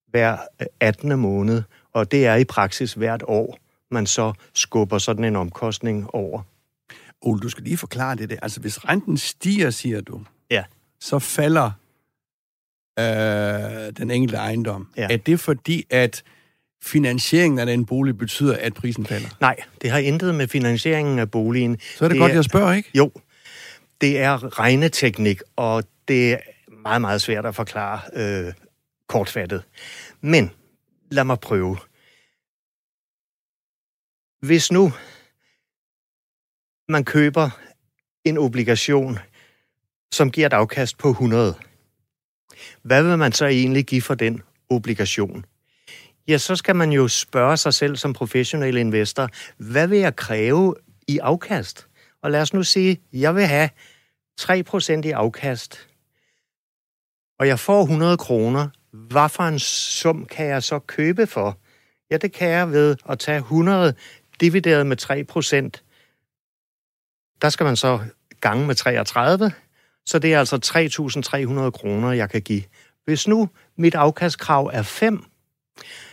hver 0.09 0.37
18. 0.81 1.19
måned, 1.19 1.63
og 1.93 2.11
det 2.11 2.27
er 2.27 2.35
i 2.35 2.45
praksis 2.45 2.93
hvert 2.93 3.23
år, 3.27 3.59
man 3.91 4.07
så 4.07 4.33
skubber 4.55 4.99
sådan 4.99 5.25
en 5.25 5.37
omkostning 5.37 6.15
over. 6.15 6.43
Ole, 7.23 7.41
du 7.41 7.49
skal 7.49 7.65
lige 7.65 7.77
forklare 7.77 8.17
det 8.17 8.31
der. 8.31 8.37
Altså, 8.43 8.61
hvis 8.61 8.85
renten 8.89 9.17
stiger, 9.17 9.71
siger 9.71 10.01
du, 10.01 10.21
ja. 10.51 10.65
så 11.01 11.19
falder 11.19 11.71
øh, 12.99 13.93
den 13.97 14.11
enkelte 14.11 14.37
ejendom. 14.37 14.89
Ja. 14.97 15.09
Er 15.11 15.17
det 15.17 15.41
fordi, 15.41 15.87
at 15.91 16.23
finansieringen 16.83 17.59
af 17.59 17.67
den 17.67 17.87
bolig 17.87 18.19
betyder, 18.19 18.57
at 18.61 18.75
prisen 18.75 19.07
falder? 19.07 19.29
Nej, 19.41 19.57
det 19.83 19.91
har 19.91 19.99
intet 19.99 20.35
med 20.35 20.49
finansieringen 20.49 21.19
af 21.19 21.31
boligen. 21.31 21.79
Så 21.97 22.05
er 22.05 22.09
det, 22.09 22.15
det 22.15 22.21
godt, 22.21 22.33
jeg 22.33 22.45
spørger, 22.45 22.73
ikke? 22.73 22.91
Jo, 22.95 23.11
det 24.01 24.19
er 24.19 24.59
regneteknik, 24.59 25.41
og 25.57 25.85
det 26.09 26.33
er 26.33 26.39
meget, 26.83 27.01
meget 27.01 27.23
svært 27.23 27.47
at 27.47 27.55
forklare 27.55 28.01
øh, 28.13 28.53
kortfattet. 29.07 29.63
Men 30.21 30.51
lad 31.11 31.25
mig 31.25 31.41
prøve. 31.41 31.79
Hvis 34.41 34.73
nu 34.73 34.93
man 36.89 37.05
køber 37.05 37.51
en 38.25 38.39
obligation, 38.39 39.19
som 40.13 40.31
giver 40.31 40.47
et 40.47 40.53
afkast 40.53 40.99
på 40.99 41.11
100, 41.11 41.55
hvad 42.83 43.03
vil 43.03 43.19
man 43.19 43.33
så 43.33 43.47
egentlig 43.47 43.87
give 43.87 44.03
for 44.03 44.15
den 44.15 44.43
obligation? 44.71 45.45
Ja, 46.29 46.39
så 46.39 46.57
skal 46.57 46.77
man 46.77 46.93
jo 46.93 47.09
spørge 47.09 47.57
sig 47.57 47.75
selv 47.75 47.97
som 47.97 48.13
professionel 48.13 48.77
investor, 48.77 49.29
hvad 49.57 49.87
vil 49.89 49.99
jeg 49.99 50.17
kræve 50.17 50.75
i 51.09 51.19
afkast? 51.19 51.87
Og 52.23 52.31
lad 52.31 52.41
os 52.41 52.55
nu 52.55 52.63
sige, 52.63 53.01
jeg 53.13 53.35
vil 53.35 53.47
have 53.47 53.69
3% 54.41 55.01
i 55.05 55.11
afkast, 55.11 55.89
og 57.39 57.47
jeg 57.47 57.59
får 57.59 57.83
100 57.83 58.17
kroner. 58.17 58.69
Hvad 58.93 59.29
for 59.29 59.43
en 59.43 59.59
sum 59.59 60.27
kan 60.27 60.47
jeg 60.47 60.63
så 60.63 60.79
købe 60.79 61.27
for? 61.27 61.59
Ja, 62.11 62.17
det 62.17 62.33
kan 62.33 62.49
jeg 62.49 62.71
ved 62.71 62.97
at 63.09 63.19
tage 63.19 63.39
100 63.39 63.95
divideret 64.41 64.87
med 64.87 65.03
3%. 65.03 65.09
Der 67.43 67.49
skal 67.49 67.65
man 67.65 67.77
så 67.77 68.01
gange 68.41 68.67
med 68.67 68.75
33, 68.75 69.53
så 70.07 70.19
det 70.19 70.35
er 70.35 70.39
altså 70.39 70.57
3.300 71.67 71.71
kroner, 71.71 72.13
jeg 72.13 72.31
kan 72.31 72.43
give. 72.43 72.63
Hvis 73.05 73.29
nu 73.29 73.49
mit 73.77 73.95
afkastkrav 73.95 74.71
er 74.73 74.83
5, 74.83 75.25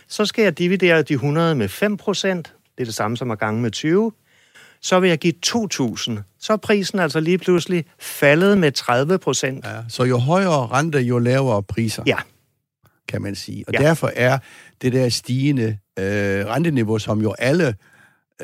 så 0.08 0.26
skal 0.26 0.42
jeg 0.42 0.58
dividere 0.58 1.02
de 1.02 1.14
100 1.14 1.54
med 1.54 1.68
5 1.68 1.96
procent. 1.96 2.54
Det 2.76 2.80
er 2.80 2.84
det 2.84 2.94
samme 2.94 3.16
som 3.16 3.30
at 3.30 3.38
gange 3.38 3.62
med 3.62 3.70
20 3.70 4.12
så 4.80 5.00
vil 5.00 5.08
jeg 5.08 5.18
give 5.18 5.32
2.000. 5.46 6.38
Så 6.40 6.52
er 6.52 6.56
prisen 6.56 6.98
altså 6.98 7.20
lige 7.20 7.38
pludselig 7.38 7.84
faldet 7.98 8.58
med 8.58 8.72
30 8.72 9.18
procent. 9.18 9.64
Ja, 9.64 9.80
så 9.88 10.04
jo 10.04 10.18
højere 10.18 10.66
rente, 10.66 10.98
jo 10.98 11.18
lavere 11.18 11.62
priser. 11.62 12.02
Ja. 12.06 12.16
Kan 13.08 13.22
man 13.22 13.34
sige. 13.34 13.64
Og 13.66 13.72
ja. 13.72 13.78
derfor 13.78 14.12
er 14.16 14.38
det 14.82 14.92
der 14.92 15.08
stigende 15.08 15.78
øh, 15.98 16.46
renteniveau, 16.46 16.98
som 16.98 17.20
jo 17.20 17.34
alle 17.38 17.74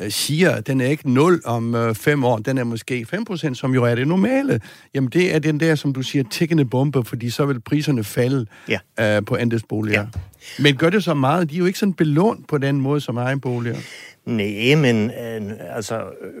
øh, 0.01 0.11
siger, 0.11 0.61
den 0.61 0.81
er 0.81 0.85
ikke 0.85 1.09
0 1.09 1.41
om 1.45 1.75
øh, 1.75 1.95
fem 1.95 2.23
år, 2.23 2.37
den 2.37 2.57
er 2.57 2.63
måske 2.63 3.05
5%, 3.13 3.53
som 3.53 3.73
jo 3.73 3.83
er 3.83 3.95
det 3.95 4.07
normale. 4.07 4.61
Jamen 4.93 5.09
det 5.09 5.35
er 5.35 5.39
den 5.39 5.59
der, 5.59 5.75
som 5.75 5.93
du 5.93 6.01
siger, 6.01 6.23
tikkende 6.31 6.65
bombe, 6.65 7.03
fordi 7.03 7.29
så 7.29 7.45
vil 7.45 7.61
priserne 7.61 8.03
falde 8.03 8.45
ja. 8.69 9.17
øh, 9.17 9.25
på 9.25 9.35
andelsboliger. 9.35 10.01
Ja. 10.01 10.63
Men 10.63 10.75
gør 10.75 10.89
det 10.89 11.03
så 11.03 11.13
meget? 11.13 11.49
De 11.49 11.55
er 11.55 11.59
jo 11.59 11.65
ikke 11.65 11.79
sådan 11.79 11.93
belånt 11.93 12.47
på 12.47 12.57
den 12.57 12.81
måde 12.81 13.01
som 13.01 13.17
egenboliger. 13.17 13.77
Nej, 14.25 14.75
men 14.75 15.11
øh, 15.11 15.51
altså, 15.75 15.95
øh, 15.95 16.33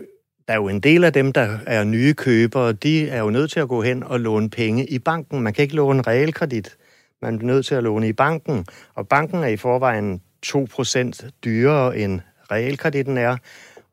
der 0.47 0.53
er 0.53 0.57
jo 0.57 0.67
en 0.67 0.79
del 0.79 1.03
af 1.03 1.13
dem, 1.13 1.33
der 1.33 1.57
er 1.65 1.83
nye 1.83 2.13
købere, 2.13 2.73
de 2.73 3.09
er 3.09 3.19
jo 3.19 3.29
nødt 3.29 3.51
til 3.51 3.59
at 3.59 3.67
gå 3.67 3.81
hen 3.81 4.03
og 4.03 4.19
låne 4.19 4.49
penge 4.49 4.85
i 4.85 4.99
banken. 4.99 5.41
Man 5.41 5.53
kan 5.53 5.63
ikke 5.63 5.75
låne 5.75 6.01
realkredit. 6.01 6.77
Man 7.21 7.35
er 7.35 7.43
nødt 7.43 7.65
til 7.65 7.75
at 7.75 7.83
låne 7.83 8.07
i 8.07 8.13
banken, 8.13 8.65
og 8.95 9.07
banken 9.07 9.43
er 9.43 9.47
i 9.47 9.57
forvejen 9.57 10.21
2% 10.45 11.29
dyrere 11.45 11.97
end 11.97 12.19
realkreditten 12.51 13.17
er. 13.17 13.37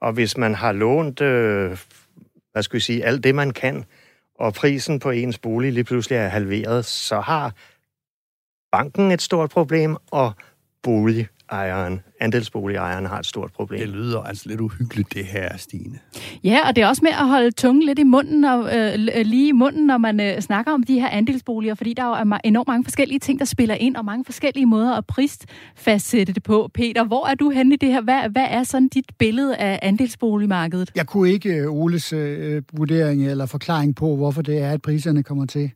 Og 0.00 0.12
hvis 0.12 0.36
man 0.36 0.54
har 0.54 0.72
lånt, 0.72 1.20
øh, 1.20 1.78
hvad 2.52 2.62
skal 2.62 2.74
vi 2.74 2.80
sige, 2.80 3.04
alt 3.04 3.24
det, 3.24 3.34
man 3.34 3.50
kan, 3.50 3.84
og 4.34 4.54
prisen 4.54 4.98
på 4.98 5.10
ens 5.10 5.38
bolig 5.38 5.72
lige 5.72 5.84
pludselig 5.84 6.16
er 6.16 6.28
halveret, 6.28 6.84
så 6.84 7.20
har 7.20 7.54
banken 8.72 9.10
et 9.10 9.22
stort 9.22 9.50
problem, 9.50 9.96
og 10.10 10.32
bolig 10.82 11.28
boligejeren, 11.52 12.00
andelsboligejeren 12.20 13.06
har 13.06 13.18
et 13.18 13.26
stort 13.26 13.52
problem. 13.52 13.80
Det 13.80 13.88
lyder 13.88 14.20
altså 14.20 14.48
lidt 14.48 14.60
uhyggeligt, 14.60 15.14
det 15.14 15.24
her, 15.24 15.56
Stine. 15.56 15.98
Ja, 16.44 16.68
og 16.68 16.76
det 16.76 16.84
er 16.84 16.88
også 16.88 17.02
med 17.04 17.10
at 17.10 17.28
holde 17.28 17.50
tungen 17.50 17.82
lidt 17.82 17.98
i 17.98 18.02
munden, 18.02 18.44
og, 18.44 18.76
øh, 18.76 18.94
lige 19.24 19.48
i 19.48 19.52
munden, 19.52 19.86
når 19.86 19.98
man 19.98 20.20
øh, 20.20 20.40
snakker 20.40 20.72
om 20.72 20.82
de 20.82 21.00
her 21.00 21.08
andelsboliger, 21.08 21.74
fordi 21.74 21.94
der 21.94 22.02
er 22.02 22.38
enormt 22.44 22.68
mange 22.68 22.84
forskellige 22.84 23.18
ting, 23.18 23.38
der 23.38 23.44
spiller 23.44 23.74
ind, 23.74 23.96
og 23.96 24.04
mange 24.04 24.24
forskellige 24.24 24.66
måder 24.66 24.96
at 24.96 25.06
prisfastsætte 25.06 26.32
det 26.32 26.42
på. 26.42 26.70
Peter, 26.74 27.04
hvor 27.04 27.26
er 27.26 27.34
du 27.34 27.50
henne 27.50 27.74
i 27.74 27.76
det 27.76 27.88
her? 27.88 28.00
Hvad, 28.02 28.28
hvad 28.30 28.46
er 28.48 28.62
sådan 28.62 28.88
dit 28.88 29.06
billede 29.18 29.56
af 29.56 29.78
andelsboligmarkedet? 29.82 30.90
Jeg 30.96 31.06
kunne 31.06 31.30
ikke 31.30 31.54
øh, 31.54 31.72
Oles 31.72 32.12
øh, 32.12 32.62
vurdering 32.72 33.26
eller 33.26 33.46
forklaring 33.46 33.96
på, 33.96 34.16
hvorfor 34.16 34.42
det 34.42 34.58
er, 34.58 34.70
at 34.70 34.82
priserne 34.82 35.22
kommer 35.22 35.46
til 35.46 35.70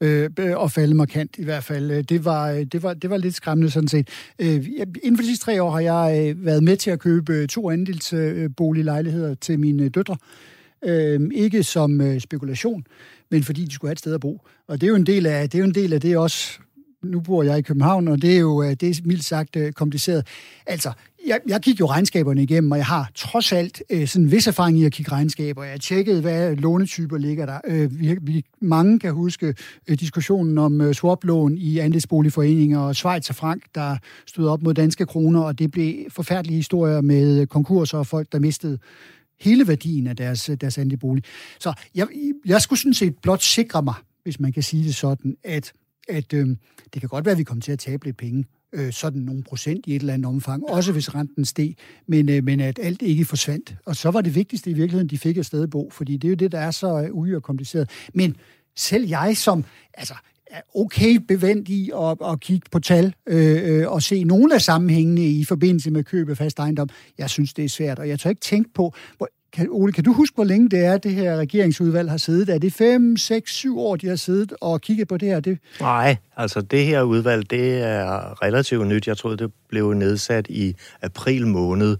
øh, 0.00 0.30
og 0.56 0.72
falde 0.72 0.94
markant 0.94 1.38
i 1.38 1.44
hvert 1.44 1.64
fald. 1.64 1.90
Øh, 1.90 2.04
det 2.04 2.24
var, 2.24 2.50
øh, 2.50 2.64
det 2.64 2.82
var, 2.82 2.94
det 2.94 3.10
var 3.10 3.16
lidt 3.16 3.34
skræmmende 3.34 3.70
sådan 3.70 3.88
set. 3.88 4.08
Øh, 4.38 4.66
inden 5.02 5.16
for 5.16 5.22
de 5.22 5.26
sidste 5.28 5.44
tre 5.44 5.62
år 5.62 5.70
har 5.70 5.80
jeg 5.80 6.28
øh, 6.28 6.44
været 6.44 6.62
med 6.62 6.76
til 6.76 6.90
at 6.90 7.00
købe 7.00 7.32
øh, 7.32 7.48
to 7.48 7.70
andelsboliglejligheder 7.70 9.34
til 9.34 9.60
mine 9.60 9.88
døtre. 9.88 10.16
Øh, 10.84 11.20
ikke 11.34 11.62
som 11.62 12.00
øh, 12.00 12.20
spekulation, 12.20 12.84
men 13.30 13.42
fordi 13.42 13.64
de 13.64 13.74
skulle 13.74 13.88
have 13.88 13.92
et 13.92 13.98
sted 13.98 14.14
at 14.14 14.20
bo. 14.20 14.40
Og 14.68 14.80
det 14.80 14.86
er 14.86 14.90
jo 14.90 14.96
en 14.96 15.06
del 15.06 15.26
af 15.26 15.50
det, 15.50 15.58
er 15.58 15.62
jo 15.62 15.68
en 15.68 15.74
del 15.74 15.92
af 15.92 16.00
det 16.00 16.16
også, 16.16 16.58
nu 17.02 17.20
bor 17.20 17.42
jeg 17.42 17.58
i 17.58 17.62
København, 17.62 18.08
og 18.08 18.22
det 18.22 18.34
er 18.34 18.38
jo 18.38 18.62
det 18.62 18.82
er 18.82 19.00
mildt 19.04 19.24
sagt 19.24 19.56
kompliceret. 19.74 20.26
Altså, 20.66 20.92
jeg, 21.26 21.40
jeg 21.48 21.60
gik 21.60 21.80
jo 21.80 21.86
regnskaberne 21.86 22.42
igennem, 22.42 22.70
og 22.70 22.78
jeg 22.78 22.86
har 22.86 23.10
trods 23.14 23.52
alt 23.52 23.82
øh, 23.90 24.08
sådan 24.08 24.24
en 24.24 24.32
vis 24.32 24.46
erfaring 24.46 24.78
i 24.78 24.84
at 24.84 24.92
kigge 24.92 25.12
regnskaber. 25.12 25.64
Jeg 25.64 25.80
tjekkede, 25.80 26.20
hvad 26.20 26.56
lånetyper 26.56 27.18
ligger 27.18 27.46
der. 27.46 27.60
Øh, 27.66 28.00
vi, 28.00 28.16
vi, 28.22 28.44
mange 28.60 28.98
kan 28.98 29.12
huske 29.12 29.54
øh, 29.88 29.98
diskussionen 29.98 30.58
om 30.58 30.80
øh, 30.80 30.94
swaplån 30.94 31.58
i 31.58 31.78
andelsboligforeninger 31.78 32.78
og 32.78 32.96
Schweiz 32.96 33.28
og 33.28 33.34
Frank, 33.34 33.62
der 33.74 33.96
stod 34.26 34.48
op 34.48 34.62
mod 34.62 34.74
danske 34.74 35.06
kroner, 35.06 35.40
og 35.40 35.58
det 35.58 35.70
blev 35.70 35.94
forfærdelige 36.10 36.56
historier 36.56 37.00
med 37.00 37.46
konkurser 37.46 37.98
og 37.98 38.06
folk, 38.06 38.32
der 38.32 38.38
mistede 38.38 38.78
hele 39.40 39.68
værdien 39.68 40.06
af 40.06 40.16
deres, 40.16 40.48
øh, 40.48 40.56
deres 40.60 40.78
andelsbolig. 40.78 41.24
Så 41.58 41.72
jeg, 41.94 42.06
jeg 42.46 42.62
skulle 42.62 42.78
sådan 42.78 42.94
set 42.94 43.14
blot 43.22 43.42
sikre 43.42 43.82
mig, 43.82 43.94
hvis 44.22 44.40
man 44.40 44.52
kan 44.52 44.62
sige 44.62 44.84
det 44.84 44.94
sådan, 44.94 45.36
at, 45.44 45.72
at 46.08 46.32
øh, 46.32 46.48
det 46.94 47.00
kan 47.00 47.08
godt 47.08 47.24
være, 47.24 47.32
at 47.32 47.38
vi 47.38 47.44
kommer 47.44 47.62
til 47.62 47.72
at 47.72 47.78
tabe 47.78 48.04
lidt 48.04 48.16
penge 48.16 48.44
øh, 48.72 48.92
sådan 48.92 49.20
nogle 49.20 49.42
procent 49.42 49.86
i 49.86 49.96
et 49.96 50.00
eller 50.00 50.14
andet 50.14 50.26
omfang, 50.26 50.68
også 50.68 50.92
hvis 50.92 51.14
renten 51.14 51.44
steg, 51.44 51.74
men, 52.06 52.28
øh, 52.28 52.44
men 52.44 52.60
at 52.60 52.78
alt 52.82 53.02
ikke 53.02 53.24
forsvandt. 53.24 53.76
Og 53.84 53.96
så 53.96 54.10
var 54.10 54.20
det 54.20 54.34
vigtigste 54.34 54.70
i 54.70 54.72
virkeligheden, 54.72 55.08
de 55.08 55.18
fik 55.18 55.38
et 55.38 55.46
sted 55.46 55.66
bo, 55.66 55.90
fordi 55.90 56.16
det 56.16 56.28
er 56.28 56.30
jo 56.30 56.36
det, 56.36 56.52
der 56.52 56.58
er 56.58 56.70
så 56.70 57.10
øh, 57.26 57.40
kompliceret. 57.40 57.90
Men 58.14 58.36
selv 58.76 59.08
jeg 59.08 59.36
som, 59.36 59.64
altså, 59.94 60.14
er 60.46 60.60
okay 60.74 61.16
bevendt 61.28 61.68
i 61.68 61.90
at, 61.94 62.18
at 62.32 62.40
kigge 62.40 62.68
på 62.70 62.78
tal 62.78 63.14
øh, 63.26 63.80
øh, 63.80 63.88
og 63.92 64.02
se 64.02 64.24
nogle 64.24 64.54
af 64.54 64.62
sammenhængene 64.62 65.26
i 65.26 65.44
forbindelse 65.44 65.90
med 65.90 66.04
køb 66.04 66.28
af 66.28 66.36
fast 66.36 66.58
ejendom. 66.58 66.88
Jeg 67.18 67.30
synes, 67.30 67.54
det 67.54 67.64
er 67.64 67.68
svært, 67.68 67.98
og 67.98 68.08
jeg 68.08 68.20
tør 68.20 68.30
ikke 68.30 68.40
tænke 68.40 68.70
på, 68.74 68.94
hvor, 69.16 69.28
kan, 69.56 69.68
Ole, 69.70 69.92
kan 69.92 70.04
du 70.04 70.12
huske, 70.12 70.34
hvor 70.34 70.44
længe 70.44 70.68
det 70.68 70.84
er, 70.84 70.98
det 70.98 71.12
her 71.12 71.36
regeringsudvalg 71.36 72.10
har 72.10 72.16
siddet? 72.16 72.48
Er 72.48 72.58
det 72.58 72.72
5, 72.72 73.16
6, 73.16 73.52
7 73.52 73.78
år, 73.78 73.96
de 73.96 74.08
har 74.08 74.16
siddet 74.16 74.52
og 74.60 74.80
kigget 74.80 75.08
på 75.08 75.16
det 75.16 75.28
her? 75.28 75.40
Det... 75.40 75.58
Nej, 75.80 76.16
altså 76.36 76.60
det 76.60 76.84
her 76.84 77.02
udvalg, 77.02 77.50
det 77.50 77.82
er 77.82 78.42
relativt 78.42 78.86
nyt. 78.86 79.06
Jeg 79.06 79.16
troede, 79.16 79.36
det 79.36 79.52
blev 79.68 79.92
nedsat 79.92 80.46
i 80.48 80.76
april 81.02 81.46
måned 81.46 81.96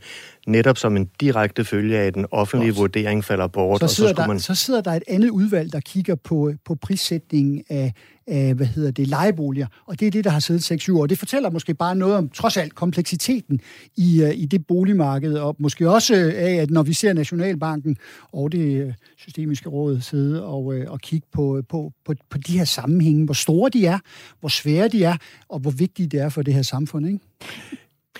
netop 0.47 0.79
som 0.79 0.97
en 0.97 1.11
direkte 1.21 1.65
følge 1.65 1.99
af, 1.99 2.07
at 2.07 2.15
den 2.15 2.27
offentlige 2.31 2.71
Godt. 2.71 2.79
vurdering 2.79 3.25
falder 3.25 3.47
bort. 3.47 3.81
Så 3.81 3.89
sidder, 3.89 4.11
og 4.11 4.17
så, 4.17 4.23
der, 4.23 4.29
man... 4.29 4.41
så 4.41 4.55
sidder 4.55 4.81
der 4.81 4.91
et 4.91 5.03
andet 5.09 5.31
udvalg, 5.31 5.73
der 5.73 5.81
kigger 5.81 6.15
på, 6.15 6.53
på 6.65 6.75
prissætningen 6.75 7.63
af, 7.69 7.93
af, 8.27 8.55
hvad 8.55 8.67
hedder 8.67 8.91
det, 8.91 9.09
lejeboliger, 9.09 9.67
og 9.87 10.01
det 10.01 10.07
er 10.07 10.11
det, 10.11 10.25
der 10.25 10.31
har 10.31 10.41
siddet 10.41 10.89
6-7 10.89 10.99
år. 10.99 11.07
Det 11.07 11.19
fortæller 11.19 11.51
måske 11.51 11.75
bare 11.75 11.95
noget 11.95 12.17
om, 12.17 12.29
trods 12.29 12.57
alt, 12.57 12.75
kompleksiteten 12.75 13.61
i, 13.97 14.23
uh, 14.23 14.31
i 14.35 14.47
det 14.47 14.67
boligmarked, 14.67 15.35
og 15.35 15.57
måske 15.59 15.91
også 15.91 16.15
af, 16.37 16.55
at 16.55 16.71
når 16.71 16.83
vi 16.83 16.93
ser 16.93 17.13
Nationalbanken 17.13 17.97
og 18.33 18.53
det 18.53 18.85
uh, 18.87 18.93
systemiske 19.19 19.69
råd 19.69 20.01
sidde 20.01 20.45
og, 20.45 20.65
og 20.87 21.01
kigge 21.01 21.27
på, 21.33 21.63
på, 21.69 21.93
på, 22.05 22.15
på 22.31 22.39
de 22.39 22.59
her 22.59 22.65
sammenhænge, 22.65 23.25
hvor 23.25 23.35
store 23.35 23.71
de 23.71 23.87
er, 23.87 23.99
hvor 24.41 24.49
svære 24.49 24.89
de 24.89 25.05
er, 25.05 25.17
og 25.49 25.59
hvor 25.59 25.71
vigtige 25.71 26.09
det 26.09 26.21
er 26.21 26.29
for 26.29 26.43
det 26.43 26.55
her 26.55 26.63
samfund, 26.63 27.07
ikke? 27.07 27.19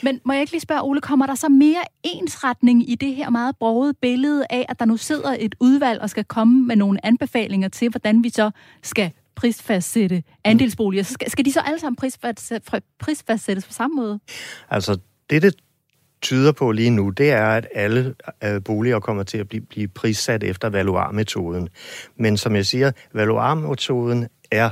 Men 0.03 0.21
må 0.25 0.33
jeg 0.33 0.41
ikke 0.41 0.53
lige 0.53 0.61
spørge, 0.61 0.83
Ole, 0.83 1.01
kommer 1.01 1.27
der 1.27 1.35
så 1.35 1.49
mere 1.49 1.83
ensretning 2.03 2.91
i 2.91 2.95
det 2.95 3.15
her 3.15 3.31
meget 3.31 3.57
brogede 3.57 3.95
billede 3.95 4.47
af, 4.51 4.67
at 4.69 4.79
der 4.79 4.85
nu 4.85 4.97
sidder 4.97 5.37
et 5.39 5.55
udvalg 5.61 6.01
og 6.01 6.11
skal 6.11 6.25
komme 6.25 6.67
med 6.67 6.77
nogle 6.77 7.07
anbefalinger 7.07 7.69
til, 7.69 7.91
hvordan 7.91 8.25
vi 8.25 8.31
så 8.31 8.51
skal 8.83 9.11
prisfastsætte 9.35 10.23
andelsboliger? 10.45 11.03
Skal, 11.03 11.31
skal 11.31 11.45
de 11.45 11.53
så 11.53 11.61
alle 11.61 11.81
sammen 11.81 11.97
prisfastsættes 12.99 13.67
på 13.67 13.73
samme 13.73 13.97
måde? 13.97 14.21
Altså, 14.71 14.99
det, 15.31 15.43
det 15.43 15.55
tyder 16.23 16.53
på 16.53 16.73
lige 16.73 16.91
nu, 16.91 17.11
det 17.11 17.31
er, 17.31 17.47
at 17.47 17.67
alle 17.75 18.15
øh, 18.45 18.65
boliger 18.65 19.01
kommer 19.01 19.23
til 19.23 19.39
at 19.39 19.49
blive, 19.49 19.63
blive 19.63 19.89
prissat 19.89 20.45
efter 20.45 20.69
valuarmetoden. 20.69 21.69
Men 22.17 22.37
som 22.37 22.57
jeg 22.57 22.67
siger, 22.67 22.93
valuarmetoden 23.15 24.29
er 24.51 24.71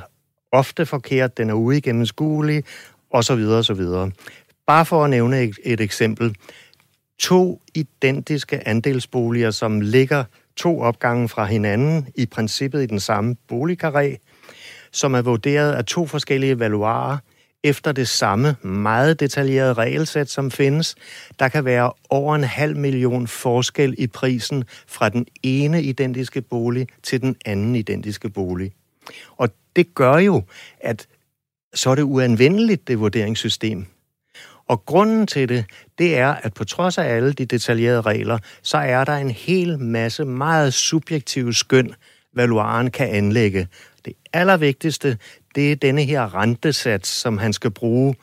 ofte 0.52 0.86
forkert, 0.86 1.38
den 1.38 1.50
er 1.50 1.54
uigennemskuelig, 1.54 2.64
og 3.10 3.24
så 3.24 3.34
videre, 3.34 3.58
og 3.58 3.64
så 3.64 3.74
videre. 3.74 4.10
Bare 4.66 4.86
for 4.86 5.04
at 5.04 5.10
nævne 5.10 5.42
et, 5.42 5.58
et 5.64 5.80
eksempel. 5.80 6.36
To 7.18 7.62
identiske 7.74 8.68
andelsboliger, 8.68 9.50
som 9.50 9.80
ligger 9.80 10.24
to 10.56 10.80
opgange 10.80 11.28
fra 11.28 11.44
hinanden, 11.44 12.08
i 12.14 12.26
princippet 12.26 12.82
i 12.82 12.86
den 12.86 13.00
samme 13.00 13.36
boligkarré, 13.52 14.16
som 14.92 15.14
er 15.14 15.22
vurderet 15.22 15.72
af 15.72 15.84
to 15.84 16.06
forskellige 16.06 16.58
valuarer 16.58 17.18
efter 17.64 17.92
det 17.92 18.08
samme 18.08 18.56
meget 18.62 19.20
detaljerede 19.20 19.72
regelsæt, 19.72 20.30
som 20.30 20.50
findes. 20.50 20.94
Der 21.38 21.48
kan 21.48 21.64
være 21.64 21.92
over 22.10 22.34
en 22.34 22.44
halv 22.44 22.76
million 22.76 23.26
forskel 23.26 23.94
i 23.98 24.06
prisen 24.06 24.64
fra 24.86 25.08
den 25.08 25.26
ene 25.42 25.82
identiske 25.82 26.42
bolig 26.42 26.88
til 27.02 27.20
den 27.20 27.36
anden 27.44 27.76
identiske 27.76 28.28
bolig. 28.28 28.72
Og 29.36 29.48
det 29.76 29.94
gør 29.94 30.16
jo, 30.16 30.42
at 30.80 31.08
så 31.74 31.90
er 31.90 31.94
det 31.94 32.02
uanvendeligt, 32.02 32.88
det 32.88 33.00
vurderingssystem. 33.00 33.86
Og 34.68 34.86
grunden 34.86 35.26
til 35.26 35.48
det, 35.48 35.64
det 35.98 36.18
er, 36.18 36.34
at 36.34 36.54
på 36.54 36.64
trods 36.64 36.98
af 36.98 37.04
alle 37.04 37.32
de 37.32 37.44
detaljerede 37.44 38.00
regler, 38.00 38.38
så 38.62 38.76
er 38.76 39.04
der 39.04 39.16
en 39.16 39.30
hel 39.30 39.78
masse 39.78 40.24
meget 40.24 40.74
subjektive 40.74 41.54
skøn, 41.54 41.94
valuaren 42.34 42.90
kan 42.90 43.08
anlægge. 43.08 43.68
Det 44.04 44.12
allervigtigste, 44.32 45.18
det 45.54 45.72
er 45.72 45.76
denne 45.76 46.02
her 46.02 46.34
rentesats, 46.34 47.08
som 47.08 47.38
han 47.38 47.52
skal 47.52 47.70
bruge 47.70 48.14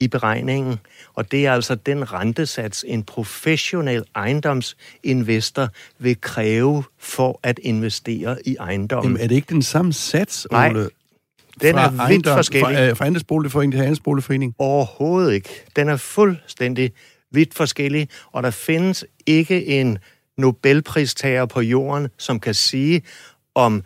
i 0.00 0.08
beregningen. 0.08 0.78
Og 1.14 1.30
det 1.32 1.46
er 1.46 1.52
altså 1.52 1.74
den 1.74 2.12
rentesats, 2.12 2.84
en 2.88 3.02
professionel 3.02 4.04
ejendomsinvestor 4.14 5.68
vil 5.98 6.20
kræve 6.20 6.84
for 6.98 7.40
at 7.42 7.58
investere 7.58 8.36
i 8.44 8.56
ejendommen. 8.56 9.12
Jamen, 9.12 9.22
er 9.22 9.28
det 9.28 9.34
ikke 9.34 9.54
den 9.54 9.62
samme 9.62 9.92
sats, 9.92 10.46
Ole? 10.50 10.72
Nej, 10.72 10.88
den 11.62 11.74
fra 11.74 12.04
er 12.04 12.08
vidt 12.08 12.26
forskellig. 12.26 12.76
Fra, 12.76 12.84
øh, 12.84 12.96
fra 12.96 13.06
andelsboligforening 13.06 13.72
til 13.72 13.80
andelsboligforening? 13.80 14.54
Overhovedet 14.58 15.32
ikke. 15.32 15.64
Den 15.76 15.88
er 15.88 15.96
fuldstændig 15.96 16.92
vidt 17.30 17.54
forskellig, 17.54 18.08
og 18.32 18.42
der 18.42 18.50
findes 18.50 19.04
ikke 19.26 19.66
en 19.66 19.98
Nobelpristager 20.38 21.46
på 21.46 21.60
jorden, 21.60 22.08
som 22.18 22.40
kan 22.40 22.54
sige, 22.54 23.02
om 23.54 23.84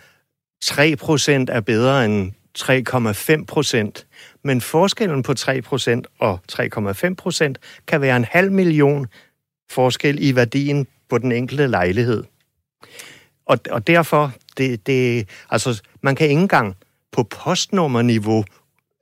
3% 0.65 1.47
er 1.49 1.61
bedre 1.61 2.05
end 2.05 2.33
3,5% 2.59 4.07
Men 4.45 4.61
forskellen 4.61 5.23
på 5.23 5.35
3% 5.39 6.03
og 6.19 6.41
3,5% 6.53 7.55
kan 7.87 8.01
være 8.01 8.17
en 8.17 8.25
halv 8.25 8.53
million 8.53 9.07
forskel 9.71 10.19
i 10.21 10.37
værdien 10.37 10.87
på 11.09 11.19
den 11.19 11.33
enkelte 11.33 11.67
lejlighed. 11.67 12.25
Og, 13.47 13.59
og 13.71 13.87
derfor, 13.87 14.33
det, 14.57 14.87
det, 14.87 15.29
altså, 15.51 15.83
man 16.03 16.17
kan 16.17 16.29
ikke 16.29 16.43
engang 16.43 16.77
på 17.15 17.23
postnummerniveau 17.23 18.45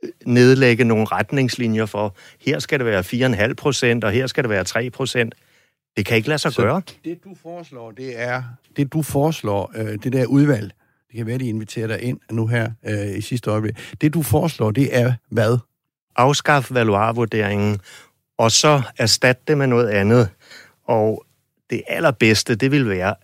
øh, 0.02 0.10
nedlægge 0.26 0.84
nogle 0.84 1.04
retningslinjer 1.04 1.86
for, 1.86 2.16
her 2.40 2.58
skal 2.58 2.78
det 2.78 2.86
være 2.86 3.48
4,5 3.48 3.54
procent, 3.54 4.04
og 4.04 4.12
her 4.12 4.26
skal 4.26 4.44
det 4.44 4.50
være 4.50 4.64
3 4.64 4.90
procent. 4.90 5.34
Det 5.96 6.06
kan 6.06 6.16
ikke 6.16 6.28
lade 6.28 6.38
sig 6.38 6.52
Så 6.52 6.62
gøre. 6.62 6.82
Det 7.04 7.24
du 7.24 7.34
foreslår, 7.42 7.90
det 7.90 8.20
er, 8.20 8.42
det 8.76 8.92
du 8.92 9.02
foreslår, 9.02 9.72
øh, 9.76 9.98
det 10.02 10.12
der 10.12 10.26
udvalg, 10.26 10.72
det 11.08 11.16
kan 11.16 11.26
være, 11.26 11.38
de 11.38 11.48
inviterer 11.48 11.86
dig 11.86 12.02
ind 12.02 12.20
nu 12.30 12.46
her 12.46 12.70
øh, 12.86 13.18
i 13.18 13.20
sidste 13.20 13.50
øjeblik. 13.50 13.74
Det 14.00 14.14
du 14.14 14.22
foreslår, 14.22 14.70
det 14.70 14.98
er 14.98 15.14
hvad? 15.28 15.58
Afskaf 16.16 16.66
valuarvurderingen, 16.70 17.80
og 18.38 18.52
så 18.52 18.82
erstatte 18.98 19.42
det 19.48 19.58
med 19.58 19.66
noget 19.66 19.88
andet. 19.88 20.28
Og 20.84 21.26
det 21.70 21.82
allerbedste, 21.88 22.54
det 22.54 22.70
vil 22.70 22.88
være, 22.88 23.14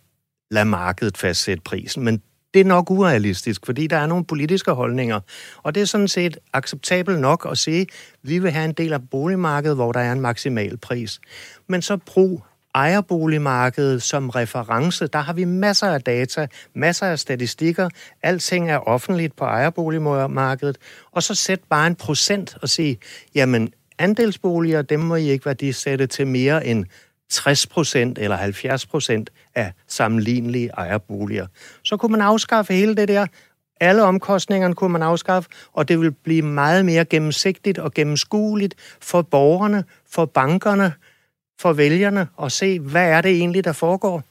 lad 0.50 0.64
markedet 0.64 1.16
fastsætte 1.16 1.62
prisen. 1.62 2.04
Men 2.04 2.22
det 2.54 2.60
er 2.60 2.64
nok 2.64 2.90
urealistisk, 2.90 3.66
fordi 3.66 3.86
der 3.86 3.96
er 3.96 4.06
nogle 4.06 4.24
politiske 4.24 4.70
holdninger. 4.70 5.20
Og 5.62 5.74
det 5.74 5.80
er 5.80 5.84
sådan 5.84 6.08
set 6.08 6.38
acceptabelt 6.52 7.20
nok 7.20 7.46
at 7.50 7.58
sige, 7.58 7.80
at 7.80 7.88
vi 8.22 8.38
vil 8.38 8.50
have 8.50 8.64
en 8.64 8.72
del 8.72 8.92
af 8.92 9.08
boligmarkedet, 9.10 9.76
hvor 9.76 9.92
der 9.92 10.00
er 10.00 10.12
en 10.12 10.20
maksimal 10.20 10.76
pris. 10.76 11.20
Men 11.66 11.82
så 11.82 11.96
brug 11.96 12.42
ejerboligmarkedet 12.74 14.02
som 14.02 14.30
reference. 14.30 15.06
Der 15.06 15.18
har 15.18 15.32
vi 15.32 15.44
masser 15.44 15.86
af 15.86 16.02
data, 16.02 16.46
masser 16.74 17.06
af 17.06 17.18
statistikker. 17.18 17.88
Alting 18.22 18.70
er 18.70 18.78
offentligt 18.78 19.36
på 19.36 19.44
ejerboligmarkedet. 19.44 20.78
Og 21.12 21.22
så 21.22 21.34
sæt 21.34 21.60
bare 21.70 21.86
en 21.86 21.94
procent 21.94 22.56
og 22.62 22.68
sige, 22.68 22.98
jamen 23.34 23.72
andelsboliger, 23.98 24.82
dem 24.82 25.00
må 25.00 25.14
I 25.14 25.30
ikke 25.30 25.46
værdisætte 25.46 26.06
til 26.06 26.26
mere 26.26 26.66
end 26.66 26.84
60 27.30 27.66
procent 27.66 28.18
eller 28.18 28.36
70 28.36 28.86
procent 28.86 29.30
af 29.54 29.72
sammenlignelige 29.86 30.68
ejerboliger. 30.68 31.46
Så 31.84 31.96
kunne 31.96 32.12
man 32.12 32.20
afskaffe 32.20 32.74
hele 32.74 32.96
det 32.96 33.08
der. 33.08 33.26
Alle 33.80 34.02
omkostningerne 34.02 34.74
kunne 34.74 34.92
man 34.92 35.02
afskaffe, 35.02 35.50
og 35.72 35.88
det 35.88 36.00
vil 36.00 36.12
blive 36.12 36.42
meget 36.42 36.84
mere 36.84 37.04
gennemsigtigt 37.04 37.78
og 37.78 37.94
gennemskueligt 37.94 38.74
for 39.00 39.22
borgerne, 39.22 39.84
for 40.10 40.24
bankerne, 40.24 40.92
for 41.60 41.72
vælgerne 41.72 42.28
at 42.42 42.52
se, 42.52 42.80
hvad 42.80 43.10
er 43.10 43.20
det 43.20 43.30
egentlig, 43.30 43.64
der 43.64 43.72
foregår. 43.72 44.22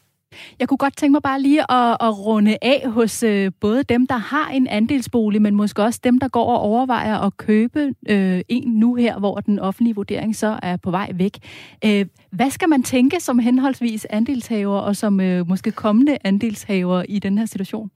Jeg 0.60 0.68
kunne 0.68 0.78
godt 0.78 0.98
tænke 0.98 1.12
mig 1.12 1.22
bare 1.22 1.42
lige 1.42 1.72
at, 1.72 1.98
at 2.02 2.20
runde 2.20 2.58
af 2.62 2.90
hos 2.90 3.24
øh, 3.24 3.52
både 3.62 3.84
dem, 3.84 4.08
der 4.08 4.18
har 4.18 4.50
en 4.50 4.68
andelsbolig, 4.68 5.42
men 5.42 5.56
måske 5.56 5.84
også 5.84 6.00
dem, 6.04 6.20
der 6.20 6.28
går 6.28 6.46
og 6.46 6.60
overvejer 6.60 7.18
at 7.18 7.38
købe 7.38 7.94
øh, 8.10 8.42
en 8.50 8.70
nu 8.70 8.96
her, 8.96 9.20
hvor 9.20 9.40
den 9.40 9.60
offentlige 9.60 9.96
vurdering 9.96 10.36
så 10.36 10.60
er 10.64 10.78
på 10.78 10.92
vej 10.92 11.12
væk. 11.14 11.38
Øh, 11.86 12.06
hvad 12.32 12.50
skal 12.50 12.70
man 12.70 12.84
tænke 12.84 13.20
som 13.20 13.40
henholdsvis 13.40 14.06
andelshaver 14.10 14.80
og 14.80 14.96
som 14.96 15.20
øh, 15.20 15.48
måske 15.48 15.72
kommende 15.72 16.18
andelshaver 16.24 17.04
i 17.10 17.20
den 17.20 17.38
her 17.38 17.46
situation? 17.46 17.92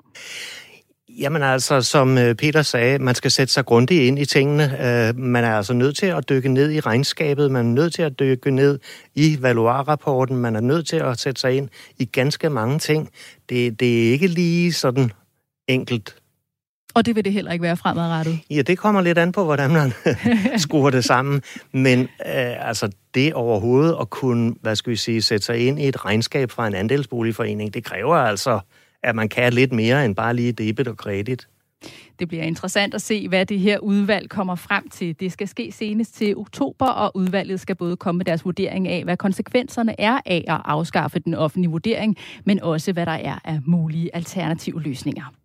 Jamen 1.20 1.44
altså, 1.44 1.82
som 1.82 2.18
øh, 2.18 2.36
Peter 2.36 2.62
sagde, 2.62 3.00
man 3.00 3.16
skal 3.16 3.32
sætte 3.32 3.54
sig 3.54 3.66
grundigt 3.66 4.04
ind 4.04 4.20
i 4.20 4.26
tingene. 4.26 4.64
Øh, 4.64 5.18
man 5.18 5.44
er 5.44 5.56
altså 5.56 5.74
nødt 5.74 5.98
til 5.98 6.06
at 6.06 6.30
dykke 6.30 6.50
ned 6.50 6.72
i 6.72 6.80
regnskabet, 6.80 7.52
man 7.52 7.66
er 7.66 7.70
nødt 7.70 7.94
til 7.94 8.02
at 8.02 8.20
dykke 8.20 8.52
ned 8.52 8.80
i 9.16 9.38
valuarrapporten, 9.42 10.38
man 10.38 10.56
er 10.56 10.60
nødt 10.60 10.88
til 10.88 10.96
at 10.96 11.20
sætte 11.20 11.42
sig 11.42 11.58
ind 11.58 11.70
i 12.00 12.06
ganske 12.06 12.50
mange 12.50 12.80
ting. 12.80 13.10
Det, 13.50 13.80
det 13.80 14.08
er 14.08 14.12
ikke 14.12 14.28
lige 14.28 14.74
sådan 14.74 15.12
enkelt. 15.68 16.16
Og 16.94 17.06
det 17.06 17.16
vil 17.16 17.26
det 17.26 17.34
heller 17.34 17.52
ikke 17.52 17.64
være 17.64 17.78
fremadrettet? 17.78 18.40
Ja, 18.50 18.62
det 18.62 18.78
kommer 18.78 19.02
lidt 19.02 19.18
an 19.18 19.32
på, 19.32 19.44
hvordan 19.44 19.72
man 19.72 19.94
skruer 20.66 20.90
det 20.90 21.06
sammen. 21.06 21.42
Men 21.72 22.02
øh, 22.02 22.68
altså, 22.68 22.92
det 23.14 23.34
overhovedet 23.34 23.98
at 24.02 24.10
kunne, 24.10 24.56
hvad 24.62 24.76
skal 24.76 24.92
vi 24.92 24.96
sige, 24.96 25.22
sætte 25.22 25.46
sig 25.46 25.68
ind 25.68 25.80
i 25.80 25.88
et 25.88 26.06
regnskab 26.06 26.52
fra 26.52 26.68
en 26.68 26.76
andelsboligforening, 26.76 27.74
det 27.74 27.84
kræver 27.84 28.16
altså 28.16 28.60
at 29.04 29.16
man 29.16 29.30
kan 29.30 29.54
lidt 29.54 29.72
mere 29.72 30.06
end 30.06 30.16
bare 30.16 30.34
lige 30.34 30.52
debit 30.52 30.88
og 30.88 30.98
kredit. 30.98 31.48
Det 32.20 32.28
bliver 32.28 32.44
interessant 32.44 32.94
at 32.94 33.02
se, 33.02 33.28
hvad 33.28 33.46
det 33.46 33.60
her 33.60 33.80
udvalg 33.80 34.30
kommer 34.30 34.56
frem 34.56 34.90
til. 34.90 35.20
Det 35.20 35.32
skal 35.32 35.48
ske 35.48 35.72
senest 35.72 36.16
til 36.16 36.38
oktober, 36.38 36.86
og 36.86 37.18
udvalget 37.18 37.60
skal 37.60 37.76
både 37.76 37.98
komme 37.98 38.18
med 38.18 38.26
deres 38.26 38.46
vurdering 38.46 38.88
af, 38.88 39.04
hvad 39.04 39.18
konsekvenserne 39.18 40.02
er 40.02 40.20
af 40.26 40.44
at 40.48 40.62
afskaffe 40.66 41.20
den 41.20 41.34
offentlige 41.34 41.72
vurdering, 41.72 42.18
men 42.46 42.62
også 42.62 42.94
hvad 42.94 43.06
der 43.06 43.12
er 43.12 43.40
af 43.44 43.60
mulige 43.66 44.16
alternative 44.16 44.82
løsninger. 44.82 45.41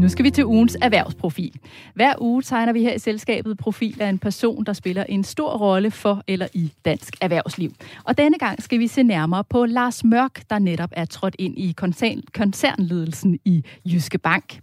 Nu 0.00 0.08
skal 0.08 0.24
vi 0.24 0.30
til 0.30 0.46
ugens 0.46 0.76
erhvervsprofil. 0.82 1.52
Hver 1.94 2.14
uge 2.20 2.42
tegner 2.42 2.72
vi 2.72 2.82
her 2.82 2.94
i 2.94 2.98
selskabet 2.98 3.58
profil 3.58 4.02
af 4.02 4.08
en 4.08 4.18
person, 4.18 4.64
der 4.64 4.72
spiller 4.72 5.04
en 5.04 5.24
stor 5.24 5.56
rolle 5.56 5.90
for 5.90 6.24
eller 6.26 6.48
i 6.54 6.72
dansk 6.84 7.16
erhvervsliv. 7.20 7.70
Og 8.04 8.18
denne 8.18 8.38
gang 8.38 8.62
skal 8.62 8.78
vi 8.78 8.86
se 8.86 9.02
nærmere 9.02 9.44
på 9.44 9.64
Lars 9.64 10.04
Mørk, 10.04 10.42
der 10.50 10.58
netop 10.58 10.90
er 10.92 11.04
trådt 11.04 11.36
ind 11.38 11.58
i 11.58 11.72
koncern, 11.72 12.22
koncernledelsen 12.34 13.38
i 13.44 13.64
Jyske 13.84 14.18
Bank. 14.18 14.60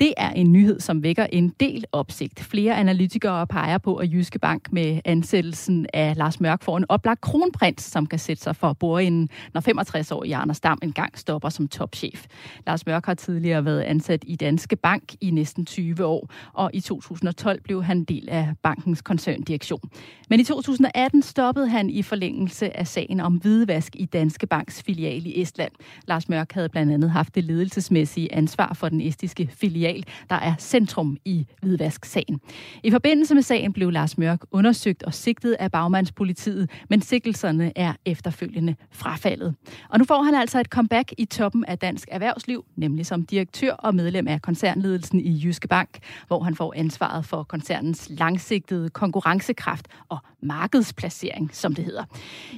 Det 0.00 0.14
er 0.16 0.30
en 0.30 0.52
nyhed, 0.52 0.80
som 0.80 1.02
vækker 1.02 1.26
en 1.32 1.48
del 1.60 1.84
opsigt. 1.92 2.40
Flere 2.40 2.76
analytikere 2.76 3.46
peger 3.46 3.78
på, 3.78 3.96
at 3.96 4.12
Jyske 4.12 4.38
Bank 4.38 4.72
med 4.72 5.00
ansættelsen 5.04 5.86
af 5.94 6.16
Lars 6.16 6.40
Mørk 6.40 6.62
får 6.62 6.76
en 6.76 6.84
oplagt 6.88 7.20
kronprins, 7.20 7.82
som 7.82 8.06
kan 8.06 8.18
sætte 8.18 8.42
sig 8.42 8.56
for 8.56 8.72
bordenden, 8.72 9.28
når 9.54 9.60
65-årige 9.60 10.36
Anders 10.36 10.60
Dam 10.60 10.78
engang 10.82 11.18
stopper 11.18 11.48
som 11.48 11.68
topchef. 11.68 12.26
Lars 12.66 12.86
Mørk 12.86 13.06
har 13.06 13.14
tidligere 13.14 13.64
været 13.64 13.80
ansat 13.80 14.24
i 14.26 14.36
Danske 14.36 14.76
Bank 14.76 15.14
i 15.20 15.30
næsten 15.30 15.66
20 15.66 16.04
år, 16.04 16.30
og 16.52 16.70
i 16.74 16.80
2012 16.80 17.60
blev 17.62 17.82
han 17.82 18.04
del 18.04 18.28
af 18.28 18.52
bankens 18.62 19.02
koncerndirektion. 19.02 19.90
Men 20.30 20.40
i 20.40 20.44
2018 20.44 21.22
stoppede 21.22 21.68
han 21.68 21.90
i 21.90 22.02
forlængelse 22.02 22.76
af 22.76 22.86
sagen 22.86 23.20
om 23.20 23.34
hvidvask 23.34 23.96
i 23.96 24.04
Danske 24.04 24.46
Banks 24.46 24.82
filial 24.82 25.26
i 25.26 25.42
Estland. 25.42 25.72
Lars 26.06 26.28
Mørk 26.28 26.52
havde 26.52 26.68
blandt 26.68 26.92
andet 26.92 27.10
haft 27.10 27.34
det 27.34 27.44
ledelsesmæssige 27.44 28.34
ansvar 28.34 28.74
for 28.74 28.88
den 28.88 29.00
estiske 29.00 29.48
filial 29.52 29.85
filial, 29.86 30.04
der 30.30 30.36
er 30.36 30.54
centrum 30.58 31.16
i 31.24 31.46
hvidvask-sagen. 31.62 32.40
I 32.82 32.90
forbindelse 32.90 33.34
med 33.34 33.42
sagen 33.42 33.72
blev 33.72 33.90
Lars 33.90 34.18
Mørk 34.18 34.40
undersøgt 34.50 35.02
og 35.02 35.14
sigtet 35.14 35.52
af 35.52 35.72
bagmandspolitiet, 35.72 36.70
men 36.90 37.02
sikkelserne 37.02 37.72
er 37.76 37.92
efterfølgende 38.04 38.74
frafaldet. 38.90 39.54
Og 39.88 39.98
nu 39.98 40.04
får 40.04 40.22
han 40.22 40.34
altså 40.34 40.60
et 40.60 40.66
comeback 40.66 41.12
i 41.18 41.24
toppen 41.24 41.64
af 41.64 41.78
dansk 41.78 42.08
erhvervsliv, 42.12 42.64
nemlig 42.76 43.06
som 43.06 43.26
direktør 43.26 43.72
og 43.72 43.94
medlem 43.94 44.28
af 44.28 44.42
koncernledelsen 44.42 45.20
i 45.20 45.40
Jyske 45.44 45.68
Bank, 45.68 45.98
hvor 46.26 46.42
han 46.42 46.54
får 46.54 46.74
ansvaret 46.76 47.24
for 47.24 47.42
koncernens 47.42 48.06
langsigtede 48.10 48.90
konkurrencekraft 48.90 49.88
og 50.08 50.18
markedsplacering, 50.42 51.50
som 51.52 51.74
det 51.74 51.84
hedder. 51.84 52.04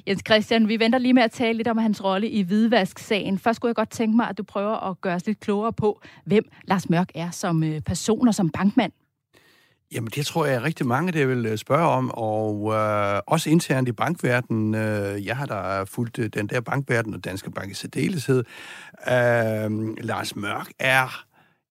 Jens 0.06 0.22
Christian, 0.26 0.68
vi 0.68 0.78
venter 0.78 0.98
lige 0.98 1.14
med 1.14 1.22
at 1.22 1.30
tale 1.30 1.56
lidt 1.56 1.68
om 1.68 1.78
hans 1.78 2.04
rolle 2.04 2.28
i 2.28 2.42
hvidvask-sagen. 2.42 3.38
Først 3.38 3.56
skulle 3.56 3.70
jeg 3.70 3.76
godt 3.76 3.90
tænke 3.90 4.16
mig, 4.16 4.28
at 4.28 4.38
du 4.38 4.42
prøver 4.42 4.90
at 4.90 5.00
gøre 5.00 5.14
os 5.14 5.26
lidt 5.26 5.40
klogere 5.40 5.72
på, 5.72 6.00
hvem 6.24 6.44
Lars 6.64 6.90
Mørk 6.90 7.10
er 7.18 7.30
som 7.30 7.62
øh, 7.62 7.80
person 7.80 8.28
og 8.28 8.34
som 8.34 8.50
bankmand? 8.50 8.92
Jamen, 9.92 10.10
det 10.14 10.26
tror 10.26 10.46
jeg 10.46 10.54
er 10.54 10.62
rigtig 10.62 10.86
mange, 10.86 11.12
der 11.12 11.26
vil 11.26 11.46
øh, 11.46 11.58
spørge 11.58 11.86
om, 11.86 12.10
og 12.10 12.74
øh, 12.74 13.20
også 13.26 13.50
internt 13.50 13.88
i 13.88 13.92
bankverdenen. 13.92 14.74
Øh, 14.74 15.26
jeg 15.26 15.36
har 15.36 15.46
da 15.46 15.82
fulgt 15.82 16.18
øh, 16.18 16.30
den 16.34 16.46
der 16.46 16.60
bankverden 16.60 17.14
og 17.14 17.24
Danske 17.24 17.50
Bank 17.50 17.70
i 17.70 17.74
særdeleshed. 17.74 18.44
Øh, 19.08 19.96
Lars 19.98 20.36
Mørk 20.36 20.68
er 20.78 21.24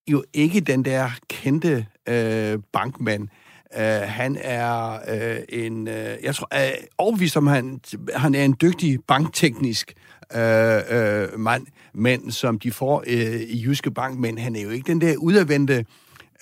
jo 0.08 0.24
ikke 0.34 0.60
den 0.60 0.86
der 0.86 1.10
kendte 1.30 1.86
øh, 2.10 2.60
bankmand. 2.74 3.28
Uh, 3.76 3.84
han 4.04 4.38
er 4.41 5.00
uh, 5.14 5.43
en, 5.50 5.88
uh, 5.88 5.93
jeg 6.24 6.36
tror, 6.36 6.48
uh, 6.56 6.84
overbevist 6.98 7.38
om, 7.38 7.48
han, 7.48 7.80
han 8.16 8.36
er 8.36 8.45
en 8.45 8.56
dygtig 8.62 9.00
bankteknisk 9.08 9.93
øh, 10.36 11.34
uh, 11.34 11.39
mand, 11.39 11.65
men 11.93 12.32
som 12.32 12.59
de 12.59 12.71
får 12.71 13.03
øh, 13.07 13.41
i 13.41 13.63
Jyske 13.65 13.91
Bank, 13.91 14.19
men 14.19 14.38
han 14.38 14.55
er 14.55 14.61
jo 14.61 14.69
ikke 14.69 14.88
den 14.88 15.01
der 15.01 15.17
udadvendte 15.17 15.86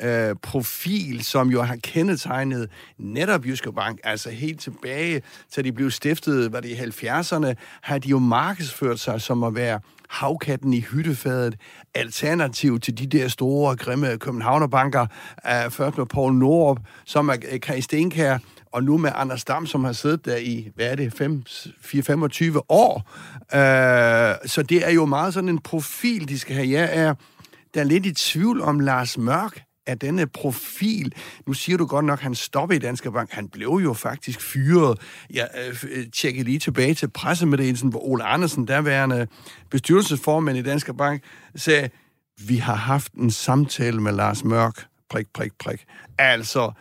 øh, 0.01 0.35
profil, 0.41 1.23
som 1.23 1.49
jo 1.49 1.61
har 1.61 1.75
kendetegnet 1.83 2.69
netop 2.97 3.45
Jyske 3.45 3.73
Bank, 3.73 3.99
altså 4.03 4.29
helt 4.29 4.59
tilbage 4.59 5.21
til 5.51 5.63
de 5.63 5.71
blev 5.71 5.91
stiftet, 5.91 6.53
var 6.53 6.59
det 6.59 6.69
i 6.69 6.75
70'erne, 6.75 7.53
har 7.81 7.97
de 7.97 8.09
jo 8.09 8.19
markedsført 8.19 8.99
sig 8.99 9.21
som 9.21 9.43
at 9.43 9.55
være 9.55 9.79
havkatten 10.09 10.73
i 10.73 10.79
hyttefadet, 10.79 11.55
alternativ 11.93 12.79
til 12.79 12.97
de 12.97 13.07
der 13.07 13.27
store, 13.27 13.75
grimme 13.75 14.17
københavnerbanker, 14.17 15.07
uh, 15.43 15.71
først 15.71 15.97
med 15.97 16.05
Paul 16.05 16.33
Norup, 16.33 16.79
som 17.05 17.29
er 17.29 17.33
øh, 17.33 17.59
Kaj 17.59 17.59
Kai 17.59 17.81
Stenkær, 17.81 18.37
og 18.75 18.83
nu 18.83 18.97
med 18.97 19.11
Anders 19.15 19.43
Dam, 19.43 19.65
som 19.65 19.83
har 19.83 19.91
siddet 19.91 20.25
der 20.25 20.37
i, 20.37 20.71
hvad 20.75 20.91
er 20.91 20.95
det, 20.95 21.21
4-25 22.55 22.59
år. 22.69 23.09
Øh, 23.53 24.35
så 24.45 24.65
det 24.69 24.87
er 24.87 24.91
jo 24.91 25.05
meget 25.05 25.33
sådan 25.33 25.49
en 25.49 25.59
profil, 25.59 26.29
de 26.29 26.39
skal 26.39 26.55
have. 26.55 26.69
Jeg 26.69 26.89
er, 26.91 27.13
der 27.73 27.79
er 27.79 27.83
lidt 27.83 28.05
i 28.05 28.13
tvivl 28.13 28.61
om 28.61 28.79
Lars 28.79 29.17
Mørk, 29.17 29.61
af 29.87 29.99
denne 29.99 30.27
profil. 30.27 31.13
Nu 31.47 31.53
siger 31.53 31.77
du 31.77 31.85
godt 31.85 32.05
nok, 32.05 32.19
at 32.19 32.23
han 32.23 32.35
stoppede 32.35 32.77
i 32.77 32.79
Danske 32.79 33.11
Bank. 33.11 33.31
Han 33.31 33.49
blev 33.49 33.79
jo 33.83 33.93
faktisk 33.93 34.41
fyret. 34.41 34.99
Jeg 35.33 35.49
øh, 35.67 35.83
øh 36.23 36.45
lige 36.45 36.59
tilbage 36.59 36.93
til 36.93 37.09
pressemeddelelsen, 37.09 37.89
hvor 37.89 37.99
Ole 37.99 38.23
Andersen, 38.23 38.67
derværende 38.67 39.27
bestyrelsesformand 39.71 40.57
i 40.57 40.61
Danske 40.61 40.93
Bank, 40.93 41.23
sagde, 41.55 41.89
vi 42.47 42.57
har 42.57 42.75
haft 42.75 43.13
en 43.13 43.31
samtale 43.31 44.01
med 44.01 44.11
Lars 44.11 44.43
Mørk. 44.43 44.85
Prik, 45.09 45.27
prik, 45.33 45.51
prik. 45.59 45.85
Altså, 46.17 46.71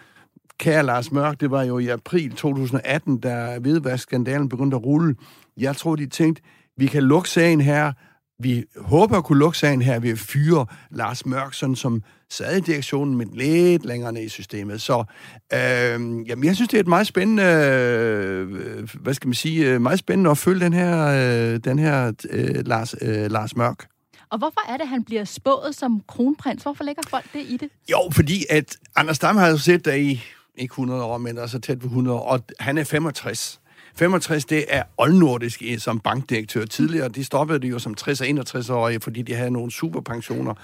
kære 0.58 0.82
Lars 0.82 1.12
Mørk, 1.12 1.40
det 1.40 1.50
var 1.50 1.62
jo 1.62 1.78
i 1.78 1.88
april 1.88 2.30
2018, 2.30 3.18
da 3.18 3.58
hvidvaskskandalen 3.58 4.48
begyndte 4.48 4.76
at 4.76 4.84
rulle. 4.84 5.16
Jeg 5.56 5.76
tror, 5.76 5.96
de 5.96 6.06
tænkte, 6.06 6.42
vi 6.76 6.86
kan 6.86 7.02
lukke 7.02 7.30
sagen 7.30 7.60
her, 7.60 7.92
vi 8.38 8.64
håber 8.76 9.18
at 9.18 9.24
kunne 9.24 9.38
lukke 9.38 9.58
sagen 9.58 9.82
her 9.82 9.98
ved 9.98 10.10
at 10.10 10.18
fyre 10.18 10.66
Lars 10.90 11.26
Mørk, 11.26 11.54
sådan 11.54 11.76
som 11.76 12.02
sad 12.30 12.56
i 12.56 12.60
direktionen, 12.60 13.16
men 13.16 13.30
lidt 13.32 13.84
længere 13.84 14.12
ned 14.12 14.22
i 14.22 14.28
systemet. 14.28 14.80
Så 14.80 15.04
øh, 15.52 16.28
jamen, 16.28 16.44
jeg 16.44 16.54
synes, 16.54 16.68
det 16.68 16.74
er 16.74 16.80
et 16.80 16.88
meget 16.88 17.06
spændende, 17.06 17.42
øh, 17.42 18.88
hvad 19.00 19.14
skal 19.14 19.28
man 19.28 19.34
sige, 19.34 19.70
øh, 19.70 19.80
meget 19.80 19.98
spændende 19.98 20.30
at 20.30 20.38
følge 20.38 20.64
den 20.64 20.72
her, 20.72 21.06
øh, 21.06 21.60
den 21.64 21.78
her 21.78 22.12
øh, 22.30 22.66
Lars, 22.66 22.94
øh, 23.00 23.30
Lars 23.30 23.56
Mørk. 23.56 23.86
Og 24.30 24.38
hvorfor 24.38 24.60
er 24.68 24.76
det, 24.76 24.82
at 24.82 24.88
han 24.88 25.04
bliver 25.04 25.24
spået 25.24 25.74
som 25.74 26.00
kronprins? 26.08 26.62
Hvorfor 26.62 26.84
lægger 26.84 27.02
folk 27.08 27.24
det 27.32 27.40
i 27.48 27.56
det? 27.56 27.68
Jo, 27.90 27.98
fordi 28.12 28.44
at 28.50 28.76
Anders 28.96 29.18
Dam 29.18 29.36
har 29.36 29.48
jo 29.48 29.58
set 29.58 29.84
der 29.84 29.94
i 29.94 30.22
ikke 30.58 30.72
100 30.72 31.04
år, 31.04 31.18
men 31.18 31.38
altså 31.38 31.58
tæt 31.58 31.78
på 31.78 31.86
100 31.86 32.18
år, 32.18 32.22
og 32.22 32.40
han 32.60 32.78
er 32.78 32.84
65. 32.84 33.60
65, 33.96 34.44
det 34.44 34.64
er 34.68 34.82
oldnordisk 34.98 35.62
eh, 35.62 35.78
som 35.78 36.00
bankdirektør. 36.00 36.64
Tidligere, 36.64 37.08
de 37.08 37.24
stoppede 37.24 37.58
det 37.58 37.70
jo 37.70 37.78
som 37.78 37.94
60 37.94 38.20
og 38.20 38.26
61-årige, 38.26 39.00
fordi 39.00 39.22
de 39.22 39.34
havde 39.34 39.50
nogle 39.50 39.72
superpensioner. 39.72 40.54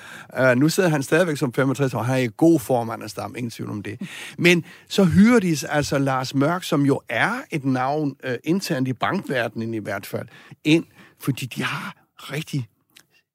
Uh, 0.41 0.59
nu 0.59 0.69
sidder 0.69 0.89
han 0.89 1.03
stadigvæk 1.03 1.37
som 1.37 1.53
65 1.53 1.95
år, 1.95 2.03
han 2.03 2.15
er 2.15 2.19
i 2.19 2.29
god 2.37 2.61
form, 2.61 2.91
Anders 2.91 3.11
stam, 3.11 3.35
ingen 3.37 3.51
tvivl 3.51 3.71
om 3.71 3.83
det. 3.83 4.01
Men 4.39 4.65
så 4.89 5.05
hyrer 5.05 5.41
de 5.41 5.57
altså 5.69 5.99
Lars 5.99 6.35
Mørk, 6.35 6.65
som 6.65 6.87
jo 6.87 7.01
er 7.09 7.33
et 7.51 7.65
navn 7.65 8.17
uh, 8.27 8.35
internt 8.45 8.89
i 8.89 8.93
bankverdenen 8.93 9.75
i 9.75 9.79
hvert 9.79 10.07
fald, 10.07 10.29
ind, 10.65 10.85
fordi 11.21 11.47
de 11.47 11.63
har 11.63 11.95
rigtig 12.17 12.69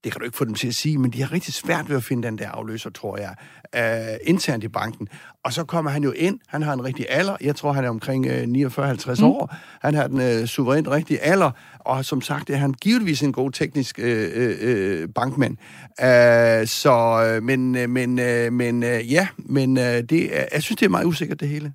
det 0.05 0.13
kan 0.13 0.19
du 0.19 0.25
ikke 0.25 0.37
få 0.37 0.45
dem 0.45 0.53
til 0.53 0.67
at 0.67 0.75
sige, 0.75 0.97
men 0.97 1.11
de 1.11 1.21
har 1.21 1.31
rigtig 1.31 1.53
svært 1.53 1.89
ved 1.89 1.97
at 1.97 2.03
finde 2.03 2.27
den 2.27 2.37
der 2.37 2.49
afløser, 2.49 2.89
tror 2.89 3.17
jeg, 3.17 3.35
øh, 3.75 4.17
internt 4.23 4.63
i 4.63 4.67
banken. 4.67 5.07
Og 5.43 5.53
så 5.53 5.63
kommer 5.63 5.91
han 5.91 6.03
jo 6.03 6.11
ind, 6.11 6.39
han 6.47 6.61
har 6.61 6.73
en 6.73 6.83
rigtig 6.83 7.05
alder, 7.09 7.37
jeg 7.41 7.55
tror, 7.55 7.71
han 7.71 7.85
er 7.85 7.89
omkring 7.89 8.25
øh, 8.25 8.43
49-50 8.43 9.21
mm. 9.21 9.23
år, 9.23 9.55
han 9.81 9.93
har 9.93 10.07
den 10.07 10.21
øh, 10.21 10.45
suverænt 10.45 10.87
rigtige 10.87 11.19
alder, 11.19 11.51
og 11.79 12.05
som 12.05 12.21
sagt 12.21 12.49
er 12.49 12.55
han 12.55 12.73
givetvis 12.73 13.23
en 13.23 13.31
god 13.31 13.51
teknisk 13.51 13.99
øh, 13.99 14.31
øh, 14.33 14.57
øh 14.61 15.09
bankmand. 15.15 15.57
Øh, 16.01 16.67
så, 16.67 17.25
øh, 17.27 17.43
men, 17.43 17.75
øh, 17.75 17.89
men, 17.89 18.19
øh, 18.19 18.53
men 18.53 18.83
øh, 18.83 19.11
ja, 19.11 19.27
men 19.37 19.77
øh, 19.77 19.83
det, 19.83 20.31
jeg 20.53 20.63
synes, 20.63 20.79
det 20.79 20.85
er 20.85 20.89
meget 20.89 21.05
usikkert, 21.05 21.39
det 21.39 21.49
hele. 21.49 21.73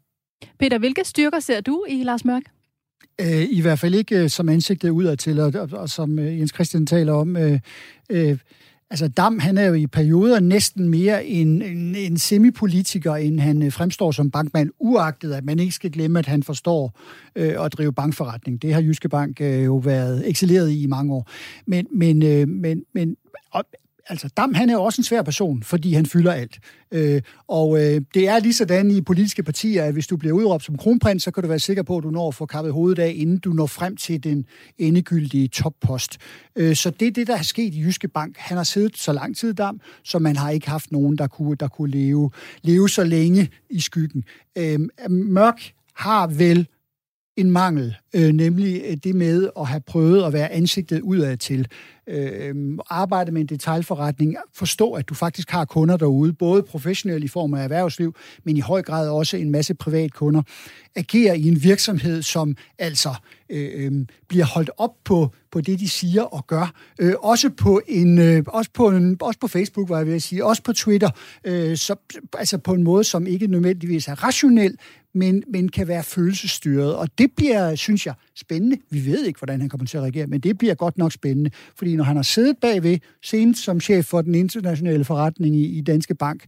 Peter, 0.59 0.79
hvilke 0.79 1.05
styrker 1.05 1.41
ser 1.41 1.61
du 1.61 1.85
i 1.89 2.03
Lars 2.03 2.25
Mørk? 2.25 2.43
Øh, 3.21 3.47
I 3.51 3.61
hvert 3.61 3.79
fald 3.79 3.95
ikke 3.95 4.23
øh, 4.23 4.31
som 4.31 4.49
ansigtet 4.49 4.91
udad 4.91 5.17
til, 5.17 5.41
og, 5.41 5.53
og, 5.55 5.69
og 5.73 5.89
som 5.89 6.19
øh, 6.19 6.39
Jens 6.39 6.53
Christian 6.55 6.87
taler 6.87 7.13
om. 7.13 7.37
Øh, 7.37 7.61
øh, 8.11 8.39
altså 8.91 9.09
Dam, 9.09 9.39
han 9.39 9.59
er 9.59 9.67
jo 9.67 9.75
i 9.75 9.87
perioder 9.87 10.41
næsten 10.41 10.89
mere 10.89 11.27
en, 11.27 11.63
en, 11.63 11.95
en 11.95 12.19
semipolitiker, 12.19 13.15
end 13.15 13.41
han 13.41 13.63
øh, 13.63 13.73
fremstår 13.73 14.11
som 14.11 14.31
bankmand, 14.31 14.71
uagtet 14.79 15.33
at 15.33 15.45
man 15.45 15.59
ikke 15.59 15.73
skal 15.73 15.91
glemme, 15.91 16.19
at 16.19 16.27
han 16.27 16.43
forstår 16.43 17.01
øh, 17.37 17.65
at 17.65 17.73
drive 17.73 17.93
bankforretning. 17.93 18.63
Det 18.63 18.75
har 18.75 18.83
Jyske 18.83 19.09
Bank 19.09 19.41
øh, 19.41 19.65
jo 19.65 19.77
været 19.77 20.31
excelleret 20.31 20.71
i 20.71 20.83
i 20.83 20.87
mange 20.87 21.15
år. 21.15 21.31
Men, 21.67 21.87
men, 21.91 22.23
øh, 22.23 22.49
men, 22.49 22.85
men 22.95 23.17
og, 23.51 23.65
altså 24.11 24.29
Dam, 24.37 24.55
han 24.55 24.71
er 24.71 24.73
jo 24.73 24.83
også 24.83 25.01
en 25.01 25.05
svær 25.05 25.23
person, 25.23 25.63
fordi 25.63 25.93
han 25.93 26.07
fylder 26.07 26.33
alt. 26.33 26.59
Øh, 26.93 27.23
og 27.49 27.79
øh, 27.79 28.01
det 28.15 28.29
er 28.29 28.39
lige 28.39 28.55
sådan 28.55 28.91
i 28.91 29.01
politiske 29.01 29.43
partier, 29.43 29.85
at 29.85 29.93
hvis 29.93 30.07
du 30.07 30.17
bliver 30.17 30.35
udråbt 30.35 30.65
som 30.65 30.77
kronprins, 30.77 31.23
så 31.23 31.31
kan 31.31 31.43
du 31.43 31.49
være 31.49 31.59
sikker 31.59 31.83
på, 31.83 31.97
at 31.97 32.05
du 32.05 32.11
når 32.11 32.29
at 32.29 32.35
få 32.35 32.47
kappet 32.47 32.73
hovedet 32.73 33.03
af, 33.03 33.13
inden 33.17 33.39
du 33.39 33.53
når 33.53 33.67
frem 33.67 33.97
til 33.97 34.25
den 34.25 34.47
endegyldige 34.79 35.49
toppost. 35.49 36.19
Øh, 36.57 36.77
så 36.77 36.91
det 36.91 37.09
er 37.09 37.13
det, 37.13 37.27
der 37.27 37.37
er 37.37 37.43
sket 37.43 37.75
i 37.75 37.81
Jyske 37.81 38.09
Bank. 38.09 38.37
Han 38.39 38.57
har 38.57 38.65
siddet 38.65 38.99
så 38.99 39.13
lang 39.13 39.37
tid, 39.37 39.55
Dam, 39.55 39.81
så 40.05 40.19
man 40.19 40.37
har 40.37 40.51
ikke 40.51 40.71
haft 40.71 40.93
nogen, 40.93 41.19
der 41.19 41.27
kunne, 41.27 41.57
der 41.57 41.69
kunne 41.69 41.91
leve, 41.91 42.31
leve 42.63 42.89
så 42.89 43.05
længe 43.05 43.49
i 43.71 43.81
skyggen. 43.81 44.25
Øh, 44.59 44.79
Mørk 45.09 45.73
har 45.95 46.27
vel 46.27 46.67
en 47.41 47.51
mangel, 47.51 47.97
øh, 48.15 48.33
nemlig 48.33 48.83
øh, 48.87 48.97
det 49.05 49.15
med 49.15 49.51
at 49.59 49.67
have 49.67 49.81
prøvet 49.81 50.25
at 50.25 50.33
være 50.33 50.53
ansigtet 50.53 51.01
udad 51.01 51.37
til. 51.37 51.69
Øh, 52.07 52.55
arbejde 52.91 53.33
med 53.33 53.41
en 53.41 53.47
detaljforretning, 53.47 54.37
forstå, 54.55 54.93
at 54.93 55.09
du 55.09 55.15
faktisk 55.15 55.51
har 55.51 55.65
kunder 55.65 55.97
derude, 55.97 56.33
både 56.33 56.63
professionelt 56.63 57.25
i 57.25 57.29
form 57.29 57.55
af 57.55 57.63
erhvervsliv, 57.63 58.15
men 58.45 58.57
i 58.57 58.61
høj 58.61 58.83
grad 58.83 59.09
også 59.09 59.37
en 59.37 59.51
masse 59.51 59.75
privatkunder. 59.75 60.43
Agere 60.97 61.39
i 61.39 61.49
en 61.49 61.63
virksomhed, 61.63 62.23
som 62.23 62.57
altså 62.79 63.15
øh, 63.51 63.71
øh, 63.75 64.07
bliver 64.29 64.45
holdt 64.45 64.71
op 64.77 64.95
på, 65.05 65.35
på 65.53 65.61
det, 65.61 65.81
de 65.81 65.89
siger 65.89 66.23
og 66.23 66.47
gør. 66.47 66.73
Øh, 66.99 67.15
også, 67.19 67.51
på 67.51 67.81
en, 67.89 68.19
øh, 68.19 68.43
også, 68.47 68.71
på 68.75 68.89
en, 68.89 69.17
også 69.21 69.41
på 69.41 69.49
Facebook, 69.49 69.89
var 69.89 69.97
jeg 69.97 70.07
ved 70.07 70.15
at 70.15 70.23
sige, 70.23 70.45
også 70.45 70.63
på 70.63 70.73
Twitter, 70.73 71.11
øh, 71.45 71.77
så, 71.77 71.95
altså 72.39 72.59
på 72.59 72.75
en 72.75 72.83
måde, 72.83 73.05
som 73.05 73.27
ikke 73.27 73.47
nødvendigvis 73.47 74.09
er 74.09 74.25
rationel, 74.25 74.77
men, 75.15 75.43
men 75.49 75.69
kan 75.69 75.89
være 75.89 76.03
følelsesstyret. 76.03 76.97
Og 76.97 77.09
det 77.19 77.33
bliver, 77.37 77.75
synes 77.75 78.07
jeg, 78.07 78.15
spændende. 78.37 78.77
Vi 78.91 79.07
ved 79.07 79.25
ikke, 79.25 79.39
hvordan 79.39 79.61
han 79.61 79.69
kommer 79.69 79.87
til 79.87 79.97
at 79.97 80.03
reagere, 80.03 80.27
men 80.27 80.41
det 80.41 80.59
bliver 80.59 80.75
godt 80.75 80.99
nok 80.99 81.13
spændende. 81.13 81.51
Fordi 81.77 81.97
når 81.97 82.05
han 82.05 82.17
har 82.17 82.23
siddet 82.23 82.57
bagved, 82.61 82.99
senest 83.23 83.65
som 83.65 83.81
chef 83.81 84.05
for 84.05 84.23
den 84.23 84.35
internationale 84.35 85.05
forretning 85.05 85.57
i, 85.57 85.79
i 85.79 85.81
Danske 85.81 86.15
Bank, 86.15 86.45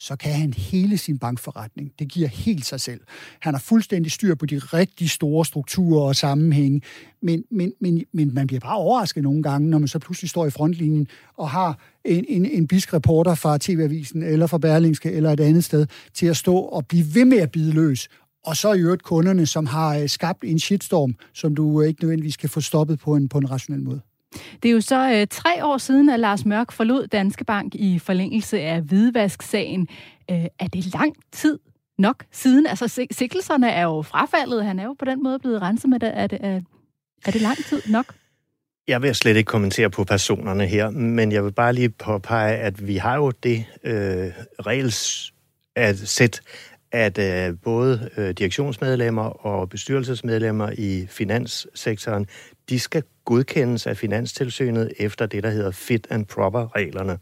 så 0.00 0.16
kan 0.16 0.32
han 0.32 0.52
hele 0.52 0.98
sin 0.98 1.18
bankforretning. 1.18 1.92
Det 1.98 2.08
giver 2.08 2.28
helt 2.28 2.66
sig 2.66 2.80
selv. 2.80 3.00
Han 3.40 3.54
har 3.54 3.60
fuldstændig 3.60 4.12
styr 4.12 4.34
på 4.34 4.46
de 4.46 4.58
rigtig 4.58 5.10
store 5.10 5.44
strukturer 5.44 6.02
og 6.02 6.16
sammenhænge, 6.16 6.82
men, 7.22 7.44
men, 7.50 7.72
men, 7.80 8.04
men 8.12 8.34
man 8.34 8.46
bliver 8.46 8.60
bare 8.60 8.76
overrasket 8.76 9.22
nogle 9.22 9.42
gange, 9.42 9.70
når 9.70 9.78
man 9.78 9.88
så 9.88 9.98
pludselig 9.98 10.30
står 10.30 10.46
i 10.46 10.50
frontlinjen 10.50 11.08
og 11.36 11.50
har 11.50 11.78
en, 12.04 12.24
en, 12.28 12.46
en 12.46 12.68
bisk 12.68 12.94
reporter 12.94 13.34
fra 13.34 13.58
TV-avisen 13.58 14.22
eller 14.22 14.46
fra 14.46 14.58
Berlingske 14.58 15.12
eller 15.12 15.30
et 15.30 15.40
andet 15.40 15.64
sted 15.64 15.86
til 16.14 16.26
at 16.26 16.36
stå 16.36 16.56
og 16.56 16.86
blive 16.86 17.14
ved 17.14 17.24
med 17.24 17.38
at 17.38 17.50
bide 17.50 17.72
løs. 17.72 18.08
Og 18.44 18.56
så 18.56 18.72
i 18.72 18.80
øvrigt 18.80 19.02
kunderne, 19.02 19.46
som 19.46 19.66
har 19.66 19.98
øh, 19.98 20.08
skabt 20.08 20.44
en 20.44 20.58
shitstorm, 20.58 21.14
som 21.34 21.54
du 21.54 21.82
øh, 21.82 21.88
ikke 21.88 22.02
nødvendigvis 22.02 22.36
kan 22.36 22.48
få 22.48 22.60
stoppet 22.60 22.98
på 22.98 23.14
en, 23.14 23.28
på 23.28 23.38
en 23.38 23.50
rationel 23.50 23.82
måde. 23.82 24.00
Det 24.62 24.68
er 24.68 24.72
jo 24.72 24.80
så 24.80 25.12
øh, 25.12 25.26
tre 25.30 25.64
år 25.64 25.78
siden, 25.78 26.08
at 26.08 26.20
Lars 26.20 26.44
Mørk 26.44 26.72
forlod 26.72 27.06
Danske 27.06 27.44
Bank 27.44 27.74
i 27.74 27.98
forlængelse 27.98 28.60
af 28.60 28.80
hvidvask-sagen. 28.82 29.88
Øh, 30.30 30.44
er 30.58 30.66
det 30.66 30.94
lang 30.94 31.14
tid 31.32 31.58
nok 31.98 32.24
siden? 32.32 32.66
Altså, 32.66 33.06
sikkelserne 33.10 33.70
er 33.70 33.82
jo 33.82 34.02
frafaldet. 34.02 34.64
Han 34.64 34.78
er 34.78 34.84
jo 34.84 34.96
på 34.98 35.04
den 35.04 35.22
måde 35.22 35.38
blevet 35.38 35.62
renset 35.62 35.90
med 35.90 36.00
det. 36.00 36.12
Er 36.14 36.26
det, 36.26 36.38
er, 36.42 36.60
er 37.26 37.30
det 37.30 37.40
lang 37.40 37.56
tid 37.56 37.82
nok? 37.88 38.14
Jeg 38.88 39.02
vil 39.02 39.14
slet 39.14 39.36
ikke 39.36 39.48
kommentere 39.48 39.90
på 39.90 40.04
personerne 40.04 40.66
her, 40.66 40.90
men 40.90 41.32
jeg 41.32 41.44
vil 41.44 41.52
bare 41.52 41.72
lige 41.72 41.88
påpege, 41.88 42.56
at 42.56 42.86
vi 42.86 42.96
har 42.96 43.16
jo 43.16 43.30
det 43.30 43.64
øh, 43.84 44.30
regels 44.60 45.32
at 45.76 45.98
sæt, 45.98 46.40
at 46.92 47.18
øh, 47.18 47.58
både 47.62 48.10
øh, 48.16 48.30
direktionsmedlemmer 48.30 49.46
og 49.46 49.68
bestyrelsesmedlemmer 49.68 50.70
i 50.78 51.06
finanssektoren, 51.08 52.26
de 52.70 52.78
skal 52.78 53.02
godkendes 53.24 53.86
af 53.86 53.96
Finanstilsynet 53.96 54.92
efter 54.98 55.26
det, 55.26 55.42
der 55.42 55.50
hedder 55.50 55.70
fit 55.70 56.06
and 56.10 56.26
proper-reglerne. 56.26 57.18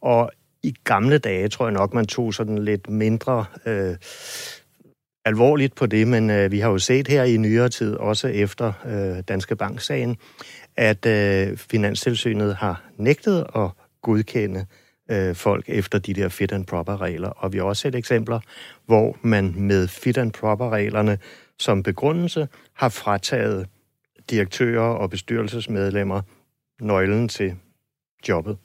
Og 0.00 0.30
i 0.62 0.74
gamle 0.84 1.18
dage 1.18 1.48
tror 1.48 1.66
jeg 1.66 1.72
nok, 1.72 1.94
man 1.94 2.06
tog 2.06 2.34
sådan 2.34 2.58
lidt 2.58 2.90
mindre 2.90 3.44
øh, 3.66 3.96
alvorligt 5.24 5.74
på 5.74 5.86
det, 5.86 6.08
men 6.08 6.30
øh, 6.30 6.52
vi 6.52 6.58
har 6.58 6.70
jo 6.70 6.78
set 6.78 7.08
her 7.08 7.24
i 7.24 7.36
nyere 7.36 7.68
tid, 7.68 7.94
også 7.94 8.28
efter 8.28 8.72
øh, 8.86 9.22
Danske 9.28 9.56
Bank-sagen, 9.56 10.16
at 10.76 11.06
øh, 11.06 11.56
Finanstilsynet 11.56 12.56
har 12.56 12.84
nægtet 12.96 13.46
at 13.56 13.70
godkende 14.02 14.66
øh, 15.10 15.34
folk 15.34 15.64
efter 15.68 15.98
de 15.98 16.14
der 16.14 16.28
fit 16.28 16.52
and 16.52 16.66
proper-regler. 16.66 17.28
Og 17.28 17.52
vi 17.52 17.58
har 17.58 17.64
også 17.64 17.80
set 17.80 17.94
eksempler, 17.94 18.40
hvor 18.86 19.16
man 19.22 19.54
med 19.56 19.88
fit 19.88 20.18
and 20.18 20.32
proper-reglerne 20.32 21.18
som 21.58 21.82
begrundelse 21.82 22.48
har 22.74 22.88
frataget 22.88 23.66
direktører 24.30 24.94
og 24.94 25.10
bestyrelsesmedlemmer 25.10 26.22
nøglen 26.80 27.28
til 27.28 27.54
jobbet. 28.28 28.56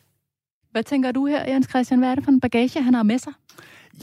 Hvad 0.72 0.84
tænker 0.84 1.12
du 1.12 1.26
her, 1.26 1.54
Jens 1.54 1.68
Christian? 1.70 2.00
Hvad 2.00 2.10
er 2.10 2.16
det 2.16 2.24
for 2.24 2.32
en 2.32 2.40
bagage, 2.40 2.82
han 2.82 2.94
har 2.94 3.04
med 3.04 3.20
sig? 3.20 3.34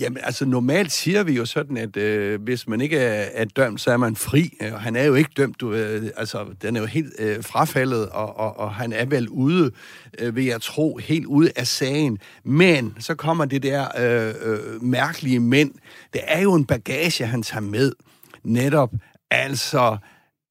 Jamen, 0.01 0.19
altså 0.23 0.45
normalt 0.45 0.93
siger 0.93 1.23
vi 1.23 1.33
jo 1.33 1.45
sådan, 1.45 1.77
at 1.77 1.97
øh, 1.97 2.43
hvis 2.43 2.69
man 2.69 2.81
ikke 2.81 2.99
er, 2.99 3.29
er 3.33 3.45
dømt, 3.45 3.81
så 3.81 3.91
er 3.91 3.97
man 3.97 4.17
fri. 4.17 4.51
Og 4.73 4.81
han 4.81 4.97
er 4.97 5.05
jo 5.05 5.15
ikke 5.15 5.31
dømt, 5.37 5.61
du, 5.61 5.73
øh, 5.73 6.11
altså 6.17 6.47
den 6.63 6.77
er 6.77 6.81
jo 6.81 6.87
helt 6.87 7.13
øh, 7.19 7.45
frafaldet, 7.45 8.09
og, 8.09 8.37
og, 8.37 8.59
og 8.59 8.75
han 8.75 8.93
er 8.93 9.05
vel 9.05 9.29
ude, 9.29 9.71
øh, 10.19 10.37
vil 10.37 10.45
jeg 10.45 10.61
tro, 10.63 10.97
helt 10.97 11.27
ude 11.27 11.51
af 11.57 11.67
sagen. 11.67 12.19
Men 12.45 12.97
så 12.99 13.15
kommer 13.15 13.45
det 13.45 13.63
der 13.63 13.87
øh, 13.99 14.35
øh, 14.53 14.83
mærkelige 14.83 15.41
mænd. 15.41 15.73
Det 16.13 16.21
er 16.25 16.41
jo 16.41 16.55
en 16.55 16.65
bagage, 16.65 17.27
han 17.27 17.43
tager 17.43 17.63
med. 17.63 17.93
Netop, 18.45 18.93
altså 19.31 19.97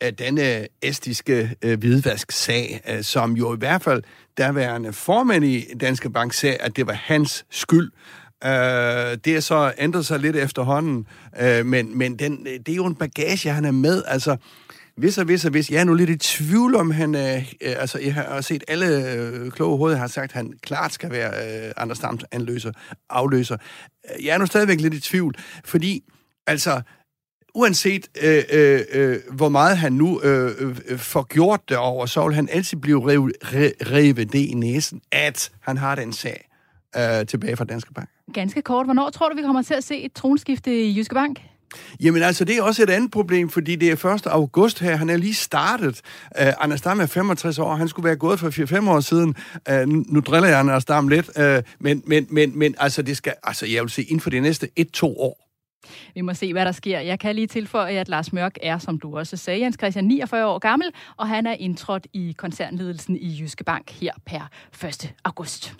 af 0.01 0.15
denne 0.15 0.67
estiske 0.81 1.55
øh, 1.61 1.79
hvidvask-sag, 1.79 2.81
øh, 2.89 3.03
som 3.03 3.33
jo 3.33 3.55
i 3.55 3.57
hvert 3.57 3.81
fald 3.81 4.03
derværende 4.37 4.93
formand 4.93 5.45
i 5.45 5.73
Danske 5.81 6.09
Bank 6.09 6.33
sagde, 6.33 6.55
at 6.55 6.75
det 6.75 6.87
var 6.87 6.93
hans 6.93 7.45
skyld. 7.49 7.91
Øh, 8.43 8.49
det 9.25 9.27
er 9.27 9.39
så 9.39 9.73
ændret 9.77 10.05
sig 10.05 10.19
lidt 10.19 10.35
efterhånden, 10.35 11.07
øh, 11.41 11.65
men, 11.65 11.97
men 11.97 12.19
den, 12.19 12.45
det 12.45 12.69
er 12.69 12.75
jo 12.75 12.85
en 12.85 12.95
bagage, 12.95 13.49
han 13.49 13.65
er 13.65 13.71
med. 13.71 14.03
Altså, 14.07 14.37
hvis 14.97 15.17
og 15.17 15.25
hvis 15.25 15.45
og 15.45 15.51
hvis. 15.51 15.71
Jeg 15.71 15.79
er 15.79 15.83
nu 15.83 15.93
lidt 15.93 16.09
i 16.09 16.17
tvivl 16.17 16.75
om, 16.75 16.91
han... 16.91 17.15
Øh, 17.15 17.53
øh 17.61 17.75
altså, 17.77 17.99
jeg 17.99 18.13
har 18.13 18.41
set 18.41 18.63
alle 18.67 19.13
øh, 19.13 19.51
kloge 19.51 19.77
hoveder 19.77 19.97
har 19.97 20.07
sagt, 20.07 20.25
at 20.25 20.31
han 20.31 20.53
klart 20.61 20.93
skal 20.93 21.11
være 21.11 21.65
øh, 21.67 21.71
Anders 21.77 21.99
Dams 21.99 22.23
anløser, 22.31 22.71
afløser. 23.09 23.57
Jeg 24.23 24.33
er 24.33 24.37
nu 24.37 24.45
stadigvæk 24.45 24.81
lidt 24.81 24.93
i 24.93 24.99
tvivl, 24.99 25.35
fordi 25.65 26.03
altså 26.47 26.81
uanset 27.55 28.07
øh, 28.23 28.43
øh, 28.51 28.81
øh, 28.93 29.17
hvor 29.31 29.49
meget 29.49 29.77
han 29.77 29.93
nu 29.93 30.21
øh, 30.21 30.75
øh, 30.87 30.97
får 30.97 31.23
gjort 31.23 31.69
det 31.69 31.77
over, 31.77 32.05
så 32.05 32.25
vil 32.25 32.35
han 32.35 32.49
altid 32.51 32.77
blive 32.77 33.09
revet 33.09 33.33
re, 33.43 33.71
revet 33.81 34.33
det 34.33 34.39
i 34.39 34.53
næsen, 34.53 35.01
at 35.11 35.51
han 35.61 35.77
har 35.77 35.95
den 35.95 36.13
sag 36.13 36.49
øh, 36.97 37.25
tilbage 37.25 37.55
fra 37.55 37.65
Danske 37.65 37.93
Bank. 37.93 38.09
Ganske 38.33 38.61
kort. 38.61 38.85
Hvornår 38.85 39.09
tror 39.09 39.29
du, 39.29 39.35
vi 39.35 39.41
kommer 39.41 39.61
til 39.61 39.73
at 39.73 39.83
se 39.83 40.01
et 40.03 40.13
tronskifte 40.13 40.83
i 40.83 40.97
Jyske 40.97 41.15
Bank? 41.15 41.39
Jamen 42.01 42.23
altså, 42.23 42.45
det 42.45 42.57
er 42.57 42.63
også 42.63 42.83
et 42.83 42.89
andet 42.89 43.11
problem, 43.11 43.49
fordi 43.49 43.75
det 43.75 44.05
er 44.05 44.13
1. 44.13 44.27
august 44.27 44.79
her. 44.79 44.95
Han 44.95 45.09
er 45.09 45.17
lige 45.17 45.33
startet. 45.33 46.01
Uh, 46.41 46.63
Anders 46.63 46.81
Dam 46.81 46.99
er 46.99 47.05
65 47.05 47.59
år. 47.59 47.75
Han 47.75 47.87
skulle 47.87 48.05
være 48.05 48.15
gået 48.15 48.39
for 48.39 48.79
4-5 48.85 48.89
år 48.89 48.99
siden. 48.99 49.35
Uh, 49.71 49.87
nu 49.87 50.19
driller 50.19 50.49
jeg 50.49 50.59
Anders 50.59 50.85
Dam 50.85 51.07
lidt. 51.07 51.29
Uh, 51.39 51.63
men, 51.79 52.03
men, 52.07 52.27
men, 52.29 52.59
men 52.59 52.75
altså, 52.77 53.01
det 53.01 53.17
skal, 53.17 53.33
altså, 53.43 53.65
jeg 53.65 53.81
vil 53.81 53.89
sige, 53.89 54.05
inden 54.05 54.19
for 54.19 54.29
de 54.29 54.39
næste 54.39 54.69
1-2 54.79 55.03
år, 55.03 55.44
vi 56.13 56.21
må 56.21 56.33
se, 56.33 56.53
hvad 56.53 56.65
der 56.65 56.71
sker. 56.71 56.99
Jeg 56.99 57.19
kan 57.19 57.35
lige 57.35 57.47
tilføje, 57.47 57.93
at 57.93 58.09
Lars 58.09 58.33
Mørk 58.33 58.57
er, 58.61 58.77
som 58.77 58.99
du 58.99 59.17
også 59.17 59.37
sagde, 59.37 59.61
Jens 59.61 59.75
Christian, 59.79 60.05
49 60.05 60.47
år 60.47 60.59
gammel, 60.59 60.91
og 61.17 61.27
han 61.27 61.45
er 61.45 61.53
indtrådt 61.53 62.07
i 62.13 62.35
koncernledelsen 62.37 63.15
i 63.15 63.37
Jyske 63.41 63.63
Bank 63.63 63.91
her 63.91 64.13
per 64.25 64.49
1. 64.85 65.13
august. 65.23 65.75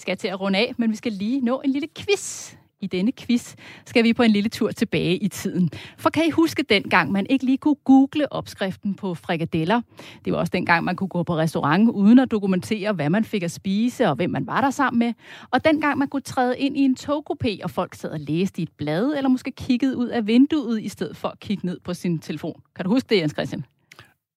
Vi 0.00 0.02
skal 0.02 0.16
til 0.16 0.28
at 0.28 0.40
runde 0.40 0.58
af, 0.58 0.74
men 0.78 0.90
vi 0.90 0.96
skal 0.96 1.12
lige 1.12 1.40
nå 1.40 1.60
en 1.64 1.70
lille 1.70 1.88
quiz 1.98 2.54
i 2.82 2.86
denne 2.86 3.12
quiz 3.12 3.54
skal 3.86 4.04
vi 4.04 4.12
på 4.12 4.22
en 4.22 4.30
lille 4.30 4.48
tur 4.48 4.70
tilbage 4.70 5.16
i 5.16 5.28
tiden. 5.28 5.70
For 5.98 6.10
kan 6.10 6.26
I 6.26 6.30
huske 6.30 6.62
dengang, 6.62 7.12
man 7.12 7.26
ikke 7.30 7.44
lige 7.44 7.58
kunne 7.58 7.76
google 7.84 8.32
opskriften 8.32 8.94
på 8.94 9.14
frikadeller? 9.14 9.80
Det 10.24 10.32
var 10.32 10.38
også 10.38 10.50
dengang, 10.50 10.84
man 10.84 10.96
kunne 10.96 11.08
gå 11.08 11.22
på 11.22 11.36
restaurant 11.36 11.90
uden 11.90 12.18
at 12.18 12.30
dokumentere, 12.30 12.92
hvad 12.92 13.10
man 13.10 13.24
fik 13.24 13.42
at 13.42 13.50
spise 13.50 14.08
og 14.08 14.14
hvem 14.14 14.30
man 14.30 14.46
var 14.46 14.60
der 14.60 14.70
sammen 14.70 14.98
med. 14.98 15.12
Og 15.50 15.64
dengang 15.64 15.98
man 15.98 16.08
kunne 16.08 16.22
træde 16.22 16.58
ind 16.58 16.76
i 16.76 16.80
en 16.80 16.96
togkupé, 17.00 17.58
og 17.62 17.70
folk 17.70 17.94
sad 17.94 18.10
og 18.10 18.20
læste 18.20 18.60
i 18.60 18.62
et 18.62 18.72
blad, 18.78 19.14
eller 19.16 19.28
måske 19.28 19.50
kiggede 19.50 19.96
ud 19.96 20.08
af 20.08 20.26
vinduet, 20.26 20.82
i 20.82 20.88
stedet 20.88 21.16
for 21.16 21.28
at 21.28 21.40
kigge 21.40 21.66
ned 21.66 21.80
på 21.84 21.94
sin 21.94 22.18
telefon. 22.18 22.62
Kan 22.76 22.84
du 22.84 22.90
huske 22.90 23.06
det, 23.08 23.20
Jens 23.20 23.32
Christian? 23.32 23.64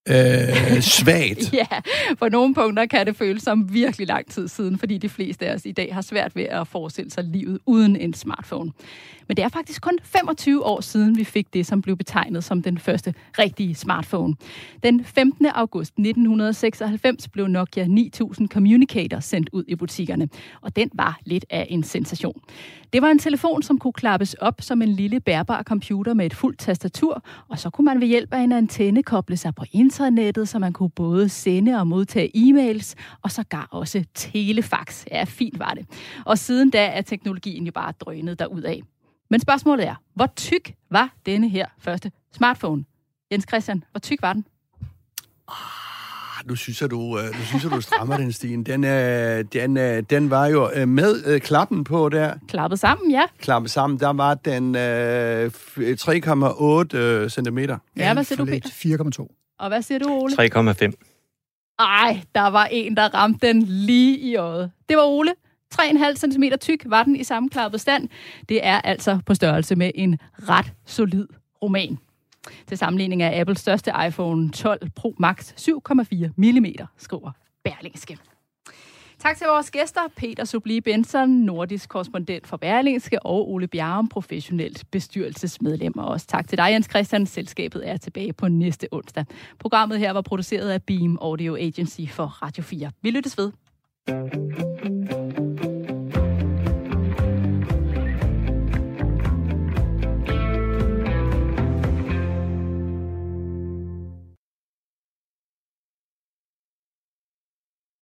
Øh, 0.09 0.81
svagt. 0.97 1.53
ja, 1.53 1.67
på 2.19 2.29
nogle 2.29 2.53
punkter 2.53 2.85
kan 2.85 3.05
det 3.05 3.15
føles 3.15 3.43
som 3.43 3.73
virkelig 3.73 4.07
lang 4.07 4.31
tid 4.31 4.47
siden, 4.47 4.77
fordi 4.77 4.97
de 4.97 5.09
fleste 5.09 5.47
af 5.47 5.55
os 5.55 5.65
i 5.65 5.71
dag 5.71 5.93
har 5.93 6.01
svært 6.01 6.35
ved 6.35 6.43
at 6.43 6.67
forestille 6.67 7.11
sig 7.11 7.23
livet 7.23 7.59
uden 7.65 7.95
en 7.95 8.13
smartphone. 8.13 8.71
Men 9.27 9.37
det 9.37 9.45
er 9.45 9.49
faktisk 9.49 9.81
kun 9.81 9.99
25 10.03 10.65
år 10.65 10.81
siden, 10.81 11.17
vi 11.17 11.23
fik 11.23 11.53
det, 11.53 11.65
som 11.65 11.81
blev 11.81 11.97
betegnet 11.97 12.43
som 12.43 12.61
den 12.61 12.77
første 12.77 13.13
rigtige 13.39 13.75
smartphone. 13.75 14.35
Den 14.83 15.05
15. 15.05 15.45
august 15.45 15.91
1996 15.91 17.27
blev 17.27 17.47
Nokia 17.47 17.87
9000 17.87 18.49
Communicator 18.49 19.19
sendt 19.19 19.49
ud 19.51 19.63
i 19.67 19.75
butikkerne, 19.75 20.29
og 20.61 20.75
den 20.75 20.89
var 20.93 21.19
lidt 21.25 21.45
af 21.49 21.67
en 21.69 21.83
sensation. 21.83 22.41
Det 22.93 23.01
var 23.01 23.07
en 23.07 23.19
telefon, 23.19 23.63
som 23.63 23.79
kunne 23.79 23.93
klappes 23.93 24.33
op 24.33 24.61
som 24.61 24.81
en 24.81 24.89
lille 24.89 25.19
bærbar 25.19 25.63
computer 25.63 26.13
med 26.13 26.25
et 26.25 26.33
fuldt 26.33 26.59
tastatur, 26.59 27.23
og 27.49 27.59
så 27.59 27.69
kunne 27.69 27.85
man 27.85 28.01
ved 28.01 28.07
hjælp 28.07 28.33
af 28.33 28.39
en 28.39 28.51
antenne 28.51 29.03
koble 29.03 29.37
sig 29.37 29.55
på 29.55 29.65
internettet, 29.93 30.49
så 30.49 30.59
man 30.59 30.73
kunne 30.73 30.89
både 30.89 31.29
sende 31.29 31.79
og 31.79 31.87
modtage 31.87 32.31
e-mails, 32.33 32.95
og 33.21 33.31
så 33.31 33.43
gar 33.43 33.67
også 33.71 34.03
telefax. 34.13 35.05
Ja, 35.11 35.23
fint 35.23 35.59
var 35.59 35.73
det. 35.73 35.85
Og 36.25 36.37
siden 36.37 36.69
da 36.69 36.85
er 36.85 37.01
teknologien 37.01 37.65
jo 37.65 37.71
bare 37.71 37.93
drønet 37.99 38.39
derudad. 38.39 38.81
Men 39.29 39.39
spørgsmålet 39.39 39.87
er, 39.87 39.95
hvor 40.13 40.27
tyk 40.35 40.75
var 40.89 41.13
denne 41.25 41.49
her 41.49 41.65
første 41.77 42.11
smartphone? 42.35 42.85
Jens 43.31 43.45
Christian, 43.47 43.83
hvor 43.91 43.99
tyk 43.99 44.21
var 44.21 44.33
den? 44.33 44.45
Ah, 45.47 45.92
nu 46.45 46.55
synes 46.55 46.81
jeg, 46.81 46.91
du, 46.91 47.19
øh, 47.19 47.25
nu 47.25 47.43
synes 47.45 47.63
jeg, 47.63 47.71
du 47.71 47.81
strammer 47.81 48.17
den, 48.17 48.31
Stine. 48.31 48.63
Den, 48.63 48.83
øh, 48.83 49.45
den, 49.53 49.77
øh, 49.77 50.03
den 50.09 50.29
var 50.29 50.45
jo 50.47 50.69
øh, 50.75 50.87
med 50.87 51.23
øh, 51.25 51.41
klappen 51.41 51.83
på 51.83 52.09
der. 52.09 52.33
Klappet 52.47 52.79
sammen, 52.79 53.11
ja. 53.11 53.21
Klappet 53.39 53.71
sammen, 53.71 53.99
der 53.99 54.13
var 54.13 54.33
den 54.33 54.75
øh, 54.75 55.45
f- 55.45 56.91
3,8 56.93 56.97
øh, 56.97 57.29
centimeter. 57.29 57.77
Ja, 57.97 58.13
hvad 58.13 58.23
siger 58.23 58.37
du, 58.37 58.45
Peter? 58.45 58.69
4,2. 59.19 59.55
Og 59.59 59.67
hvad 59.67 59.81
siger 59.81 59.99
du, 59.99 60.09
Ole? 60.09 60.33
3,5. 60.33 60.91
Ej, 61.79 62.21
der 62.35 62.47
var 62.47 62.65
en, 62.71 62.97
der 62.97 63.03
ramte 63.13 63.47
den 63.47 63.61
lige 63.61 64.17
i 64.19 64.35
øjet. 64.35 64.71
Det 64.89 64.97
var 64.97 65.03
Ole. 65.03 65.31
3,5 65.75 66.15
cm 66.15 66.43
tyk 66.61 66.83
var 66.85 67.03
den 67.03 67.15
i 67.15 67.23
sammenklappet 67.23 67.81
stand. 67.81 68.09
Det 68.49 68.65
er 68.65 68.81
altså 68.81 69.19
på 69.25 69.33
størrelse 69.33 69.75
med 69.75 69.91
en 69.95 70.19
ret 70.49 70.73
solid 70.85 71.27
roman. 71.63 71.97
Til 72.67 72.77
sammenligning 72.77 73.23
er 73.23 73.39
Apples 73.39 73.59
største 73.59 73.91
iPhone 74.07 74.51
12 74.51 74.89
Pro 74.95 75.15
Max 75.19 75.69
7,4 75.69 76.27
mm, 76.37 76.65
skriver 76.97 77.31
Berlingske. 77.63 78.17
Tak 79.19 79.37
til 79.37 79.47
vores 79.47 79.71
gæster, 79.71 80.01
Peter 80.15 80.45
Subli 80.45 80.81
Benson, 80.81 81.29
nordisk 81.29 81.89
korrespondent 81.89 82.47
for 82.47 82.57
Berlingske, 82.57 83.25
og 83.25 83.51
Ole 83.51 83.67
Bjarum, 83.67 84.07
professionelt 84.07 84.83
bestyrelsesmedlem. 84.91 85.97
Og 85.97 86.07
også 86.07 86.27
tak 86.27 86.47
til 86.47 86.57
dig, 86.57 86.71
Jens 86.71 86.87
Christian. 86.89 87.25
Selskabet 87.25 87.89
er 87.89 87.97
tilbage 87.97 88.33
på 88.33 88.47
næste 88.47 88.87
onsdag. 88.91 89.25
Programmet 89.59 89.99
her 89.99 90.11
var 90.11 90.21
produceret 90.21 90.69
af 90.69 90.83
Beam 90.83 91.17
Audio 91.21 91.55
Agency 91.55 92.01
for 92.09 92.25
Radio 92.25 92.63
4. 92.63 92.91
Vi 93.01 93.11
lyttes 93.11 93.37
ved. 93.37 93.51